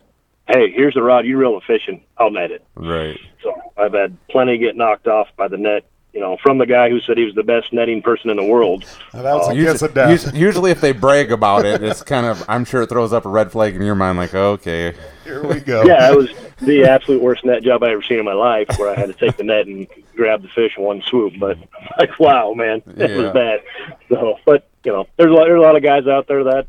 hey, 0.52 0.72
here's 0.72 0.94
the 0.94 1.02
rod. 1.04 1.26
You 1.26 1.38
reel 1.38 1.56
the 1.56 1.62
fishing. 1.66 2.04
I'll 2.18 2.32
net 2.32 2.52
it. 2.52 2.64
right. 2.76 3.20
So 3.44 3.54
I've 3.78 3.94
had 3.94 4.16
plenty 4.30 4.58
get 4.58 4.76
knocked 4.76 5.08
off 5.08 5.28
by 5.38 5.48
the 5.48 5.58
net. 5.58 5.86
You 6.14 6.20
know, 6.20 6.36
from 6.44 6.58
the 6.58 6.66
guy 6.66 6.90
who 6.90 7.00
said 7.00 7.18
he 7.18 7.24
was 7.24 7.36
the 7.36 7.44
best 7.44 7.72
netting 7.72 8.02
person 8.02 8.30
in 8.30 8.36
the 8.36 8.44
world. 8.44 8.84
Now, 9.14 9.22
that's 9.22 9.48
uh, 9.48 9.52
a 9.52 9.54
kiss 9.54 9.82
Usually, 9.82 9.94
death. 9.94 10.36
usually, 10.36 10.72
if 10.72 10.82
they 10.82 10.92
brag 10.92 11.32
about 11.32 11.64
it, 11.66 11.82
it's 11.82 12.04
kind 12.04 12.26
of 12.26 12.44
I'm 12.50 12.66
sure 12.66 12.82
it 12.82 12.90
throws 12.90 13.14
up 13.14 13.26
a 13.26 13.30
red 13.30 13.50
flag 13.50 13.78
in 13.78 13.82
your 13.82 13.96
mind, 13.96 14.18
like 14.18 14.34
okay, 14.36 14.94
Here 15.24 15.42
we 15.48 15.62
go. 15.62 15.84
yeah, 15.88 16.12
it 16.12 16.18
was 16.18 16.30
the 16.60 16.84
absolute 16.84 17.22
worst 17.22 17.46
net 17.46 17.64
job 17.64 17.82
I 17.82 17.92
ever 17.92 18.04
seen 18.04 18.20
in 18.20 18.26
my 18.26 18.34
life, 18.34 18.68
where 18.78 18.90
I 18.90 19.00
had 19.00 19.06
to 19.08 19.14
take 19.14 19.38
the 19.38 19.44
net 19.46 19.68
and 19.68 19.88
grab 20.14 20.42
the 20.42 20.50
fish 20.50 20.74
in 20.78 20.84
one 20.84 21.02
swoop. 21.04 21.36
But 21.40 21.58
like, 21.98 22.20
wow, 22.20 22.54
man, 22.56 22.84
it 22.98 23.10
Yeah. 23.10 23.16
was 23.18 23.34
bad. 23.34 23.62
So, 24.10 24.38
but 24.46 24.68
you 24.84 24.92
know, 24.92 25.08
there's 25.16 25.32
a 25.32 25.34
lot, 25.34 25.46
there's 25.46 25.60
a 25.60 25.62
lot 25.66 25.78
of 25.78 25.82
guys 25.84 26.08
out 26.08 26.28
there 26.28 26.44
that 26.44 26.68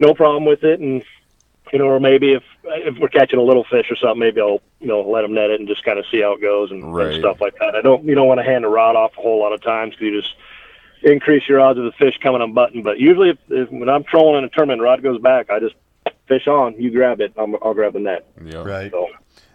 no 0.00 0.12
problem 0.12 0.44
with 0.44 0.64
it, 0.64 0.80
and 0.80 1.02
you 1.72 1.78
know, 1.78 1.86
or 1.86 1.98
maybe 2.00 2.32
if 2.32 2.42
if 2.64 2.98
we're 2.98 3.08
catching 3.08 3.38
a 3.38 3.42
little 3.42 3.64
fish 3.64 3.90
or 3.90 3.96
something, 3.96 4.18
maybe 4.20 4.40
I'll 4.40 4.60
you 4.80 4.86
know 4.88 5.00
let 5.02 5.22
them 5.22 5.34
net 5.34 5.50
it 5.50 5.58
and 5.60 5.68
just 5.68 5.84
kind 5.84 5.98
of 5.98 6.04
see 6.10 6.20
how 6.22 6.32
it 6.34 6.40
goes 6.40 6.70
and, 6.70 6.94
Right. 6.94 7.08
and 7.14 7.16
stuff 7.20 7.40
like 7.40 7.54
that. 7.60 7.74
I 7.74 7.82
don't 7.82 8.04
you 8.04 8.14
don't 8.14 8.28
want 8.28 8.38
to 8.38 8.44
hand 8.44 8.64
the 8.64 8.68
rod 8.68 8.96
off 8.96 9.12
a 9.18 9.20
whole 9.20 9.40
lot 9.40 9.52
of 9.52 9.62
times 9.62 9.94
because 9.94 10.02
you 10.04 10.20
just 10.20 10.34
increase 11.02 11.48
your 11.48 11.60
odds 11.60 11.78
of 11.78 11.84
the 11.84 11.92
fish 11.92 12.18
coming 12.22 12.40
on 12.42 12.52
button. 12.54 12.82
But 12.82 12.98
usually, 12.98 13.30
if, 13.30 13.38
if 13.48 13.70
when 13.70 13.88
I'm 13.88 14.04
trolling 14.04 14.38
in 14.38 14.44
a 14.44 14.48
tournament, 14.48 14.80
rod 14.82 15.02
goes 15.02 15.20
back, 15.20 15.50
I 15.50 15.60
just 15.60 15.74
fish 16.26 16.46
on. 16.46 16.74
You 16.80 16.90
grab 16.90 17.20
it, 17.20 17.32
I'm, 17.36 17.54
I'll 17.62 17.74
grab 17.74 17.92
the 17.92 18.00
net. 18.00 18.26
yeah, 18.44 18.62
Right. 18.64 18.90
So, 18.90 19.08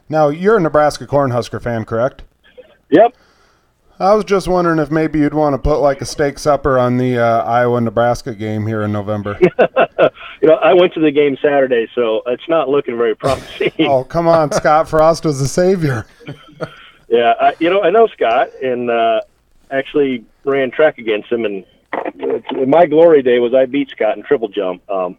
Now 0.07 0.29
you're 0.29 0.57
a 0.57 0.61
Nebraska 0.61 1.05
Cornhusker 1.07 1.61
fan, 1.61 1.83
correct? 1.85 2.23
yep. 2.89 3.15
I 3.99 4.15
was 4.15 4.23
just 4.25 4.47
wondering 4.47 4.79
if 4.79 4.89
maybe 4.89 5.19
you'd 5.19 5.33
want 5.35 5.53
to 5.53 5.59
put 5.59 5.79
like 5.79 6.01
a 6.01 6.05
steak 6.05 6.39
supper 6.39 6.79
on 6.79 6.97
the 6.97 7.19
uh, 7.19 7.43
Iowa 7.43 7.79
Nebraska 7.81 8.33
game 8.33 8.65
here 8.65 8.81
in 8.81 8.91
November. 8.91 9.37
You 10.41 10.47
know, 10.47 10.55
I 10.55 10.73
went 10.73 10.93
to 10.95 10.99
the 10.99 11.11
game 11.11 11.37
Saturday, 11.41 11.87
so 11.93 12.23
it's 12.25 12.47
not 12.49 12.67
looking 12.67 12.97
very 12.97 13.15
promising. 13.15 13.71
oh, 13.81 14.03
come 14.03 14.27
on, 14.27 14.51
Scott 14.51 14.89
Frost 14.89 15.23
was 15.25 15.39
the 15.39 15.47
savior. 15.47 16.05
Yeah, 17.09 17.33
I, 17.41 17.53
you 17.59 17.69
know, 17.69 17.81
I 17.81 17.89
know 17.89 18.07
Scott, 18.07 18.51
and 18.63 18.89
uh, 18.89 19.19
actually 19.69 20.23
ran 20.45 20.71
track 20.71 20.97
against 20.97 21.29
him. 21.29 21.43
And 21.43 21.65
my 22.69 22.85
glory 22.85 23.21
day 23.21 23.39
was 23.39 23.53
I 23.53 23.65
beat 23.65 23.89
Scott 23.89 24.15
in 24.15 24.23
triple 24.23 24.47
jump. 24.47 24.89
Um, 24.89 25.17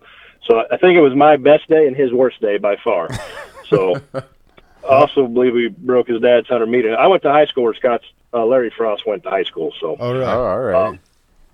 so 0.48 0.64
I 0.72 0.78
think 0.78 0.96
it 0.96 1.02
was 1.02 1.14
my 1.14 1.36
best 1.36 1.68
day 1.68 1.86
and 1.86 1.94
his 1.94 2.10
worst 2.10 2.40
day 2.40 2.56
by 2.56 2.76
far. 2.82 3.08
So 3.68 3.94
I 4.14 4.22
also 4.86 5.26
believe 5.26 5.54
we 5.54 5.68
broke 5.68 6.08
his 6.08 6.20
dad's 6.20 6.46
hundred 6.46 6.66
meter. 6.66 6.94
I 6.94 7.06
went 7.06 7.22
to 7.22 7.30
high 7.30 7.46
school 7.46 7.64
where 7.64 7.72
Scott's 7.72 8.04
uh, 8.34 8.44
Larry 8.44 8.70
Frost 8.76 9.06
went 9.06 9.22
to 9.22 9.30
high 9.30 9.44
school. 9.44 9.72
So 9.80 9.96
Oh, 9.98 10.12
really? 10.12 10.24
Oh, 10.26 10.44
all 10.44 10.60
right. 10.60 10.88
Um, 10.88 10.98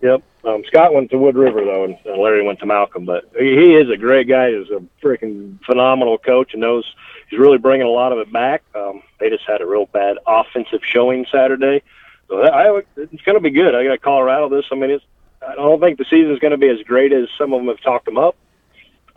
Yep. 0.03 0.23
Um, 0.45 0.63
Scott 0.67 0.95
went 0.95 1.11
to 1.11 1.19
Wood 1.19 1.37
River 1.37 1.65
though, 1.65 1.85
and, 1.85 1.99
and 2.05 2.21
Larry 2.21 2.45
went 2.45 2.61
to 2.61 2.67
Malcolm. 2.67 3.05
But 3.05 3.31
he, 3.39 3.57
he 3.57 3.75
is 3.75 3.91
a 3.91 3.97
great 3.97 4.29
guy. 4.29 4.51
He's 4.51 4.71
a 4.71 4.83
freaking 5.05 5.59
phenomenal 5.65 6.19
coach, 6.19 6.53
and 6.53 6.61
knows 6.61 6.85
he's 7.29 7.39
really 7.39 7.59
bringing 7.59 7.87
a 7.87 7.91
lot 7.91 8.13
of 8.13 8.19
it 8.19 8.33
back. 8.33 8.63
Um, 8.75 9.03
they 9.19 9.31
just 9.31 9.45
had 9.47 9.61
a 9.61 9.67
real 9.67 9.87
bad 9.87 10.19
offensive 10.27 10.81
showing 10.83 11.27
Saturday, 11.31 11.83
so 12.29 12.43
that, 12.43 12.55
I, 12.55 12.83
it's 12.97 13.23
going 13.23 13.37
to 13.37 13.41
be 13.41 13.51
good. 13.51 13.75
I 13.75 13.85
got 13.85 14.01
Colorado 14.03 14.49
this. 14.49 14.65
I 14.71 14.77
mean, 14.77 14.91
it's. 14.91 15.05
I 15.47 15.55
don't 15.55 15.81
think 15.81 15.99
the 15.99 16.05
season's 16.11 16.41
going 16.41 16.51
to 16.51 16.59
be 16.59 16.69
as 16.69 16.81
great 16.85 17.13
as 17.13 17.29
some 17.39 17.53
of 17.53 17.61
them 17.61 17.69
have 17.69 17.81
talked 17.81 18.07
them 18.07 18.19
up. 18.19 18.37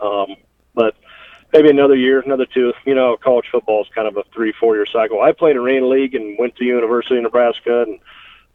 Um, 0.00 0.36
but 0.72 0.94
maybe 1.52 1.68
another 1.68 1.96
year, 1.96 2.20
another 2.20 2.46
two. 2.46 2.72
You 2.84 2.94
know, 2.94 3.16
college 3.16 3.46
football 3.50 3.82
is 3.82 3.88
kind 3.94 4.08
of 4.08 4.16
a 4.16 4.24
three, 4.32 4.52
four 4.58 4.76
year 4.76 4.86
cycle. 4.86 5.20
I 5.20 5.32
played 5.32 5.56
Arena 5.56 5.86
League 5.86 6.14
and 6.14 6.38
went 6.38 6.56
to 6.56 6.64
University 6.64 7.16
of 7.16 7.22
Nebraska, 7.22 7.82
and 7.82 7.98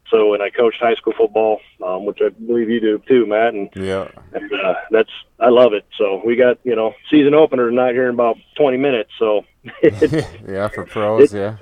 so 0.10 0.34
and 0.34 0.42
I 0.44 0.50
coached 0.50 0.80
high 0.80 0.96
school 0.96 1.14
football, 1.18 1.60
um, 1.86 2.06
which 2.06 2.20
I 2.26 2.30
believe 2.30 2.70
you 2.70 2.80
do 2.80 3.02
too, 3.08 3.26
Matt. 3.26 3.54
And, 3.54 3.70
Yeah. 3.76 4.08
and 4.34 4.52
uh, 4.54 4.74
that's 4.92 5.10
I 5.40 5.50
love 5.50 5.74
it. 5.74 5.86
So 5.98 6.22
we 6.26 6.36
got 6.36 6.60
you 6.64 6.76
know 6.76 6.94
season 7.10 7.34
opener 7.34 7.70
tonight 7.70 7.94
here 7.94 8.08
in 8.08 8.14
about 8.14 8.38
20 8.58 8.78
minutes. 8.78 9.12
So 9.20 9.46
yeah, 9.84 10.68
for 10.70 10.86
pros, 10.86 11.34
yeah. 11.34 11.58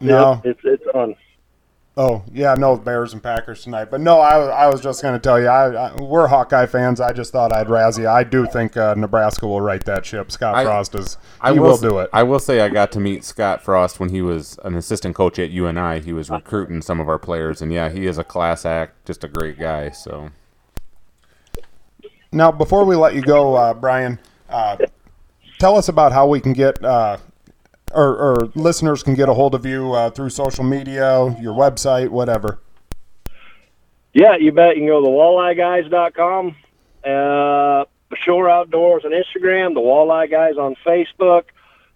No. 0.00 0.40
it's 0.44 0.60
it's 0.64 0.84
on. 0.94 1.14
Oh 1.98 2.22
yeah, 2.32 2.54
no 2.54 2.76
Bears 2.76 3.12
and 3.12 3.20
Packers 3.20 3.64
tonight. 3.64 3.86
But 3.90 4.00
no, 4.00 4.20
I, 4.20 4.38
was- 4.38 4.48
I 4.50 4.66
was 4.68 4.80
just 4.80 5.02
going 5.02 5.14
to 5.14 5.18
tell 5.18 5.40
you, 5.40 5.48
I, 5.48 5.88
I, 5.88 5.94
we're 6.00 6.28
Hawkeye 6.28 6.66
fans. 6.66 7.00
I 7.00 7.12
just 7.12 7.32
thought 7.32 7.52
I'd 7.52 7.68
razz 7.68 7.98
you. 7.98 8.08
I 8.08 8.22
do 8.22 8.46
think 8.46 8.76
uh, 8.76 8.94
Nebraska 8.94 9.48
will 9.48 9.60
right 9.60 9.84
that 9.84 10.06
ship. 10.06 10.30
Scott 10.30 10.54
I- 10.54 10.62
Frost 10.62 10.94
is. 10.94 11.18
I 11.40 11.52
he 11.52 11.58
will, 11.58 11.76
do 11.76 11.98
it. 11.98 12.08
I 12.12 12.22
will 12.22 12.38
say 12.38 12.60
I 12.60 12.68
got 12.68 12.92
to 12.92 13.00
meet 13.00 13.24
Scott 13.24 13.64
Frost 13.64 13.98
when 13.98 14.10
he 14.10 14.22
was 14.22 14.60
an 14.62 14.76
assistant 14.76 15.16
coach 15.16 15.40
at 15.40 15.50
UNI. 15.50 15.98
He 15.98 16.12
was 16.12 16.30
recruiting 16.30 16.82
some 16.82 17.00
of 17.00 17.08
our 17.08 17.18
players, 17.18 17.60
and 17.60 17.72
yeah, 17.72 17.88
he 17.88 18.06
is 18.06 18.16
a 18.16 18.24
class 18.24 18.64
act, 18.64 19.04
just 19.04 19.24
a 19.24 19.28
great 19.28 19.58
guy. 19.58 19.90
So 19.90 20.30
Now, 22.30 22.52
before 22.52 22.84
we 22.84 22.94
let 22.94 23.16
you 23.16 23.22
go, 23.22 23.56
uh, 23.56 23.74
Brian, 23.74 24.20
uh, 24.48 24.76
tell 25.58 25.76
us 25.76 25.88
about 25.88 26.12
how 26.12 26.28
we 26.28 26.40
can 26.40 26.52
get, 26.52 26.80
uh, 26.84 27.16
or, 27.94 28.16
or 28.16 28.52
listeners 28.54 29.02
can 29.02 29.14
get 29.14 29.28
a 29.28 29.34
hold 29.34 29.54
of 29.54 29.64
you 29.64 29.92
uh, 29.92 30.10
through 30.10 30.30
social 30.30 30.64
media, 30.64 31.36
your 31.40 31.54
website, 31.54 32.08
whatever. 32.08 32.58
Yeah, 34.12 34.36
you 34.36 34.52
bet. 34.52 34.76
You 34.76 34.82
can 34.82 34.86
go 34.86 35.00
to 35.00 35.04
the 35.04 35.10
walleyeguys.com, 35.10 36.56
uh, 37.04 37.84
Shore 38.24 38.50
Outdoors 38.50 39.04
on 39.04 39.12
Instagram, 39.12 39.74
the 39.74 39.80
Walleye 39.80 40.30
Guys 40.30 40.56
on 40.56 40.74
Facebook. 40.84 41.44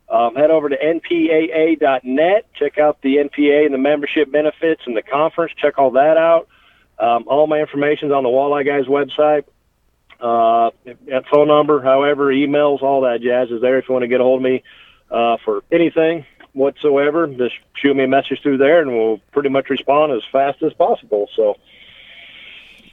Um, 0.09 0.35
head 0.35 0.51
over 0.51 0.69
to 0.69 0.77
npaa.net. 0.77 2.47
Check 2.59 2.79
out 2.79 3.01
the 3.03 3.17
NPA 3.17 3.65
and 3.65 3.73
the 3.73 3.79
membership 3.79 4.31
benefits 4.31 4.83
and 4.87 4.97
the 4.97 5.03
conference. 5.03 5.53
Check 5.57 5.79
all 5.79 5.93
that 5.93 6.19
out. 6.19 6.49
Um, 6.99 7.25
all 7.27 7.47
my 7.47 7.59
information's 7.59 8.13
on 8.13 8.23
the 8.23 8.29
Walleye 8.29 8.67
Guys 8.67 8.85
website. 8.85 9.45
Uh, 10.21 10.71
phone 11.33 11.49
number, 11.49 11.83
however, 11.83 12.27
emails, 12.27 12.83
all 12.83 13.01
that 13.01 13.23
jazz 13.23 13.51
is 13.51 13.61
there 13.61 13.79
if 13.79 13.89
you 13.89 13.95
want 13.95 14.05
to 14.05 14.09
get 14.09 14.21
a 14.21 14.23
hold 14.23 14.41
of 14.41 14.45
me 14.45 14.63
uh, 15.13 15.37
for 15.45 15.63
anything 15.71 16.25
whatsoever. 16.55 17.27
Just 17.27 17.55
shoot 17.75 17.95
me 17.95 18.05
a 18.05 18.09
message 18.09 18.41
through 18.43 18.59
there, 18.59 18.81
and 18.81 18.91
we'll 18.91 19.19
pretty 19.33 19.49
much 19.49 19.71
respond 19.71 20.13
as 20.13 20.23
fast 20.31 20.63
as 20.63 20.73
possible. 20.75 21.29
So. 21.37 21.57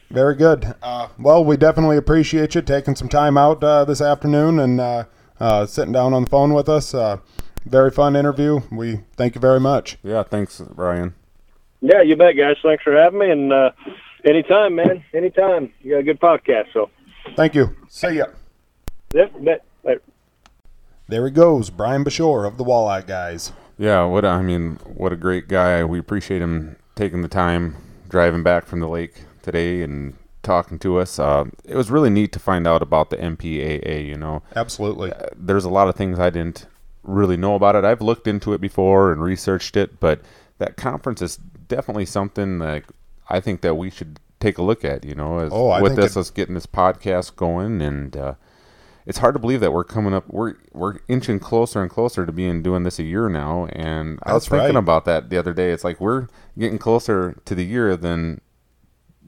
Very 0.10 0.36
good. 0.36 0.74
Uh, 0.82 1.10
well, 1.20 1.46
we 1.46 1.56
definitely 1.56 1.98
appreciate 1.98 2.56
you 2.56 2.62
taking 2.62 2.96
some 2.96 3.10
time 3.10 3.38
out 3.38 3.64
uh, 3.64 3.86
this 3.86 4.02
afternoon 4.02 4.60
and 4.60 4.82
uh, 4.82 5.04
uh, 5.40 5.66
sitting 5.68 5.94
down 5.94 6.14
on 6.14 6.24
the 6.24 6.30
phone 6.30 6.54
with 6.54 6.68
us. 6.68 6.96
Uh, 6.96 7.18
very 7.66 7.92
fun 7.92 8.16
interview. 8.16 8.62
We 8.72 9.02
thank 9.16 9.36
you 9.36 9.42
very 9.42 9.60
much. 9.60 9.98
yeah, 10.02 10.24
thanks, 10.24 10.62
Brian. 10.74 11.14
Yeah, 11.82 12.02
you 12.02 12.16
bet, 12.16 12.36
guys. 12.36 12.56
Thanks 12.64 12.84
for 12.84 12.96
having 12.96 13.20
me. 13.20 13.30
And 13.30 13.54
uh, 13.54 13.72
anytime, 14.26 14.76
man. 14.76 15.04
Anytime. 15.14 15.72
You 15.82 15.92
got 15.92 16.00
a 16.00 16.04
good 16.04 16.20
podcast. 16.20 16.74
So, 16.74 16.90
Thank 17.36 17.54
you. 17.54 17.76
See 17.88 18.18
ya. 18.18 18.26
yep, 19.14 19.32
bet. 19.44 19.64
Later. 19.84 20.02
There 21.10 21.26
he 21.26 21.32
goes, 21.32 21.72
Brian 21.72 22.04
Bashore 22.06 22.46
of 22.48 22.58
the 22.58 22.64
Walleye 22.64 23.06
Guys. 23.08 23.52
Yeah, 23.80 24.04
what 24.06 24.26
I 24.26 24.44
mean, 24.44 24.76
what 24.86 25.12
a 25.12 25.16
great 25.16 25.48
guy. 25.48 25.84
We 25.84 25.98
appreciate 25.98 26.40
him 26.40 26.76
taking 26.96 27.24
the 27.24 27.28
time 27.28 27.78
driving 28.08 28.44
back 28.44 28.68
from 28.68 28.80
the 28.80 28.88
lake 28.88 29.24
today 29.42 29.82
and 29.82 30.14
talking 30.44 30.78
to 30.80 31.00
us. 31.00 31.18
Uh, 31.18 31.46
it 31.66 31.76
was 31.76 31.90
really 31.90 32.12
neat 32.12 32.32
to 32.34 32.40
find 32.40 32.68
out 32.68 32.84
about 32.84 33.10
the 33.10 33.18
NPAA. 33.18 34.06
You 34.06 34.18
know, 34.18 34.44
Absolutely. 34.56 35.12
there's 35.36 35.66
a 35.66 35.70
lot 35.70 35.88
of 35.88 35.96
things 35.96 36.20
I 36.20 36.30
didn't 36.30 36.68
really 37.02 37.38
know 37.38 37.56
about 37.56 37.76
it. 37.76 37.84
I've 37.84 38.02
looked 38.02 38.28
into 38.28 38.54
it 38.54 38.62
before 38.62 39.12
and 39.12 39.20
researched 39.24 39.76
it, 39.78 40.00
but 40.00 40.22
that 40.60 40.78
conference 40.78 41.24
is 41.24 41.38
definitely 41.38 42.06
something 42.06 42.60
that 42.60 42.84
I 43.30 43.40
think 43.40 43.62
that 43.62 43.74
we 43.76 43.90
should 43.90 44.20
take 44.40 44.60
a 44.60 44.62
look 44.62 44.86
at. 44.86 45.04
You 45.04 45.16
know, 45.16 45.40
as, 45.40 45.52
Oh, 45.52 45.82
with 45.82 45.96
this, 45.96 46.16
it- 46.16 46.20
us 46.20 46.30
getting 46.30 46.54
this 46.54 46.68
podcast 46.68 47.36
going, 47.36 47.82
and 47.82 48.16
uh, 48.16 48.34
it's 49.10 49.18
hard 49.18 49.34
to 49.34 49.40
believe 49.40 49.60
that 49.62 49.74
we're 49.74 49.84
coming 49.84 50.14
up. 50.14 50.26
We're 50.28 50.54
we're 50.72 51.00
inching 51.08 51.40
closer 51.40 51.82
and 51.82 51.90
closer 51.90 52.28
to 52.28 52.32
being 52.32 52.62
doing 52.62 52.84
this 52.84 53.00
a 53.00 53.04
year 53.04 53.28
now. 53.28 53.68
And 53.72 54.20
I 54.22 54.34
was 54.34 54.48
thinking 54.48 54.76
right. 54.76 54.76
about 54.76 55.06
that 55.06 55.32
the 55.32 55.38
other 55.38 55.52
day. 55.52 55.72
It's 55.72 55.84
like 55.84 56.00
we're 56.00 56.28
getting 56.60 56.78
closer 56.78 57.42
to 57.46 57.56
the 57.56 57.66
year 57.66 57.98
than 57.98 58.40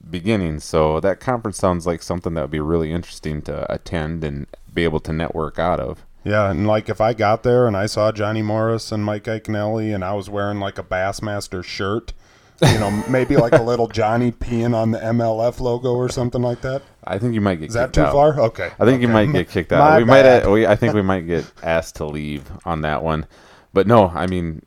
beginning. 0.07 0.59
So 0.59 0.99
that 0.99 1.19
conference 1.19 1.57
sounds 1.57 1.87
like 1.87 2.03
something 2.03 2.35
that 2.35 2.41
would 2.41 2.51
be 2.51 2.59
really 2.59 2.91
interesting 2.91 3.41
to 3.41 3.71
attend 3.73 4.23
and 4.23 4.45
be 4.71 4.83
able 4.83 4.99
to 4.99 5.11
network 5.11 5.57
out 5.57 5.79
of. 5.79 6.05
Yeah, 6.23 6.51
and 6.51 6.67
like 6.67 6.87
if 6.87 7.01
I 7.01 7.15
got 7.15 7.41
there 7.41 7.65
and 7.65 7.75
I 7.75 7.87
saw 7.87 8.11
Johnny 8.11 8.43
Morris 8.43 8.91
and 8.91 9.03
Mike 9.03 9.23
Iaconelli 9.23 9.95
and 9.95 10.05
I 10.05 10.13
was 10.13 10.29
wearing 10.29 10.59
like 10.59 10.77
a 10.77 10.83
Bassmaster 10.83 11.63
shirt, 11.63 12.13
you 12.61 12.79
know, 12.79 12.91
maybe 13.09 13.35
like 13.37 13.53
a 13.53 13.61
little 13.61 13.87
Johnny 13.87 14.31
peeing 14.31 14.75
on 14.75 14.91
the 14.91 14.99
MLF 14.99 15.59
logo 15.59 15.93
or 15.93 16.09
something 16.09 16.41
like 16.41 16.61
that. 16.61 16.81
I 17.03 17.17
think 17.17 17.33
you 17.33 17.41
might 17.41 17.55
get 17.55 17.69
Is 17.69 17.73
that 17.73 17.93
too 17.93 18.01
out. 18.01 18.13
far? 18.13 18.39
Okay. 18.39 18.71
I 18.79 18.85
think 18.85 19.01
you 19.01 19.07
might 19.07 19.31
get 19.31 19.49
kicked 19.49 19.71
My 19.71 19.77
out. 19.77 19.97
We 19.99 20.03
might. 20.05 20.21
bad. 20.23 20.45
uh, 20.45 20.51
we, 20.51 20.67
I 20.67 20.75
think 20.75 20.93
we 20.93 21.01
might 21.01 21.27
get 21.27 21.51
asked 21.63 21.95
to 21.97 22.05
leave 22.05 22.49
on 22.65 22.81
that 22.81 23.03
one. 23.03 23.25
But 23.73 23.87
no, 23.87 24.09
I 24.09 24.27
mean, 24.27 24.61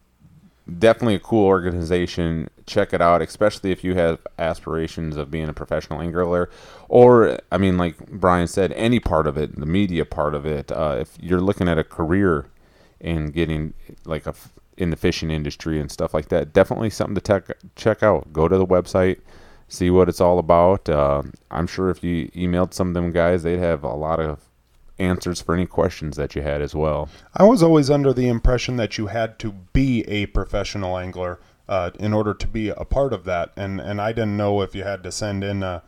definitely 0.79 1.15
a 1.15 1.21
cool 1.21 1.47
organization. 1.47 2.49
Check 2.67 2.93
it 2.95 3.01
out, 3.03 3.21
especially 3.23 3.71
if 3.71 3.85
you 3.85 3.95
have 3.95 4.19
aspirations 4.39 5.17
of 5.17 5.31
being 5.31 5.49
a 5.49 5.53
professional 5.53 6.01
angler, 6.01 6.49
or 6.89 7.39
I 7.53 7.59
mean, 7.59 7.77
like 7.77 7.99
Brian 8.11 8.47
said, 8.47 8.73
any 8.73 8.99
part 9.01 9.27
of 9.27 9.37
it, 9.37 9.55
the 9.59 9.67
media 9.67 10.05
part 10.07 10.35
of 10.35 10.47
it. 10.47 10.73
Uh, 10.73 10.97
if 11.01 11.17
you're 11.21 11.43
looking 11.43 11.69
at 11.69 11.79
a 11.79 11.85
career 11.85 12.47
in 13.01 13.27
getting 13.31 13.75
like 14.07 14.27
a 14.27 14.35
in 14.77 14.91
the 14.91 14.97
fishing 14.97 15.31
industry 15.31 15.81
and 15.81 15.91
stuff 15.91 16.15
like 16.15 16.29
that, 16.29 16.53
definitely 16.53 16.91
something 16.91 17.15
to 17.15 17.21
tech, 17.21 17.45
check 17.77 18.03
out. 18.03 18.33
Go 18.33 18.49
to 18.49 18.57
the 18.59 18.67
website, 18.67 19.21
see 19.69 19.91
what 19.91 20.09
it's 20.09 20.21
all 20.21 20.39
about. 20.39 20.89
Uh, 20.89 21.23
I'm 21.51 21.67
sure 21.67 21.91
if 21.91 22.03
you 22.03 22.29
emailed 22.31 22.75
some 22.75 22.89
of 22.89 22.95
them 22.95 23.13
guys, 23.13 23.43
they'd 23.43 23.59
have 23.59 23.83
a 23.85 23.95
lot 23.95 24.21
of 24.21 24.41
answers 24.99 25.41
for 25.41 25.55
any 25.55 25.67
questions 25.67 26.17
that 26.17 26.35
you 26.37 26.43
had 26.43 26.63
as 26.63 26.75
well. 26.75 27.09
I 27.35 27.45
was 27.45 27.63
always 27.63 27.91
under 27.91 28.13
the 28.13 28.29
impression 28.29 28.77
that 28.77 28.97
you 28.99 29.09
had 29.09 29.39
to 29.41 29.53
be 29.73 30.03
a 30.09 30.27
professional 30.27 30.97
angler 30.99 31.41
uh, 31.69 31.91
in 31.99 32.13
order 32.13 32.35
to 32.35 32.47
be 32.47 32.69
a 32.69 32.85
part 32.85 33.13
of 33.13 33.25
that, 33.25 33.51
and 33.57 33.81
and 33.81 34.01
I 34.01 34.13
didn't 34.13 34.37
know 34.37 34.61
if 34.61 34.75
you 34.75 34.85
had 34.85 35.03
to 35.05 35.11
send 35.11 35.43
in 35.43 35.63
a 35.63 35.83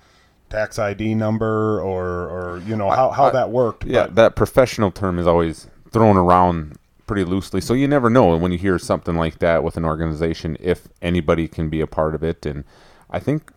tax 0.48 0.78
ID 0.78 1.14
number 1.14 1.80
or 1.80 2.06
or 2.28 2.62
you 2.66 2.74
know 2.76 2.88
how, 2.90 3.10
how 3.10 3.26
I- 3.26 3.30
that 3.30 3.50
worked. 3.50 3.84
Yeah, 3.84 4.06
but 4.06 4.14
that 4.14 4.36
professional 4.36 4.90
term 4.90 5.18
is 5.18 5.26
always 5.26 5.68
thrown 5.92 6.16
around 6.16 6.78
pretty 7.06 7.24
loosely, 7.24 7.60
so 7.60 7.74
you 7.74 7.88
never 7.88 8.10
know 8.10 8.36
when 8.36 8.52
you 8.52 8.58
hear 8.58 8.78
something 8.78 9.16
like 9.16 9.38
that 9.38 9.62
with 9.62 9.76
an 9.76 9.84
organization 9.84 10.56
if 10.60 10.88
anybody 11.00 11.48
can 11.48 11.68
be 11.68 11.80
a 11.80 11.86
part 11.86 12.14
of 12.14 12.22
it, 12.22 12.44
and 12.46 12.64
I 13.10 13.20
think 13.20 13.52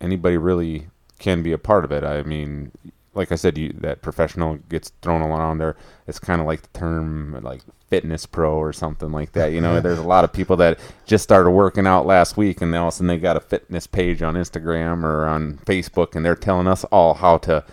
anybody 0.00 0.36
really 0.36 0.88
can 1.18 1.42
be 1.42 1.52
a 1.52 1.58
part 1.58 1.84
of 1.84 1.92
it. 1.92 2.04
I 2.04 2.22
mean, 2.22 2.72
like 3.14 3.32
I 3.32 3.34
said, 3.34 3.58
you, 3.58 3.72
that 3.80 4.02
professional 4.02 4.56
gets 4.68 4.90
thrown 5.02 5.22
around 5.22 5.58
there. 5.58 5.76
It's 6.06 6.18
kind 6.18 6.40
of 6.40 6.46
like 6.46 6.62
the 6.62 6.78
term 6.78 7.38
like 7.42 7.62
fitness 7.88 8.26
pro 8.26 8.54
or 8.54 8.72
something 8.72 9.10
like 9.10 9.32
that. 9.32 9.52
You 9.52 9.60
know, 9.60 9.80
there's 9.82 9.98
a 9.98 10.02
lot 10.02 10.24
of 10.24 10.32
people 10.32 10.56
that 10.56 10.78
just 11.04 11.24
started 11.24 11.50
working 11.50 11.86
out 11.86 12.06
last 12.06 12.36
week, 12.36 12.62
and 12.62 12.74
all 12.74 12.88
of 12.88 12.94
a 12.94 12.96
sudden 12.96 13.08
they 13.08 13.18
got 13.18 13.36
a 13.36 13.40
fitness 13.40 13.86
page 13.86 14.22
on 14.22 14.34
Instagram 14.34 15.02
or 15.02 15.26
on 15.26 15.58
Facebook, 15.66 16.14
and 16.14 16.24
they're 16.24 16.36
telling 16.36 16.68
us 16.68 16.84
all 16.84 17.14
how 17.14 17.38
to 17.38 17.64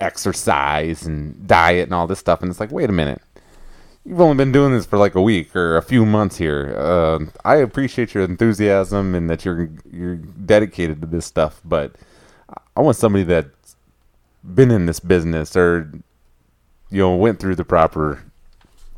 exercise 0.00 1.06
and 1.06 1.46
diet 1.46 1.84
and 1.84 1.94
all 1.94 2.06
this 2.06 2.18
stuff. 2.18 2.42
And 2.42 2.50
it's 2.50 2.60
like, 2.60 2.72
wait 2.72 2.90
a 2.90 2.92
minute. 2.92 3.20
You've 4.06 4.20
only 4.20 4.36
been 4.36 4.52
doing 4.52 4.72
this 4.72 4.84
for 4.84 4.98
like 4.98 5.14
a 5.14 5.22
week 5.22 5.56
or 5.56 5.76
a 5.78 5.82
few 5.82 6.04
months 6.04 6.36
here. 6.36 6.74
Uh, 6.76 7.20
I 7.44 7.56
appreciate 7.56 8.12
your 8.12 8.24
enthusiasm 8.24 9.14
and 9.14 9.30
that 9.30 9.44
you're 9.44 9.70
you're 9.90 10.16
dedicated 10.16 11.00
to 11.00 11.06
this 11.06 11.24
stuff, 11.24 11.60
but 11.64 11.92
I 12.76 12.80
want 12.82 12.96
somebody 12.98 13.24
that's 13.24 13.76
been 14.44 14.70
in 14.70 14.84
this 14.84 15.00
business 15.00 15.56
or 15.56 15.90
you 16.90 16.98
know 17.00 17.14
went 17.16 17.40
through 17.40 17.54
the 17.54 17.64
proper 17.64 18.22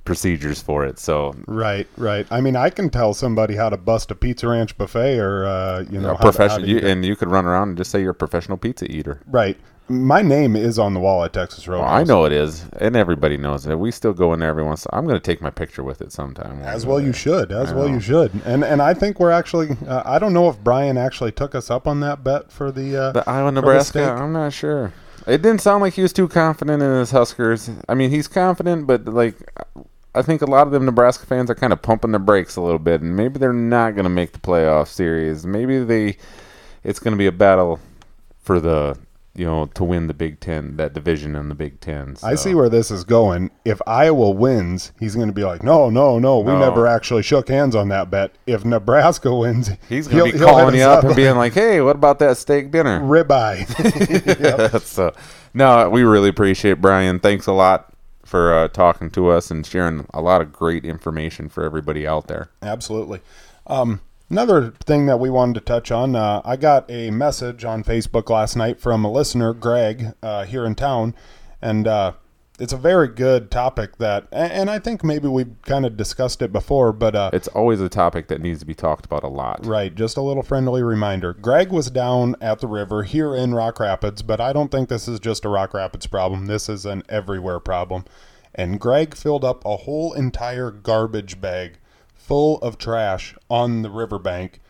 procedures 0.05 0.61
for 0.61 0.85
it. 0.85 0.99
So 0.99 1.37
right, 1.47 1.87
right. 1.97 2.27
I 2.31 2.41
mean, 2.41 2.57
I 2.57 2.71
can 2.71 2.91
tell 2.91 3.15
somebody 3.15 3.55
how 3.55 3.69
to 3.69 3.77
bust 3.77 4.11
a 4.11 4.15
Pizza 4.17 4.49
Ranch 4.49 4.77
buffet 4.77 5.19
or 5.21 5.45
uh, 5.47 5.85
you 5.89 6.01
know 6.01 6.11
a 6.11 6.17
how 6.17 6.17
to- 6.17 6.19
how 6.19 6.31
professional, 6.33 6.69
you, 6.69 6.79
and 6.79 7.05
you 7.05 7.15
could 7.15 7.31
run 7.31 7.45
around 7.47 7.69
and 7.69 7.79
just 7.79 7.93
say 7.93 8.01
you're 8.01 8.11
a 8.11 8.15
professional 8.15 8.57
pizza 8.59 8.91
eater. 8.91 9.21
Right. 9.27 9.57
My 9.89 10.23
name 10.23 10.57
is 10.57 10.79
on 10.79 10.95
the 10.95 11.01
wall 11.01 11.25
at 11.25 11.33
Texas 11.33 11.69
Road. 11.69 11.81
Well, 11.81 11.89
I 11.89 12.03
know 12.03 12.25
it 12.25 12.33
is, 12.33 12.65
and 12.81 12.97
everybody 12.97 13.37
knows 13.37 13.67
it. 13.67 13.79
We 13.79 13.91
still 13.91 14.13
go 14.13 14.33
in 14.33 14.41
there 14.41 14.49
every 14.49 14.65
once. 14.65 14.87
I'm 14.93 15.05
going 15.05 15.17
to 15.17 15.25
take 15.25 15.41
my 15.41 15.51
picture 15.51 15.83
with 15.83 16.01
it 16.01 16.13
sometime. 16.13 16.61
As 16.63 16.85
well, 16.85 17.01
you 17.01 17.13
should. 17.13 17.53
As 17.53 17.73
well, 17.73 17.89
you 17.89 18.01
should. 18.01 18.33
And 18.45 18.65
and 18.65 18.83
I 18.83 18.95
think 18.95 19.21
we're 19.21 19.31
actually. 19.31 19.77
Uh, 19.87 20.03
I 20.05 20.19
don't 20.19 20.33
know 20.33 20.49
if 20.49 20.59
Brian 20.63 20.99
actually 20.99 21.33
took 21.33 21.55
us 21.55 21.71
up 21.71 21.87
on 21.87 22.01
that 22.01 22.25
bet 22.25 22.51
for 22.51 22.73
the 22.73 22.97
uh, 22.97 23.13
The 23.13 23.29
Iowa, 23.29 23.49
for 23.49 23.55
the 23.55 23.61
Nebraska. 23.61 24.13
I'm 24.13 24.33
not 24.33 24.53
sure. 24.53 24.93
It 25.27 25.43
didn't 25.43 25.61
sound 25.61 25.83
like 25.83 25.95
he 25.95 26.03
was 26.03 26.13
too 26.13 26.29
confident 26.29 26.83
in 26.83 26.91
his 26.93 27.11
Huskers. 27.11 27.69
I 27.89 27.95
mean, 27.95 28.11
he's 28.11 28.29
confident, 28.29 28.87
but 28.87 29.07
like, 29.07 29.37
I 30.15 30.23
think 30.23 30.41
a 30.41 30.47
lot 30.47 30.69
of 30.69 30.73
them 30.73 30.85
Nebraska 30.85 31.27
fans 31.27 31.51
are 31.51 31.55
kind 31.57 31.73
of 31.73 31.83
pumping 31.83 32.13
their 32.13 32.21
brakes 32.21 32.55
a 32.55 32.61
little 32.61 32.79
bit, 32.79 33.03
and 33.03 33.17
maybe 33.17 33.41
they're 33.41 33.53
not 33.53 33.97
going 33.97 34.05
to 34.05 34.11
make 34.11 34.33
the 34.33 34.39
playoff 34.39 34.87
series. 34.87 35.45
Maybe 35.45 35.83
they, 35.83 36.17
it's 36.85 37.01
going 37.01 37.11
to 37.11 37.19
be 37.19 37.27
a 37.27 37.33
battle 37.33 37.81
for 38.41 38.61
the, 38.61 38.97
you 39.37 39.45
know, 39.45 39.67
to 39.75 39.85
win 39.85 40.07
the 40.07 40.15
Big 40.15 40.41
Ten, 40.41 40.77
that 40.77 40.93
division 40.95 41.37
in 41.37 41.49
the 41.49 41.55
Big 41.55 41.81
Ten. 41.81 42.17
I 42.23 42.35
see 42.35 42.55
where 42.55 42.69
this 42.69 42.91
is 42.91 43.05
going. 43.05 43.51
If 43.65 43.81
Iowa 43.87 44.31
wins, 44.31 44.93
he's 44.99 45.15
going 45.15 45.29
to 45.29 45.35
be 45.35 45.45
like, 45.45 45.63
"No, 45.63 45.91
no, 45.91 46.19
no, 46.19 46.39
we 46.39 46.53
No. 46.53 46.59
never 46.59 46.87
actually 46.87 47.23
shook 47.23 47.49
hands 47.49 47.75
on 47.75 47.89
that 47.91 48.11
bet." 48.11 48.33
If 48.47 48.65
Nebraska 48.65 49.35
wins, 49.37 49.71
He's 49.89 50.09
going 50.09 50.33
to 50.33 50.39
be 50.39 50.45
calling 50.45 50.75
you 50.75 50.83
up 50.83 51.05
and 51.05 51.15
being 51.15 51.37
like, 51.37 51.53
"Hey, 51.53 51.81
what 51.81 51.97
about 51.97 52.19
that 52.21 52.37
steak 52.39 52.71
dinner?" 52.71 53.01
ribeye. 53.03 53.67
so, 54.83 55.13
no, 55.55 55.91
we 55.91 56.03
really 56.03 56.29
appreciate 56.31 56.81
Brian. 56.81 57.21
Thanks 57.21 57.47
a 57.47 57.53
lot 57.53 57.93
for 58.25 58.53
uh, 58.55 58.69
talking 58.69 59.11
to 59.11 59.29
us 59.29 59.51
and 59.51 59.65
sharing 59.65 60.07
a 60.13 60.21
lot 60.21 60.41
of 60.41 60.53
great 60.53 60.85
information 60.85 61.49
for 61.49 61.63
everybody 61.63 62.07
out 62.07 62.27
there. 62.27 62.51
Absolutely. 62.63 63.21
Um, 63.69 64.01
another 64.31 64.73
thing 64.85 65.07
that 65.07 65.19
we 65.19 65.31
wanted 65.31 65.55
to 65.55 65.61
touch 65.61 65.91
on, 65.91 66.17
uh, 66.17 66.43
I 66.45 66.57
got 66.57 66.91
a 66.91 67.11
message 67.11 67.65
on 67.65 67.85
Facebook 67.85 68.31
last 68.31 68.57
night 68.57 68.81
from 68.81 69.05
a 69.05 69.11
listener, 69.11 69.53
Greg, 69.53 70.15
uh, 70.23 70.45
here 70.45 70.65
in 70.65 70.75
town, 70.75 71.15
and 71.63 71.87
uh, 71.87 72.13
it's 72.59 72.73
a 72.73 72.77
very 72.79 73.09
good 73.09 73.51
topic 73.51 73.99
that, 73.99 74.27
and 74.33 74.71
I 74.71 74.79
think 74.79 75.05
maybe 75.05 75.29
we've 75.29 75.55
kind 75.63 75.85
of 75.85 75.97
discussed 75.97 76.41
it 76.41 76.53
before, 76.53 76.93
but 76.93 77.15
uh, 77.15 77.31
It's 77.33 77.49
always 77.49 77.81
a 77.81 77.89
topic 77.89 78.29
that 78.29 78.41
needs 78.41 78.61
to 78.61 78.67
be 78.67 78.75
talked 78.75 79.05
about 79.05 79.23
a 79.23 79.29
lot. 79.29 79.65
Right, 79.65 79.95
just 79.95 80.17
a 80.17 80.23
little 80.23 80.43
friendly 80.43 80.83
reminder. 80.83 81.35
Greg 81.35 81.71
was 81.71 81.91
down 81.91 82.35
at 82.41 82.61
the 82.61 82.67
river 82.67 83.03
here 83.03 83.35
in 83.35 83.55
Rock 83.55 83.79
Rapids, 83.81 84.23
but 84.23 84.41
I 84.41 84.53
don't 84.53 84.71
think 84.71 84.89
this 84.89 85.07
is 85.07 85.21
just 85.21 85.45
a 85.45 85.49
Rock 85.49 85.75
Rapids 85.75 86.07
problem. 86.07 86.47
This 86.47 86.69
is 86.69 86.87
an 86.87 87.03
everywhere 87.09 87.61
problem. 87.61 88.05
And 88.55 88.81
Greg 88.81 89.15
filled 89.15 89.45
up 89.45 89.63
a 89.67 89.77
whole 89.77 90.15
entire 90.15 90.71
garbage 90.71 91.43
bag 91.43 91.77
full 92.27 92.59
of 92.59 92.79
trash 92.79 93.35
on 93.49 93.83
the 93.83 93.91
riverbank. 93.91 94.61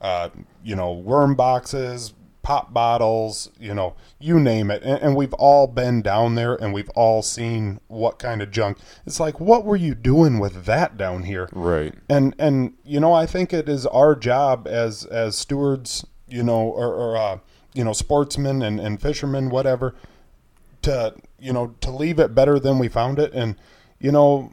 Uh, 0.00 0.28
you 0.62 0.76
know, 0.76 0.92
worm 0.92 1.34
boxes, 1.34 2.12
pop 2.42 2.74
bottles, 2.74 3.50
you 3.58 3.74
know, 3.74 3.94
you 4.20 4.38
name 4.38 4.70
it. 4.70 4.82
And, 4.82 5.00
and 5.00 5.16
we've 5.16 5.32
all 5.34 5.66
been 5.66 6.02
down 6.02 6.34
there 6.34 6.54
and 6.54 6.74
we've 6.74 6.90
all 6.90 7.22
seen 7.22 7.80
what 7.88 8.18
kind 8.18 8.42
of 8.42 8.50
junk. 8.50 8.78
It's 9.06 9.18
like, 9.18 9.40
what 9.40 9.64
were 9.64 9.76
you 9.76 9.94
doing 9.94 10.38
with 10.38 10.64
that 10.66 10.96
down 10.96 11.22
here? 11.24 11.48
Right. 11.52 11.94
and 12.08 12.34
and 12.38 12.74
you 12.84 13.00
know 13.00 13.12
i 13.12 13.26
think 13.26 13.52
it 13.52 13.68
is 13.68 13.86
our 13.86 14.14
job 14.14 14.66
as 14.68 15.04
as 15.06 15.36
stewards 15.36 16.04
you 16.28 16.42
know 16.42 16.60
or, 16.60 16.92
or 16.92 17.16
uh, 17.16 17.38
you 17.72 17.84
know 17.84 17.92
sportsmen 17.92 18.62
and, 18.62 18.78
and 18.78 19.00
fishermen 19.00 19.48
whatever 19.50 19.94
to 20.82 21.14
you 21.38 21.52
know 21.52 21.74
to 21.80 21.90
leave 21.90 22.18
it 22.18 22.34
better 22.34 22.58
than 22.58 22.78
we 22.78 22.88
found 22.88 23.18
it 23.18 23.32
and 23.32 23.56
you 23.98 24.12
know 24.12 24.52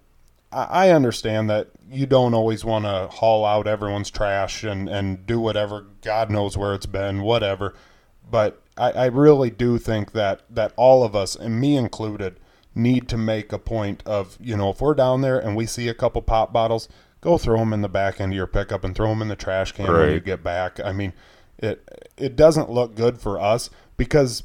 i, 0.51 0.89
understand 0.89 1.49
that 1.49 1.69
you 1.89 2.05
don't 2.05 2.33
always 2.33 2.65
want 2.65 2.85
to 2.85 3.07
haul 3.11 3.45
out 3.45 3.67
everyone's 3.67 4.09
trash 4.09 4.63
and 4.63 4.89
and 4.89 5.25
do 5.25 5.39
whatever 5.39 5.85
god 6.01 6.29
knows 6.29 6.57
where 6.57 6.73
it's 6.73 6.85
been 6.85 7.21
whatever. 7.21 7.73
But 8.29 8.61
I, 8.77 8.91
I 8.91 9.05
really 9.07 9.49
do 9.49 9.77
think 9.77 10.11
that 10.13 10.41
that 10.49 10.73
all 10.75 11.03
of 11.03 11.15
us 11.15 11.35
and 11.35 11.59
me 11.59 11.77
included 11.77 12.39
need 12.73 13.09
to 13.09 13.17
make 13.17 13.51
a 13.51 13.59
point 13.59 14.01
of 14.05 14.37
you 14.41 14.55
know 14.55 14.69
if 14.69 14.81
we're 14.81 14.93
down 14.93 15.21
there 15.21 15.39
and 15.39 15.55
we 15.55 15.65
see 15.65 15.87
a 15.87 15.93
couple 15.93 16.21
pop 16.21 16.53
bottles 16.53 16.87
go 17.19 17.37
throw 17.37 17.59
them 17.59 17.73
in 17.73 17.81
the 17.81 17.89
back 17.89 18.21
end 18.21 18.31
of 18.31 18.35
your 18.35 18.47
pickup 18.47 18.83
and 18.83 18.95
throw 18.95 19.09
them 19.09 19.21
in 19.21 19.27
the 19.27 19.35
trash 19.35 19.73
can 19.73 19.91
when 19.91 20.13
you 20.13 20.19
get 20.19 20.43
back. 20.43 20.79
I 20.79 20.91
mean 20.91 21.13
it 21.57 22.11
it 22.17 22.35
doesn't 22.35 22.69
look 22.69 22.95
good 22.95 23.19
for 23.19 23.39
us 23.39 23.69
because 23.97 24.43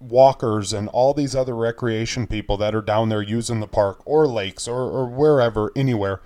walkers 0.00 0.72
and 0.72 0.88
all 0.88 1.12
these 1.12 1.34
other 1.34 1.56
recreation 1.56 2.26
people 2.26 2.56
that 2.56 2.74
are 2.74 2.82
down 2.82 3.08
there 3.08 3.22
using 3.22 3.60
the 3.60 3.66
park 3.66 4.00
or 4.04 4.26
lakes 4.26 4.68
or, 4.68 4.82
or 4.82 5.06
wherever 5.06 5.72
anywhere 5.74 6.20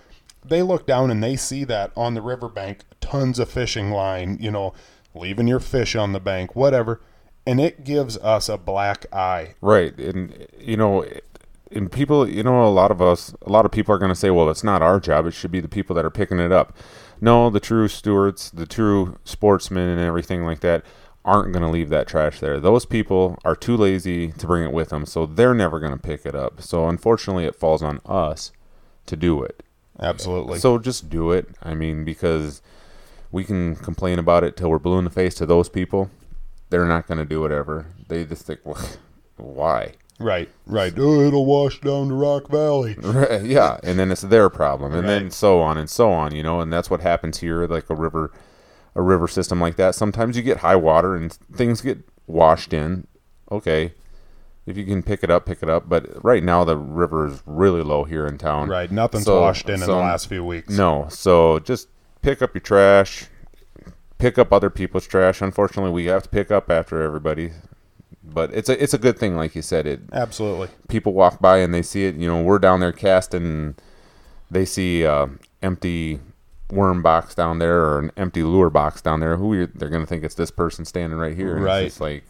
they 0.45 0.63
look 0.63 0.87
down 0.87 1.11
and 1.11 1.23
they 1.23 1.37
see 1.37 1.65
that 1.65 1.91
on 1.97 2.15
the 2.15 2.21
riverbank 2.21 2.81
tons 3.01 3.39
of 3.39 3.49
fishing 3.49 3.91
line 3.91 4.37
you 4.41 4.51
know 4.51 4.75
leaving 5.15 5.49
your 5.49 5.61
fish 5.61 5.97
on 5.97 6.13
the 6.13 6.21
bank 6.21 6.55
whatever 6.55 7.01
and 7.47 7.61
it 7.61 7.85
gives 7.85 8.17
us 8.19 8.49
a 8.49 8.59
black 8.59 9.07
eye 9.13 9.55
Right. 9.61 9.97
And, 9.99 10.47
you 10.59 10.77
know, 10.77 11.05
and 11.71 11.91
people, 11.91 12.29
you 12.29 12.43
know, 12.43 12.65
a 12.65 12.69
lot 12.69 12.91
of 12.91 13.01
us, 13.01 13.35
a 13.43 13.51
lot 13.51 13.65
of 13.65 13.73
people 13.73 13.95
are 13.95 13.99
going 13.99 14.11
to 14.11 14.17
say, 14.17 14.31
well, 14.31 14.51
it's 14.51 14.65
not 14.65 14.83
our 14.83 15.01
job. 15.01 15.27
It 15.27 15.33
should 15.33 15.51
be 15.51 15.61
the 15.61 15.69
people 15.69 15.97
that 15.97 16.05
are 16.05 16.11
picking 16.11 16.39
it 16.39 16.53
up. 16.53 16.77
No, 17.21 17.51
the 17.51 17.61
true 17.61 17.89
stewards, 17.89 18.51
the 18.51 18.67
true 18.67 19.19
sportsmen, 19.25 19.89
and 19.89 20.01
everything 20.01 20.45
like 20.45 20.61
that 20.61 20.85
aren't 21.25 21.53
going 21.53 21.63
to 21.63 21.69
leave 21.69 21.89
that 21.91 22.07
trash 22.09 22.41
there. 22.41 22.59
Those 22.59 22.85
people 22.85 23.39
are 23.45 23.55
too 23.55 23.77
lazy 23.77 24.33
to 24.33 24.47
bring 24.47 24.65
it 24.65 24.73
with 24.73 24.89
them, 24.89 25.07
so 25.07 25.27
they're 25.27 25.55
never 25.55 25.79
going 25.79 25.93
to 25.93 25.99
pick 25.99 26.27
it 26.27 26.35
up. 26.35 26.61
So 26.61 26.89
unfortunately, 26.89 27.45
it 27.45 27.55
falls 27.55 27.83
on 27.83 28.01
us 28.05 28.53
to 29.07 29.17
do 29.17 29.43
it. 29.43 29.63
absolutely 30.01 30.59
So 30.59 30.79
just 30.79 31.09
do 31.09 31.31
it. 31.31 31.49
I 31.63 31.75
mean, 31.75 32.05
because 32.05 32.61
we 33.31 33.45
can 33.45 33.77
complain 33.77 34.19
about 34.19 34.45
it 34.45 34.57
till 34.57 34.71
we're 34.71 34.79
blue 34.79 34.99
in 34.99 35.05
the 35.05 35.11
face 35.11 35.35
to 35.37 35.47
those 35.47 35.69
people. 35.69 36.11
They're 36.71 36.87
not 36.87 37.07
going 37.07 37.19
to 37.19 37.25
do 37.25 37.41
whatever. 37.41 37.87
They 38.09 38.25
just 38.25 38.47
think, 38.47 38.61
well, 38.65 38.85
why? 39.37 39.95
right 40.19 40.49
right 40.67 40.93
oh, 40.99 41.21
it'll 41.21 41.47
wash 41.47 41.81
down 41.81 42.09
to 42.09 42.15
rock 42.15 42.49
valley 42.49 42.95
Right, 43.03 43.43
yeah, 43.43 43.79
and 43.83 43.99
then 43.99 44.13
it's 44.13 44.23
their 44.23 44.49
problem, 44.49 44.95
and 44.95 45.09
then 45.09 45.31
so 45.31 45.61
on 45.61 45.77
and 45.77 45.91
so 45.91 46.13
on, 46.13 46.35
you 46.35 46.43
know, 46.43 46.61
and 46.61 46.73
that's 46.73 46.91
what 46.91 47.01
happens 47.01 47.39
here, 47.39 47.67
like 47.67 47.91
a 47.91 47.95
river, 47.95 48.31
a 48.95 49.03
river 49.03 49.27
system 49.29 49.61
like 49.61 49.77
that. 49.77 49.95
Sometimes 49.95 50.37
you 50.37 50.43
get 50.43 50.59
high 50.59 50.77
water 50.77 51.15
and 51.17 51.33
things 51.55 51.81
get 51.81 51.99
washed 52.27 52.73
in. 52.73 53.07
Okay, 53.51 53.95
if 54.67 54.77
you 54.77 54.85
can 54.85 55.03
pick 55.03 55.23
it 55.23 55.31
up, 55.31 55.45
pick 55.47 55.63
it 55.63 55.69
up. 55.69 55.89
But 55.89 56.23
right 56.25 56.43
now 56.43 56.65
the 56.65 56.77
river 56.77 57.27
is 57.27 57.43
really 57.47 57.83
low 57.83 58.05
here 58.05 58.27
in 58.27 58.39
town. 58.39 58.69
right 58.69 58.91
nothing's 58.91 59.25
So- 59.25 59.41
washed 59.41 59.69
in 59.69 59.75
in 59.83 59.89
the 59.89 59.95
last 59.97 60.29
few 60.29 60.45
weeks 60.45 60.71
No, 60.77 61.07
so 61.11 61.59
just 61.59 61.89
pick 62.23 62.41
up 62.43 62.55
your 62.55 62.61
trash, 62.61 63.27
pick 64.19 64.39
up 64.39 64.53
other 64.53 64.71
people's 64.71 65.07
trash. 65.07 65.41
Unfortunately, 65.43 65.91
we 65.91 66.07
have 66.07 66.23
to 66.25 66.29
pick 66.29 66.51
up 66.51 66.71
after 66.71 67.03
everybody, 67.03 67.53
but 68.23 68.53
it's 68.55 68.69
a 68.69 68.81
it's 68.83 68.95
a 68.95 68.99
good 68.99 69.19
thing, 69.19 69.37
like 69.37 69.55
you 69.55 69.63
said. 69.63 69.87
It 69.87 70.01
absolutely 70.13 70.69
people 70.89 71.13
walk 71.13 71.41
by 71.41 71.59
and 71.59 71.75
they 71.75 71.83
see 71.83 72.05
it. 72.05 72.15
You 72.15 72.29
know, 72.29 72.43
we're 72.43 72.59
down 72.59 72.81
there 72.81 72.93
casting, 72.93 73.75
they 74.51 74.65
see 74.65 75.05
uh, 75.05 75.27
empty 75.63 76.21
worm 76.73 77.03
box 77.03 77.35
down 77.35 77.59
there 77.59 77.81
or 77.83 77.99
an 77.99 78.11
empty 78.17 78.43
lure 78.43 78.71
box 78.71 79.03
down 79.03 79.21
there. 79.21 79.37
Who 79.37 79.53
are, 79.55 79.67
they're 79.67 79.91
gonna 79.91 80.07
think 80.07 80.25
it's 80.25 80.35
this 80.35 80.51
person 80.51 80.85
standing 80.85 81.19
right 81.19 81.37
here? 81.37 81.57
And 81.57 81.65
Right. 81.65 81.85
It's 81.85 81.95
just 81.95 82.01
like 82.01 82.25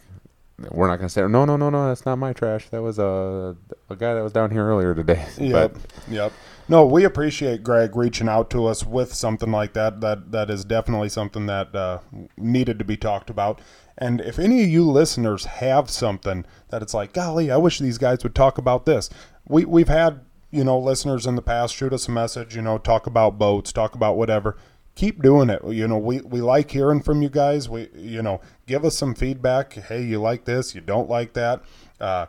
we're 0.71 0.87
not 0.87 0.97
gonna 0.97 1.09
say, 1.09 1.21
no, 1.21 1.45
no, 1.45 1.57
no, 1.57 1.69
no, 1.69 1.87
that's 1.87 2.05
not 2.05 2.17
my 2.17 2.33
trash. 2.33 2.69
That 2.69 2.81
was 2.81 2.99
a 2.99 3.55
a 3.89 3.95
guy 3.95 4.13
that 4.13 4.23
was 4.23 4.33
down 4.33 4.51
here 4.51 4.67
earlier 4.67 4.93
today. 4.93 5.25
Yep. 5.37 5.77
Yep. 6.09 6.33
No, 6.69 6.85
we 6.85 7.03
appreciate 7.03 7.63
Greg 7.63 7.95
reaching 7.95 8.29
out 8.29 8.49
to 8.51 8.65
us 8.65 8.85
with 8.85 9.13
something 9.13 9.51
like 9.51 9.73
that. 9.73 10.01
That 10.01 10.31
that 10.31 10.49
is 10.49 10.63
definitely 10.63 11.09
something 11.09 11.45
that 11.47 11.75
uh, 11.75 11.99
needed 12.37 12.79
to 12.79 12.85
be 12.85 12.97
talked 12.97 13.29
about. 13.29 13.59
And 13.97 14.21
if 14.21 14.39
any 14.39 14.63
of 14.63 14.69
you 14.69 14.89
listeners 14.89 15.45
have 15.45 15.89
something 15.89 16.45
that 16.69 16.81
it's 16.81 16.93
like, 16.93 17.13
golly, 17.13 17.51
I 17.51 17.57
wish 17.57 17.79
these 17.79 17.97
guys 17.97 18.23
would 18.23 18.33
talk 18.33 18.57
about 18.57 18.85
this. 18.85 19.09
We 19.47 19.65
we've 19.65 19.89
had 19.89 20.21
you 20.53 20.63
know 20.63 20.77
listeners 20.77 21.25
in 21.25 21.35
the 21.35 21.41
past 21.41 21.75
shoot 21.75 21.91
us 21.93 22.07
a 22.07 22.11
message. 22.11 22.55
You 22.55 22.61
know, 22.61 22.77
talk 22.77 23.07
about 23.07 23.37
boats, 23.37 23.73
talk 23.73 23.95
about 23.95 24.15
whatever. 24.15 24.55
Keep 24.95 25.23
doing 25.23 25.49
it. 25.49 25.61
You 25.65 25.87
know, 25.87 25.97
we, 25.97 26.21
we 26.21 26.39
like 26.41 26.69
hearing 26.69 27.01
from 27.01 27.23
you 27.23 27.29
guys. 27.29 27.67
We 27.67 27.89
you 27.95 28.21
know, 28.21 28.41
give 28.67 28.85
us 28.85 28.95
some 28.95 29.15
feedback. 29.15 29.73
Hey, 29.73 30.03
you 30.03 30.21
like 30.21 30.45
this? 30.45 30.75
You 30.75 30.81
don't 30.81 31.09
like 31.09 31.33
that? 31.33 31.63
Uh, 31.99 32.27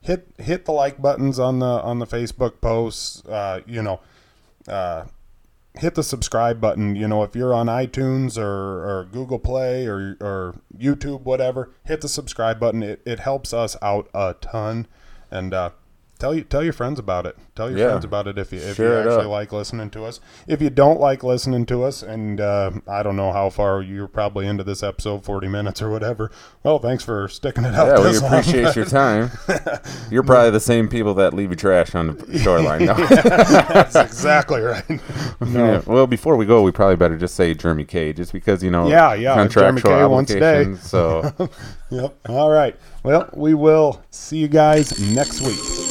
hit 0.00 0.26
hit 0.38 0.64
the 0.64 0.72
like 0.72 1.00
buttons 1.00 1.38
on 1.38 1.60
the 1.60 1.66
on 1.66 2.00
the 2.00 2.06
Facebook 2.06 2.60
posts. 2.60 3.24
Uh, 3.24 3.60
you 3.66 3.82
know, 3.82 4.00
uh, 4.66 5.04
hit 5.74 5.94
the 5.94 6.02
subscribe 6.02 6.60
button. 6.60 6.96
You 6.96 7.06
know, 7.06 7.22
if 7.22 7.36
you're 7.36 7.54
on 7.54 7.66
iTunes 7.66 8.36
or, 8.36 8.42
or 8.42 9.08
Google 9.12 9.38
Play 9.38 9.86
or 9.86 10.16
or 10.20 10.56
YouTube, 10.76 11.22
whatever, 11.22 11.70
hit 11.84 12.00
the 12.00 12.08
subscribe 12.08 12.58
button. 12.58 12.82
It 12.82 13.02
it 13.04 13.20
helps 13.20 13.54
us 13.54 13.76
out 13.80 14.08
a 14.12 14.34
ton. 14.40 14.88
And 15.30 15.54
uh, 15.54 15.70
tell 16.20 16.32
you 16.34 16.42
tell 16.44 16.62
your 16.62 16.72
friends 16.72 17.00
about 17.00 17.26
it. 17.26 17.36
Tell 17.56 17.68
your 17.68 17.78
Yeah. 17.80 17.88
friends 17.88 18.04
about 18.04 18.28
it 18.28 18.38
if 18.38 18.52
you 18.52 18.60
if 18.60 18.76
Share 18.76 19.02
you 19.02 19.10
actually 19.10 19.26
like 19.26 19.52
listening 19.52 19.90
to 19.90 20.04
us. 20.04 20.20
If 20.46 20.62
you 20.62 20.70
don't 20.70 21.00
like 21.00 21.24
listening 21.24 21.66
to 21.66 21.82
us, 21.82 22.02
and 22.02 22.40
uh, 22.40 22.70
I 22.86 23.02
don't 23.02 23.16
know 23.16 23.32
how 23.32 23.50
far 23.50 23.82
you're 23.82 24.06
probably 24.06 24.46
into 24.46 24.62
this 24.62 24.82
episode, 24.84 25.24
forty 25.24 25.48
minutes 25.48 25.82
or 25.82 25.90
whatever. 25.90 26.30
Well, 26.62 26.78
thanks 26.78 27.02
for 27.02 27.26
sticking 27.28 27.64
it 27.64 27.74
out. 27.74 27.88
Yeah, 27.88 27.96
we 27.98 28.02
this 28.12 28.22
long. 28.22 28.34
appreciate 28.34 28.76
your 28.76 28.84
time. 28.84 29.30
You're 30.10 30.22
probably 30.22 30.50
the 30.50 30.60
same 30.60 30.88
people 30.88 31.14
that 31.14 31.32
leave 31.34 31.48
your 31.48 31.56
trash 31.56 31.94
on 31.94 32.16
the 32.16 32.38
shoreline. 32.38 32.84
No. 32.84 32.94
That's 33.08 33.96
exactly 33.96 34.60
right. 34.60 34.84
Yeah. 35.46 35.80
Well, 35.86 36.06
before 36.06 36.36
we 36.36 36.44
go, 36.46 36.62
we 36.62 36.70
probably 36.70 36.96
better 36.96 37.16
just 37.16 37.34
say 37.34 37.54
Jeremy 37.54 37.84
K, 37.84 38.12
just 38.12 38.32
because 38.32 38.62
you 38.62 38.70
know 38.70 38.88
Yeah, 38.88 39.14
yeah, 39.14 39.34
contractual 39.34 39.90
Jeremy 39.90 40.02
K 40.02 40.04
once 40.06 40.30
a 40.30 40.38
day. 40.40 40.60
obligations. 40.60 40.88
So 40.88 41.50
Yep. 41.90 42.14
All 42.28 42.50
right. 42.50 42.76
Well, 43.02 43.28
we 43.34 43.54
will 43.54 44.02
see 44.10 44.36
you 44.38 44.48
guys 44.48 45.00
next 45.14 45.40
week. 45.40 45.89